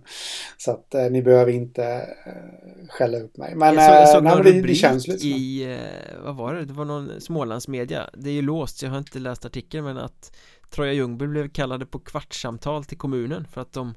Så 0.58 0.70
att 0.70 0.94
äh, 0.94 1.02
ni 1.10 1.22
behöver 1.22 1.52
inte 1.52 1.84
äh, 2.26 2.88
skälla 2.88 3.18
upp 3.18 3.36
mig. 3.36 3.54
Men, 3.54 3.74
jag 3.74 3.84
så, 3.84 3.92
jag 3.92 4.08
såg 4.08 4.24
nej, 4.24 4.52
det, 4.52 4.62
det 4.62 4.74
känns 4.74 5.08
lite 5.08 5.26
i, 5.26 5.78
vad 6.24 6.36
var 6.36 6.54
det? 6.54 6.64
Det 6.64 6.72
var 6.72 6.84
någon 6.84 7.20
Smålandsmedia. 7.20 8.10
Det 8.12 8.30
är 8.30 8.34
ju 8.34 8.42
låst 8.42 8.78
så 8.78 8.86
jag 8.86 8.90
har 8.90 8.98
inte 8.98 9.18
läst 9.18 9.44
artikeln 9.44 9.84
men 9.84 9.98
att 9.98 10.32
Troja 10.70 10.92
Ljungby 10.92 11.26
blev 11.26 11.48
kallade 11.48 11.86
på 11.86 11.98
kvartssamtal 11.98 12.84
till 12.84 12.98
kommunen 12.98 13.46
för 13.52 13.60
att 13.60 13.72
de 13.72 13.94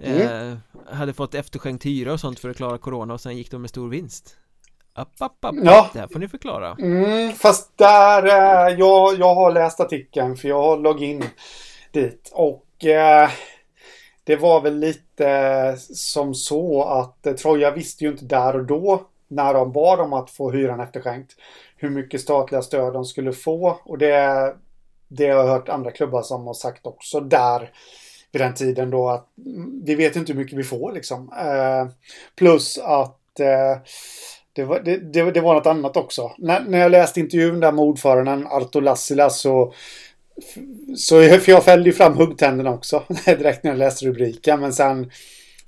mm. 0.00 0.52
eh, 0.52 0.58
hade 0.94 1.12
fått 1.12 1.34
efterskänkt 1.34 1.86
hyra 1.86 2.12
och 2.12 2.20
sånt 2.20 2.40
för 2.40 2.48
att 2.48 2.56
klara 2.56 2.78
corona 2.78 3.14
och 3.14 3.20
sen 3.20 3.36
gick 3.36 3.50
de 3.50 3.60
med 3.60 3.70
stor 3.70 3.88
vinst 3.88 4.36
App, 4.96 5.08
app, 5.18 5.44
app. 5.44 5.54
Ja. 5.62 5.90
Det 5.92 5.98
här 5.98 6.08
får 6.08 6.18
ni 6.18 6.28
förklara 6.28 6.76
mm, 6.78 7.32
Fast 7.32 7.78
där, 7.78 8.26
eh, 8.26 8.78
jag, 8.78 9.18
jag 9.18 9.34
har 9.34 9.52
läst 9.52 9.80
artikeln 9.80 10.36
för 10.36 10.48
jag 10.48 10.62
har 10.62 10.76
loggat 10.76 11.02
in 11.02 11.24
dit 11.92 12.30
och 12.34 12.84
eh, 12.84 13.30
det 14.24 14.36
var 14.36 14.60
väl 14.60 14.78
lite 14.78 15.76
som 15.78 16.34
så 16.34 16.84
att 16.84 17.26
eh, 17.26 17.34
Troja 17.34 17.70
visste 17.70 18.04
ju 18.04 18.10
inte 18.10 18.24
där 18.24 18.56
och 18.56 18.64
då 18.64 19.06
när 19.28 19.54
de 19.54 19.72
bad 19.72 20.00
om 20.00 20.12
att 20.12 20.30
få 20.30 20.50
hyran 20.50 20.80
efterskänkt 20.80 21.32
hur 21.76 21.90
mycket 21.90 22.20
statliga 22.20 22.62
stöd 22.62 22.92
de 22.92 23.04
skulle 23.04 23.32
få 23.32 23.80
och 23.84 23.98
det 23.98 24.54
det 25.08 25.28
har 25.28 25.40
jag 25.40 25.46
hört 25.46 25.68
andra 25.68 25.90
klubbar 25.90 26.22
som 26.22 26.46
har 26.46 26.54
sagt 26.54 26.86
också 26.86 27.20
där 27.20 27.70
vid 28.32 28.42
den 28.42 28.54
tiden 28.54 28.90
då 28.90 29.08
att 29.08 29.28
vi 29.84 29.94
vet 29.94 30.16
inte 30.16 30.32
hur 30.32 30.40
mycket 30.40 30.58
vi 30.58 30.64
får 30.64 30.92
liksom. 30.92 31.32
Eh, 31.38 31.92
plus 32.36 32.78
att 32.78 33.40
eh, 33.40 33.82
det, 34.52 34.64
var, 34.64 34.80
det, 34.80 34.96
det, 34.96 35.30
det, 35.30 35.40
var 35.40 35.54
något 35.54 35.66
annat 35.66 35.96
också. 35.96 36.32
När, 36.38 36.60
när 36.60 36.78
jag 36.78 36.90
läste 36.90 37.20
intervjun 37.20 37.60
där 37.60 37.72
med 37.72 37.84
ordföranden 37.84 38.46
Arto 38.46 38.80
Lassila 38.80 39.30
så 39.30 39.74
så 40.96 41.22
för 41.22 41.50
jag 41.50 41.64
fällde 41.64 41.88
ju 41.88 41.92
fram 41.92 42.16
huggtänderna 42.16 42.74
också 42.74 43.02
direkt 43.24 43.64
när 43.64 43.70
jag 43.70 43.78
läste 43.78 44.06
rubriken. 44.06 44.60
Men 44.60 44.72
sen, 44.72 45.10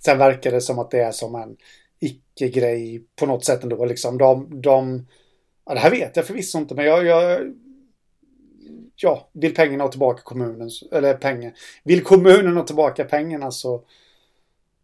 sen 0.04 0.18
verkar 0.18 0.50
det 0.50 0.60
som 0.60 0.78
att 0.78 0.90
det 0.90 1.00
är 1.00 1.12
som 1.12 1.34
en 1.34 1.56
icke-grej 2.00 3.02
på 3.16 3.26
något 3.26 3.44
sätt 3.44 3.62
ändå. 3.62 3.84
Liksom 3.84 4.18
de, 4.18 4.60
de, 4.60 5.06
ja, 5.66 5.74
det 5.74 5.80
här 5.80 5.90
vet 5.90 6.16
jag 6.16 6.26
förvisso 6.26 6.58
inte, 6.58 6.74
men 6.74 6.84
jag, 6.84 7.06
jag 7.06 7.40
ja, 8.96 9.28
vill 9.32 9.54
pengarna 9.54 9.84
ha 9.84 9.90
tillbaka 9.90 10.22
kommunen, 10.22 10.70
eller 10.92 11.14
pengar. 11.14 11.52
Vill 11.84 12.02
kommunen 12.02 12.56
ha 12.56 12.64
tillbaka 12.64 13.04
pengarna 13.04 13.50
så 13.50 13.82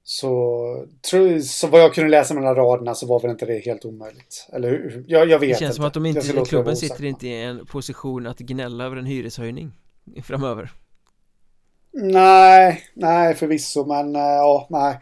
så, 0.04 0.86
tro, 1.10 1.40
så 1.40 1.66
vad 1.66 1.80
jag 1.80 1.94
kunde 1.94 2.10
läsa 2.10 2.34
mellan 2.34 2.54
raderna 2.54 2.94
så 2.94 3.06
var 3.06 3.20
väl 3.20 3.30
inte 3.30 3.46
det 3.46 3.58
helt 3.58 3.84
omöjligt. 3.84 4.48
Eller 4.52 4.70
hur? 4.70 5.04
Jag, 5.06 5.30
jag 5.30 5.38
vet 5.38 5.48
Det 5.48 5.58
känns 5.58 5.62
inte. 5.62 5.74
som 5.74 5.84
att 5.84 5.94
de 5.94 6.06
inte, 6.06 6.44
klubben 6.48 6.76
sitter 6.76 7.04
inte 7.04 7.26
i 7.26 7.42
en 7.42 7.66
position 7.66 8.26
att 8.26 8.38
gnälla 8.38 8.84
över 8.84 8.96
en 8.96 9.06
hyreshöjning 9.06 9.72
framöver. 10.24 10.72
Nej, 11.92 12.82
nej 12.94 13.34
förvisso, 13.34 13.84
men 13.86 14.16
uh, 14.16 14.22
ja, 14.22 14.66
nej. 14.70 14.98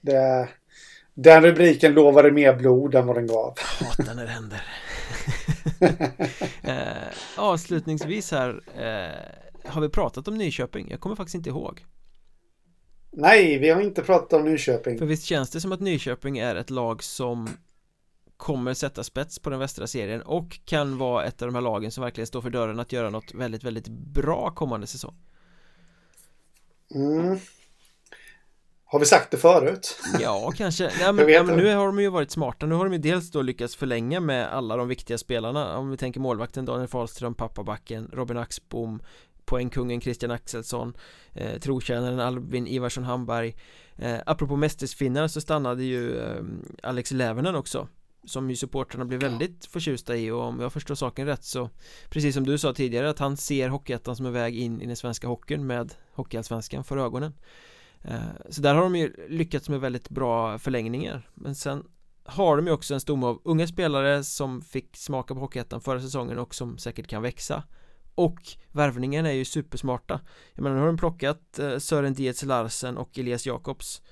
Det, 0.00 0.48
den 1.14 1.42
rubriken 1.42 1.92
lovade 1.94 2.30
mer 2.30 2.56
blod 2.56 2.94
än 2.94 3.06
vad 3.06 3.16
den 3.16 3.26
gav. 3.26 3.54
Hatar 3.80 4.14
när 4.14 4.24
det 4.24 4.30
händer. 4.30 4.62
eh, 6.62 6.84
Avslutningsvis 7.36 8.30
här 8.30 8.62
eh, 8.76 9.70
Har 9.70 9.80
vi 9.80 9.88
pratat 9.88 10.28
om 10.28 10.34
Nyköping? 10.34 10.90
Jag 10.90 11.00
kommer 11.00 11.16
faktiskt 11.16 11.34
inte 11.34 11.50
ihåg 11.50 11.84
Nej, 13.10 13.58
vi 13.58 13.70
har 13.70 13.80
inte 13.80 14.02
pratat 14.02 14.32
om 14.32 14.44
Nyköping 14.44 14.98
För 14.98 15.06
visst 15.06 15.24
känns 15.24 15.50
det 15.50 15.60
som 15.60 15.72
att 15.72 15.80
Nyköping 15.80 16.38
är 16.38 16.56
ett 16.56 16.70
lag 16.70 17.02
som 17.02 17.48
Kommer 18.36 18.74
sätta 18.74 19.04
spets 19.04 19.38
på 19.38 19.50
den 19.50 19.58
västra 19.58 19.86
serien 19.86 20.22
och 20.22 20.60
kan 20.64 20.98
vara 20.98 21.24
ett 21.24 21.42
av 21.42 21.48
de 21.48 21.54
här 21.54 21.62
lagen 21.62 21.90
som 21.90 22.04
verkligen 22.04 22.26
står 22.26 22.40
för 22.40 22.50
dörren 22.50 22.80
att 22.80 22.92
göra 22.92 23.10
något 23.10 23.34
väldigt, 23.34 23.64
väldigt 23.64 23.88
bra 23.88 24.50
kommande 24.50 24.86
säsong 24.86 25.14
mm. 26.94 27.38
Har 28.92 28.98
vi 28.98 29.06
sagt 29.06 29.30
det 29.30 29.36
förut? 29.36 29.98
Ja, 30.20 30.52
kanske. 30.56 30.90
Nej, 31.00 31.12
men, 31.12 31.28
ja, 31.28 31.42
men 31.42 31.56
Nu 31.56 31.74
har 31.74 31.86
de 31.86 32.00
ju 32.00 32.08
varit 32.08 32.30
smarta. 32.30 32.66
Nu 32.66 32.74
har 32.74 32.84
de 32.84 32.92
ju 32.92 32.98
dels 32.98 33.30
då 33.30 33.42
lyckats 33.42 33.76
förlänga 33.76 34.20
med 34.20 34.52
alla 34.52 34.76
de 34.76 34.88
viktiga 34.88 35.18
spelarna. 35.18 35.76
Om 35.76 35.90
vi 35.90 35.96
tänker 35.96 36.20
målvakten 36.20 36.64
Daniel 36.64 36.88
Fahlström, 36.88 37.34
pappabacken, 37.34 38.10
Robin 38.12 38.36
Axbom 38.36 39.02
Poängkungen 39.44 40.00
Christian 40.00 40.30
Axelsson 40.30 40.96
eh, 41.32 41.58
Trotjänaren 41.58 42.20
Albin 42.20 42.66
Ivarsson 42.66 43.04
Hamberg 43.04 43.56
eh, 43.96 44.16
Apropå 44.26 44.56
mästersfinnar 44.56 45.28
så 45.28 45.40
stannade 45.40 45.84
ju 45.84 46.20
eh, 46.20 46.42
Alex 46.82 47.10
Lävenen 47.10 47.54
också 47.54 47.88
som 48.24 48.50
ju 48.50 48.56
supportrarna 48.56 49.04
blir 49.04 49.18
väldigt 49.18 49.66
förtjusta 49.66 50.16
i. 50.16 50.30
Och 50.30 50.40
om 50.40 50.60
jag 50.60 50.72
förstår 50.72 50.94
saken 50.94 51.26
rätt 51.26 51.44
så 51.44 51.70
Precis 52.08 52.34
som 52.34 52.46
du 52.46 52.58
sa 52.58 52.74
tidigare 52.74 53.10
att 53.10 53.18
han 53.18 53.36
ser 53.36 53.68
Hockeyettan 53.68 54.16
som 54.16 54.26
en 54.26 54.32
väg 54.32 54.58
in 54.58 54.80
i 54.80 54.86
den 54.86 54.96
svenska 54.96 55.26
hockeyn 55.28 55.66
med 55.66 55.94
Hockeyallsvenskan 56.12 56.84
för 56.84 56.96
ögonen 56.96 57.32
Eh, 58.04 58.20
så 58.50 58.62
där 58.62 58.74
har 58.74 58.82
de 58.82 58.96
ju 58.96 59.26
lyckats 59.28 59.68
med 59.68 59.80
väldigt 59.80 60.08
bra 60.08 60.58
förlängningar. 60.58 61.28
Men 61.34 61.54
sen 61.54 61.84
har 62.24 62.56
de 62.56 62.66
ju 62.66 62.72
också 62.72 62.94
en 62.94 63.00
stomme 63.00 63.26
av 63.26 63.40
unga 63.44 63.66
spelare 63.66 64.24
som 64.24 64.62
fick 64.62 64.96
smaka 64.96 65.34
på 65.34 65.40
Hockeyettan 65.40 65.80
förra 65.80 66.00
säsongen 66.00 66.38
och 66.38 66.54
som 66.54 66.78
säkert 66.78 67.06
kan 67.06 67.22
växa. 67.22 67.62
Och 68.14 68.38
värvningen 68.72 69.26
är 69.26 69.32
ju 69.32 69.44
supersmarta. 69.44 70.20
Jag 70.54 70.62
menar 70.62 70.76
nu 70.76 70.80
har 70.80 70.86
de 70.86 70.96
plockat 70.96 71.58
eh, 71.58 71.78
Sören 71.78 72.14
Dietz 72.14 72.42
Larsen 72.42 72.96
och 72.96 73.18
Elias 73.18 73.46
Jakobs. 73.46 74.02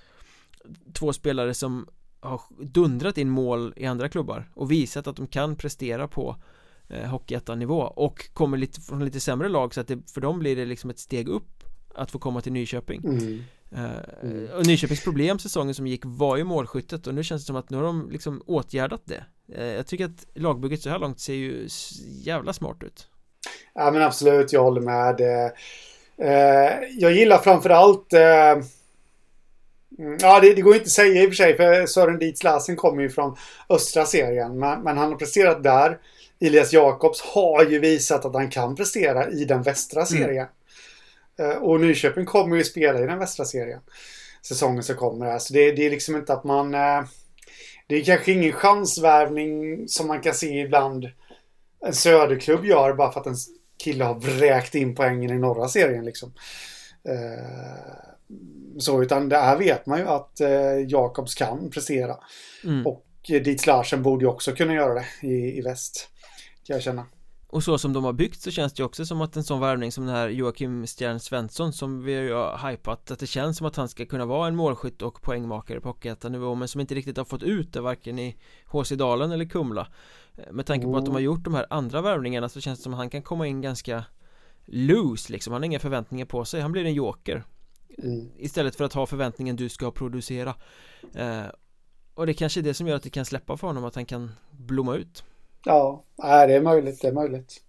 Två 0.92 1.12
spelare 1.12 1.54
som 1.54 1.88
har 2.20 2.40
dundrat 2.64 3.18
in 3.18 3.30
mål 3.30 3.72
i 3.76 3.86
andra 3.86 4.08
klubbar 4.08 4.50
och 4.54 4.70
visat 4.70 5.06
att 5.06 5.16
de 5.16 5.26
kan 5.26 5.56
prestera 5.56 6.08
på 6.08 6.36
eh, 6.88 7.08
Hockeyettan-nivå 7.08 7.80
och 7.80 8.34
kommer 8.34 8.56
lite 8.56 8.80
från 8.80 9.04
lite 9.04 9.20
sämre 9.20 9.48
lag 9.48 9.74
så 9.74 9.80
att 9.80 9.88
det, 9.88 10.10
för 10.10 10.20
dem 10.20 10.38
blir 10.38 10.56
det 10.56 10.64
liksom 10.64 10.90
ett 10.90 10.98
steg 10.98 11.28
upp 11.28 11.64
att 11.94 12.10
få 12.10 12.18
komma 12.18 12.40
till 12.40 12.52
Nyköping. 12.52 13.04
Mm. 13.04 13.42
Mm. 13.76 14.48
Och 14.56 14.66
Nyköpings 14.66 15.04
problem 15.04 15.38
säsongen 15.38 15.74
som 15.74 15.86
gick 15.86 16.00
var 16.04 16.36
ju 16.36 16.44
målskyttet 16.44 17.06
och 17.06 17.14
nu 17.14 17.24
känns 17.24 17.42
det 17.42 17.46
som 17.46 17.56
att 17.56 17.70
nu 17.70 17.76
har 17.76 17.84
de 17.84 18.10
liksom 18.10 18.42
åtgärdat 18.46 19.02
det 19.04 19.24
eh, 19.54 19.64
Jag 19.64 19.86
tycker 19.86 20.04
att 20.04 20.26
lagbygget 20.34 20.82
så 20.82 20.90
här 20.90 20.98
långt 20.98 21.20
ser 21.20 21.34
ju 21.34 21.68
jävla 22.24 22.52
smart 22.52 22.82
ut 22.82 23.06
Ja 23.74 23.90
men 23.90 24.02
absolut, 24.02 24.52
jag 24.52 24.62
håller 24.62 24.80
med 24.80 25.20
eh, 25.20 25.50
Jag 26.98 27.12
gillar 27.12 27.38
framförallt 27.38 28.12
mm, 28.12 28.64
Ja, 30.20 30.40
det, 30.40 30.54
det, 30.54 30.62
går 30.62 30.74
inte 30.74 30.84
att 30.84 30.90
säga 30.90 31.22
i 31.22 31.26
och 31.26 31.30
för 31.30 31.36
sig, 31.36 31.56
för 31.56 31.86
Sören 31.86 32.18
Dietz 32.18 32.44
Larsen 32.44 32.76
kommer 32.76 33.02
ju 33.02 33.10
från 33.10 33.36
östra 33.68 34.06
serien. 34.06 34.58
Men, 34.58 34.82
men, 34.82 34.98
han 34.98 35.12
har 35.12 35.18
presterat 35.18 35.62
där. 35.62 35.98
Elias 36.40 36.72
Jakobs 36.72 37.20
har 37.20 37.64
ju 37.64 37.78
visat 37.78 38.24
att 38.24 38.34
han 38.34 38.50
kan 38.50 38.76
prestera 38.76 39.30
i 39.30 39.44
den 39.44 39.62
västra 39.62 40.00
mm. 40.00 40.06
serien. 40.06 40.46
Mm. 40.46 40.59
Eh, 41.40 41.56
och 41.56 41.80
Nyköping 41.80 42.26
kommer 42.26 42.56
ju 42.56 42.64
spela 42.64 42.98
i 42.98 43.06
den 43.06 43.18
västra 43.18 43.44
serien. 43.44 43.80
Säsongen 44.42 44.82
som 44.82 44.96
kommer 44.96 45.26
här. 45.26 45.38
Så 45.38 45.52
det, 45.52 45.72
det 45.72 45.86
är 45.86 45.90
liksom 45.90 46.16
inte 46.16 46.32
att 46.32 46.44
man... 46.44 46.74
Eh, 46.74 47.02
det 47.86 47.96
är 47.96 48.04
kanske 48.04 48.32
ingen 48.32 48.52
chansvärvning 48.52 49.88
som 49.88 50.06
man 50.06 50.20
kan 50.20 50.34
se 50.34 50.60
ibland 50.60 51.08
en 51.86 51.94
söderklubb 51.94 52.64
gör 52.64 52.92
bara 52.92 53.12
för 53.12 53.20
att 53.20 53.26
en 53.26 53.36
kille 53.84 54.04
har 54.04 54.14
vräkt 54.14 54.74
in 54.74 54.94
poängen 54.94 55.30
i 55.30 55.38
norra 55.38 55.68
serien 55.68 56.04
liksom. 56.04 56.32
Eh, 57.04 58.78
så 58.78 59.02
utan 59.02 59.28
där 59.28 59.56
vet 59.56 59.86
man 59.86 59.98
ju 59.98 60.06
att 60.06 60.40
Jakobs 60.88 61.34
kan 61.34 61.70
prestera. 61.70 62.16
Mm. 62.64 62.86
Och 62.86 63.06
Dietz 63.26 63.66
Larsen 63.66 64.02
borde 64.02 64.24
ju 64.24 64.28
också 64.28 64.52
kunna 64.52 64.74
göra 64.74 64.94
det 64.94 65.06
i, 65.22 65.58
i 65.58 65.60
väst. 65.60 66.08
Kan 66.66 66.74
jag 66.74 66.82
känna. 66.82 67.06
Och 67.52 67.64
så 67.64 67.78
som 67.78 67.92
de 67.92 68.04
har 68.04 68.12
byggt 68.12 68.40
så 68.40 68.50
känns 68.50 68.72
det 68.72 68.80
ju 68.80 68.86
också 68.86 69.06
som 69.06 69.20
att 69.20 69.36
en 69.36 69.44
sån 69.44 69.60
värvning 69.60 69.92
som 69.92 70.06
den 70.06 70.14
här 70.14 70.28
Joakim 70.28 70.86
Stjern 70.86 71.20
Svensson 71.20 71.72
som 71.72 72.02
vi 72.04 72.30
har 72.30 72.70
hypat 72.70 73.10
att 73.10 73.18
det 73.18 73.26
känns 73.26 73.58
som 73.58 73.66
att 73.66 73.76
han 73.76 73.88
ska 73.88 74.06
kunna 74.06 74.26
vara 74.26 74.48
en 74.48 74.56
målskytt 74.56 75.02
och 75.02 75.22
poängmakare 75.22 75.80
på 75.80 75.88
Hockeyettan-nivå 75.88 76.54
men 76.54 76.68
som 76.68 76.80
inte 76.80 76.94
riktigt 76.94 77.16
har 77.16 77.24
fått 77.24 77.42
ut 77.42 77.72
det 77.72 77.80
varken 77.80 78.18
i 78.18 78.36
HC 78.66 78.90
Dalen 78.90 79.32
eller 79.32 79.44
Kumla. 79.44 79.88
Eh, 80.36 80.52
Med 80.52 80.66
tanke 80.66 80.86
på 80.86 80.96
att 80.96 81.04
de 81.04 81.14
har 81.14 81.20
gjort 81.20 81.44
de 81.44 81.54
här 81.54 81.66
andra 81.70 82.00
värvningarna 82.02 82.48
så 82.48 82.60
känns 82.60 82.78
det 82.78 82.82
som 82.82 82.92
att 82.92 82.98
han 82.98 83.10
kan 83.10 83.22
komma 83.22 83.46
in 83.46 83.60
ganska 83.60 84.04
loose 84.66 85.32
liksom, 85.32 85.52
han 85.52 85.62
har 85.62 85.66
inga 85.66 85.78
förväntningar 85.78 86.26
på 86.26 86.44
sig, 86.44 86.60
han 86.60 86.72
blir 86.72 86.84
en 86.84 86.94
joker. 86.94 87.44
Mm. 87.98 88.28
Istället 88.38 88.76
för 88.76 88.84
att 88.84 88.92
ha 88.92 89.06
förväntningen 89.06 89.56
du 89.56 89.68
ska 89.68 89.90
producera. 89.90 90.54
Eh, 91.14 91.44
Och 92.14 92.26
det 92.26 92.34
kanske 92.34 92.60
är 92.60 92.62
det 92.62 92.74
som 92.74 92.86
gör 92.86 92.96
att 92.96 93.02
det 93.02 93.10
kan 93.10 93.24
släppa 93.24 93.56
för 93.56 93.66
honom 93.66 93.84
att 93.84 93.94
han 93.94 94.06
kan 94.06 94.30
blomma 94.50 94.96
ut 94.96 95.24
Ja, 95.64 96.04
det 96.16 96.54
är 96.54 96.62
möjligt, 96.62 97.02
det 97.02 97.08
är 97.08 97.12
möjligt. 97.12 97.62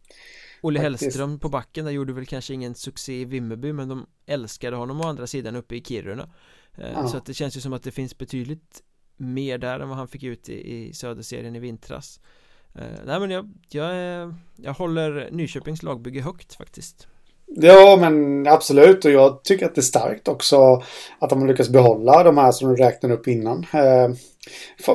Olle 0.62 0.80
Hellström 0.80 1.39
på 1.39 1.50
backen 1.50 1.86
där 1.86 1.92
gjorde 1.92 2.14
väl 2.14 2.26
kanske 2.26 2.54
ingen 2.54 2.76
succé 2.76 3.22
i 3.22 3.26
Vimmerby 3.26 3.74
men 3.74 3.89
de 3.89 4.06
älskade 4.26 4.76
honom 4.76 5.02
å 5.02 5.04
andra 5.04 5.28
sidan 5.28 5.56
uppe 5.56 5.76
i 5.76 5.84
Kiruna. 5.84 6.30
Eh, 6.78 6.92
ja. 6.92 7.08
Så 7.08 7.18
att 7.18 7.26
det 7.26 7.34
känns 7.34 7.58
ju 7.58 7.62
som 7.62 7.74
att 7.74 7.84
det 7.84 7.92
finns 7.92 8.18
betydligt 8.18 8.84
mer 9.18 9.58
där 9.58 9.80
än 9.80 9.89
vad 9.89 9.98
han 9.98 10.08
fick 10.08 10.24
ut 10.24 10.50
i, 10.50 10.74
i 10.74 10.94
Söderserien 10.94 11.56
i 11.56 11.60
vintras. 11.60 12.20
Eh, 12.76 13.00
Nej 13.06 13.20
men 13.20 13.32
jag, 13.32 13.54
jag, 13.70 14.34
jag 14.56 14.74
håller 14.74 15.32
Nyköpings 15.32 15.84
lagbygge 15.84 16.22
högt 16.22 16.54
faktiskt 16.54 17.08
Ja, 17.56 17.97
men 18.02 18.47
absolut. 18.47 19.06
Och 19.06 19.12
jag 19.12 19.43
tycker 19.43 19.66
att 19.66 19.76
det 19.76 19.82
är 19.82 19.84
starkt 19.84 20.28
också 20.28 20.84
att 21.20 21.30
de 21.30 21.41
har 21.41 21.47
lyckats 21.47 21.70
behålla 21.70 22.24
de 22.24 22.38
här 22.38 22.52
som 22.52 22.70
du 22.70 22.76
räknade 22.76 23.16
upp 23.16 23.28
innan. 23.28 23.66
Eh, 23.74 24.10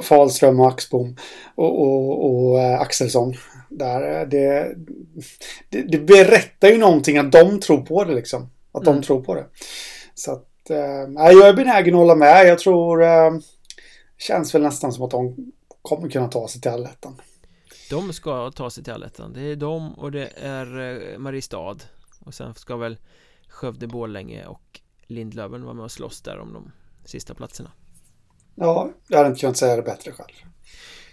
Falström 0.02 0.60
och 0.60 0.68
Axbom 0.68 1.16
och, 1.54 1.82
och, 1.82 2.30
och 2.30 2.60
eh, 2.60 2.80
Axelsson. 2.80 3.34
Där, 3.68 4.26
det, 4.26 4.76
det, 5.70 5.82
det, 5.82 5.98
berättar 5.98 6.68
ju 6.68 6.78
någonting 6.78 7.18
att 7.18 7.32
de 7.32 7.60
tror 7.60 7.80
på 7.80 8.04
det 8.04 8.14
liksom. 8.14 8.50
Att 8.72 8.84
de 8.84 8.90
mm. 8.90 9.02
tror 9.02 9.22
på 9.22 9.34
det. 9.34 9.46
Så 10.14 10.32
att, 10.32 10.70
eh, 10.70 10.76
jag 11.16 11.48
är 11.48 11.54
benägen 11.54 11.94
att 11.94 12.00
hålla 12.00 12.14
med. 12.14 12.46
Jag 12.46 12.58
tror 12.58 13.02
eh, 13.02 13.30
känns 14.18 14.54
väl 14.54 14.62
nästan 14.62 14.92
som 14.92 15.04
att 15.04 15.10
de 15.10 15.36
kommer 15.82 16.08
kunna 16.08 16.28
ta 16.28 16.48
sig 16.48 16.60
till 16.60 16.70
allettan. 16.70 17.20
De 17.90 18.12
ska 18.12 18.50
ta 18.50 18.70
sig 18.70 18.84
till 18.84 18.92
allettan. 18.92 19.32
Det 19.32 19.40
är 19.40 19.56
de 19.56 19.94
och 19.94 20.12
det 20.12 20.28
är 20.36 20.78
eh, 21.12 21.18
Mariestad 21.18 21.76
och 22.26 22.34
sen 22.34 22.54
ska 22.54 22.76
väl 22.76 22.98
Skövde, 23.48 23.86
Borlänge 23.86 24.46
och 24.46 24.80
Lindlöven 25.06 25.64
vara 25.64 25.74
med 25.74 25.84
och 25.84 25.92
slåss 25.92 26.20
där 26.20 26.38
om 26.38 26.52
de 26.52 26.72
sista 27.04 27.34
platserna. 27.34 27.72
Ja, 28.54 28.90
jag 29.08 29.16
hade 29.18 29.28
inte 29.28 29.40
kunnat 29.40 29.56
säga 29.56 29.76
det 29.76 29.82
bättre 29.82 30.12
själv. 30.12 30.34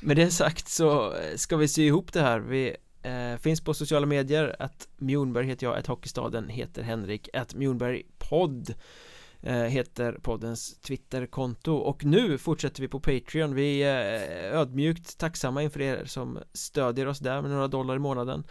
Med 0.01 0.18
det 0.18 0.32
sagt 0.32 0.70
så 0.70 1.14
ska 1.36 1.57
vi 1.57 1.68
sy 1.68 1.86
ihop 1.86 2.14
det 2.14 2.22
här. 2.22 2.39
Vi 2.39 2.76
eh, 3.03 3.38
finns 3.38 3.61
på 3.61 3.74
sociala 3.74 4.05
medier. 4.05 4.55
Att 4.59 4.88
Mjornberg 4.97 5.45
heter 5.45 5.68
jag, 5.68 5.78
att 5.78 5.88
Hockeystaden 5.88 6.49
heter 6.49 6.84
Henrik, 6.84 7.30
att 7.34 7.55
Mjornberg 7.55 8.03
podd. 8.18 8.70
eh, 8.70 8.76
Eh, 9.46 9.64
heter 9.64 10.20
poddens 10.22 10.80
Twitterkonto. 10.80 11.74
Och 11.74 12.06
nu 12.06 12.38
fortsätter 12.38 12.82
vi 12.82 12.88
på 12.88 13.00
Patreon. 13.00 13.56
Vi 13.56 13.84
är 13.84 14.16
eh, 14.16 14.60
ödmjukt 14.60 15.18
tacksamma 15.18 15.64
inför 15.64 15.82
er 15.82 16.06
som 16.06 16.39
stödjer 16.54 17.08
oss 17.08 17.20
där 17.20 17.41
med 17.41 17.52
några 17.52 17.68
dollar 17.68 17.96
i 17.96 18.00
månaden. 18.00 18.44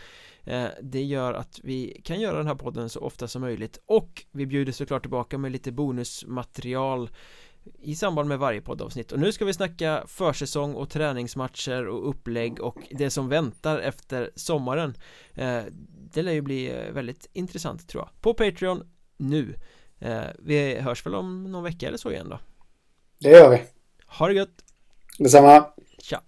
Eh, 0.45 0.67
det 0.83 1.03
gör 1.03 1.35
att 1.35 1.61
vi 1.63 2.01
kan 2.05 2.21
göra 2.21 2.37
den 2.37 2.47
här 2.47 2.55
podden 2.55 2.89
så 2.89 3.01
ofta 3.01 3.29
som 3.29 3.43
möjligt. 3.43 3.79
Och 3.87 4.25
vi 4.33 4.47
bjuder 4.47 4.73
såklart 4.73 5.03
tillbaka 5.03 5.39
med 5.39 5.53
lite 5.53 5.73
bonusmaterial 5.73 7.11
i 7.81 7.95
samband 7.95 8.29
med 8.29 8.39
varje 8.39 8.61
poddavsnitt. 8.61 9.13
Och 9.13 9.21
nu 9.21 9.33
ska 9.33 9.45
vi 9.45 9.53
snacka 9.53 10.05
försäsong 10.07 10.75
och 10.75 10.91
träningsmatcher 10.91 11.87
och 11.87 12.09
upplägg 12.09 12.61
och 12.61 12.79
det 12.91 13.11
som 13.11 13.29
väntar 13.29 13.79
efter 13.79 14.31
sommaren. 14.35 14.95
Det 16.13 16.23
lär 16.23 16.33
ju 16.33 16.41
bli 16.43 16.91
väldigt 16.93 17.31
intressant 17.33 17.89
tror 17.89 18.03
jag. 18.03 18.21
På 18.21 18.35
Patreon 18.35 18.83
nu. 19.17 19.55
Vi 20.39 20.81
hörs 20.81 21.07
väl 21.07 21.15
om 21.15 21.53
någon 21.53 21.65
vecka 21.65 21.89
eller 21.89 21.99
så 21.99 22.11
igen 22.11 22.29
då. 22.29 22.39
Det 23.19 23.31
gör 23.31 23.51
vi. 23.51 23.63
Ha 24.07 24.29
det 24.29 24.35
gött. 24.35 24.65
Detsamma. 25.19 25.67
Tja 25.99 26.23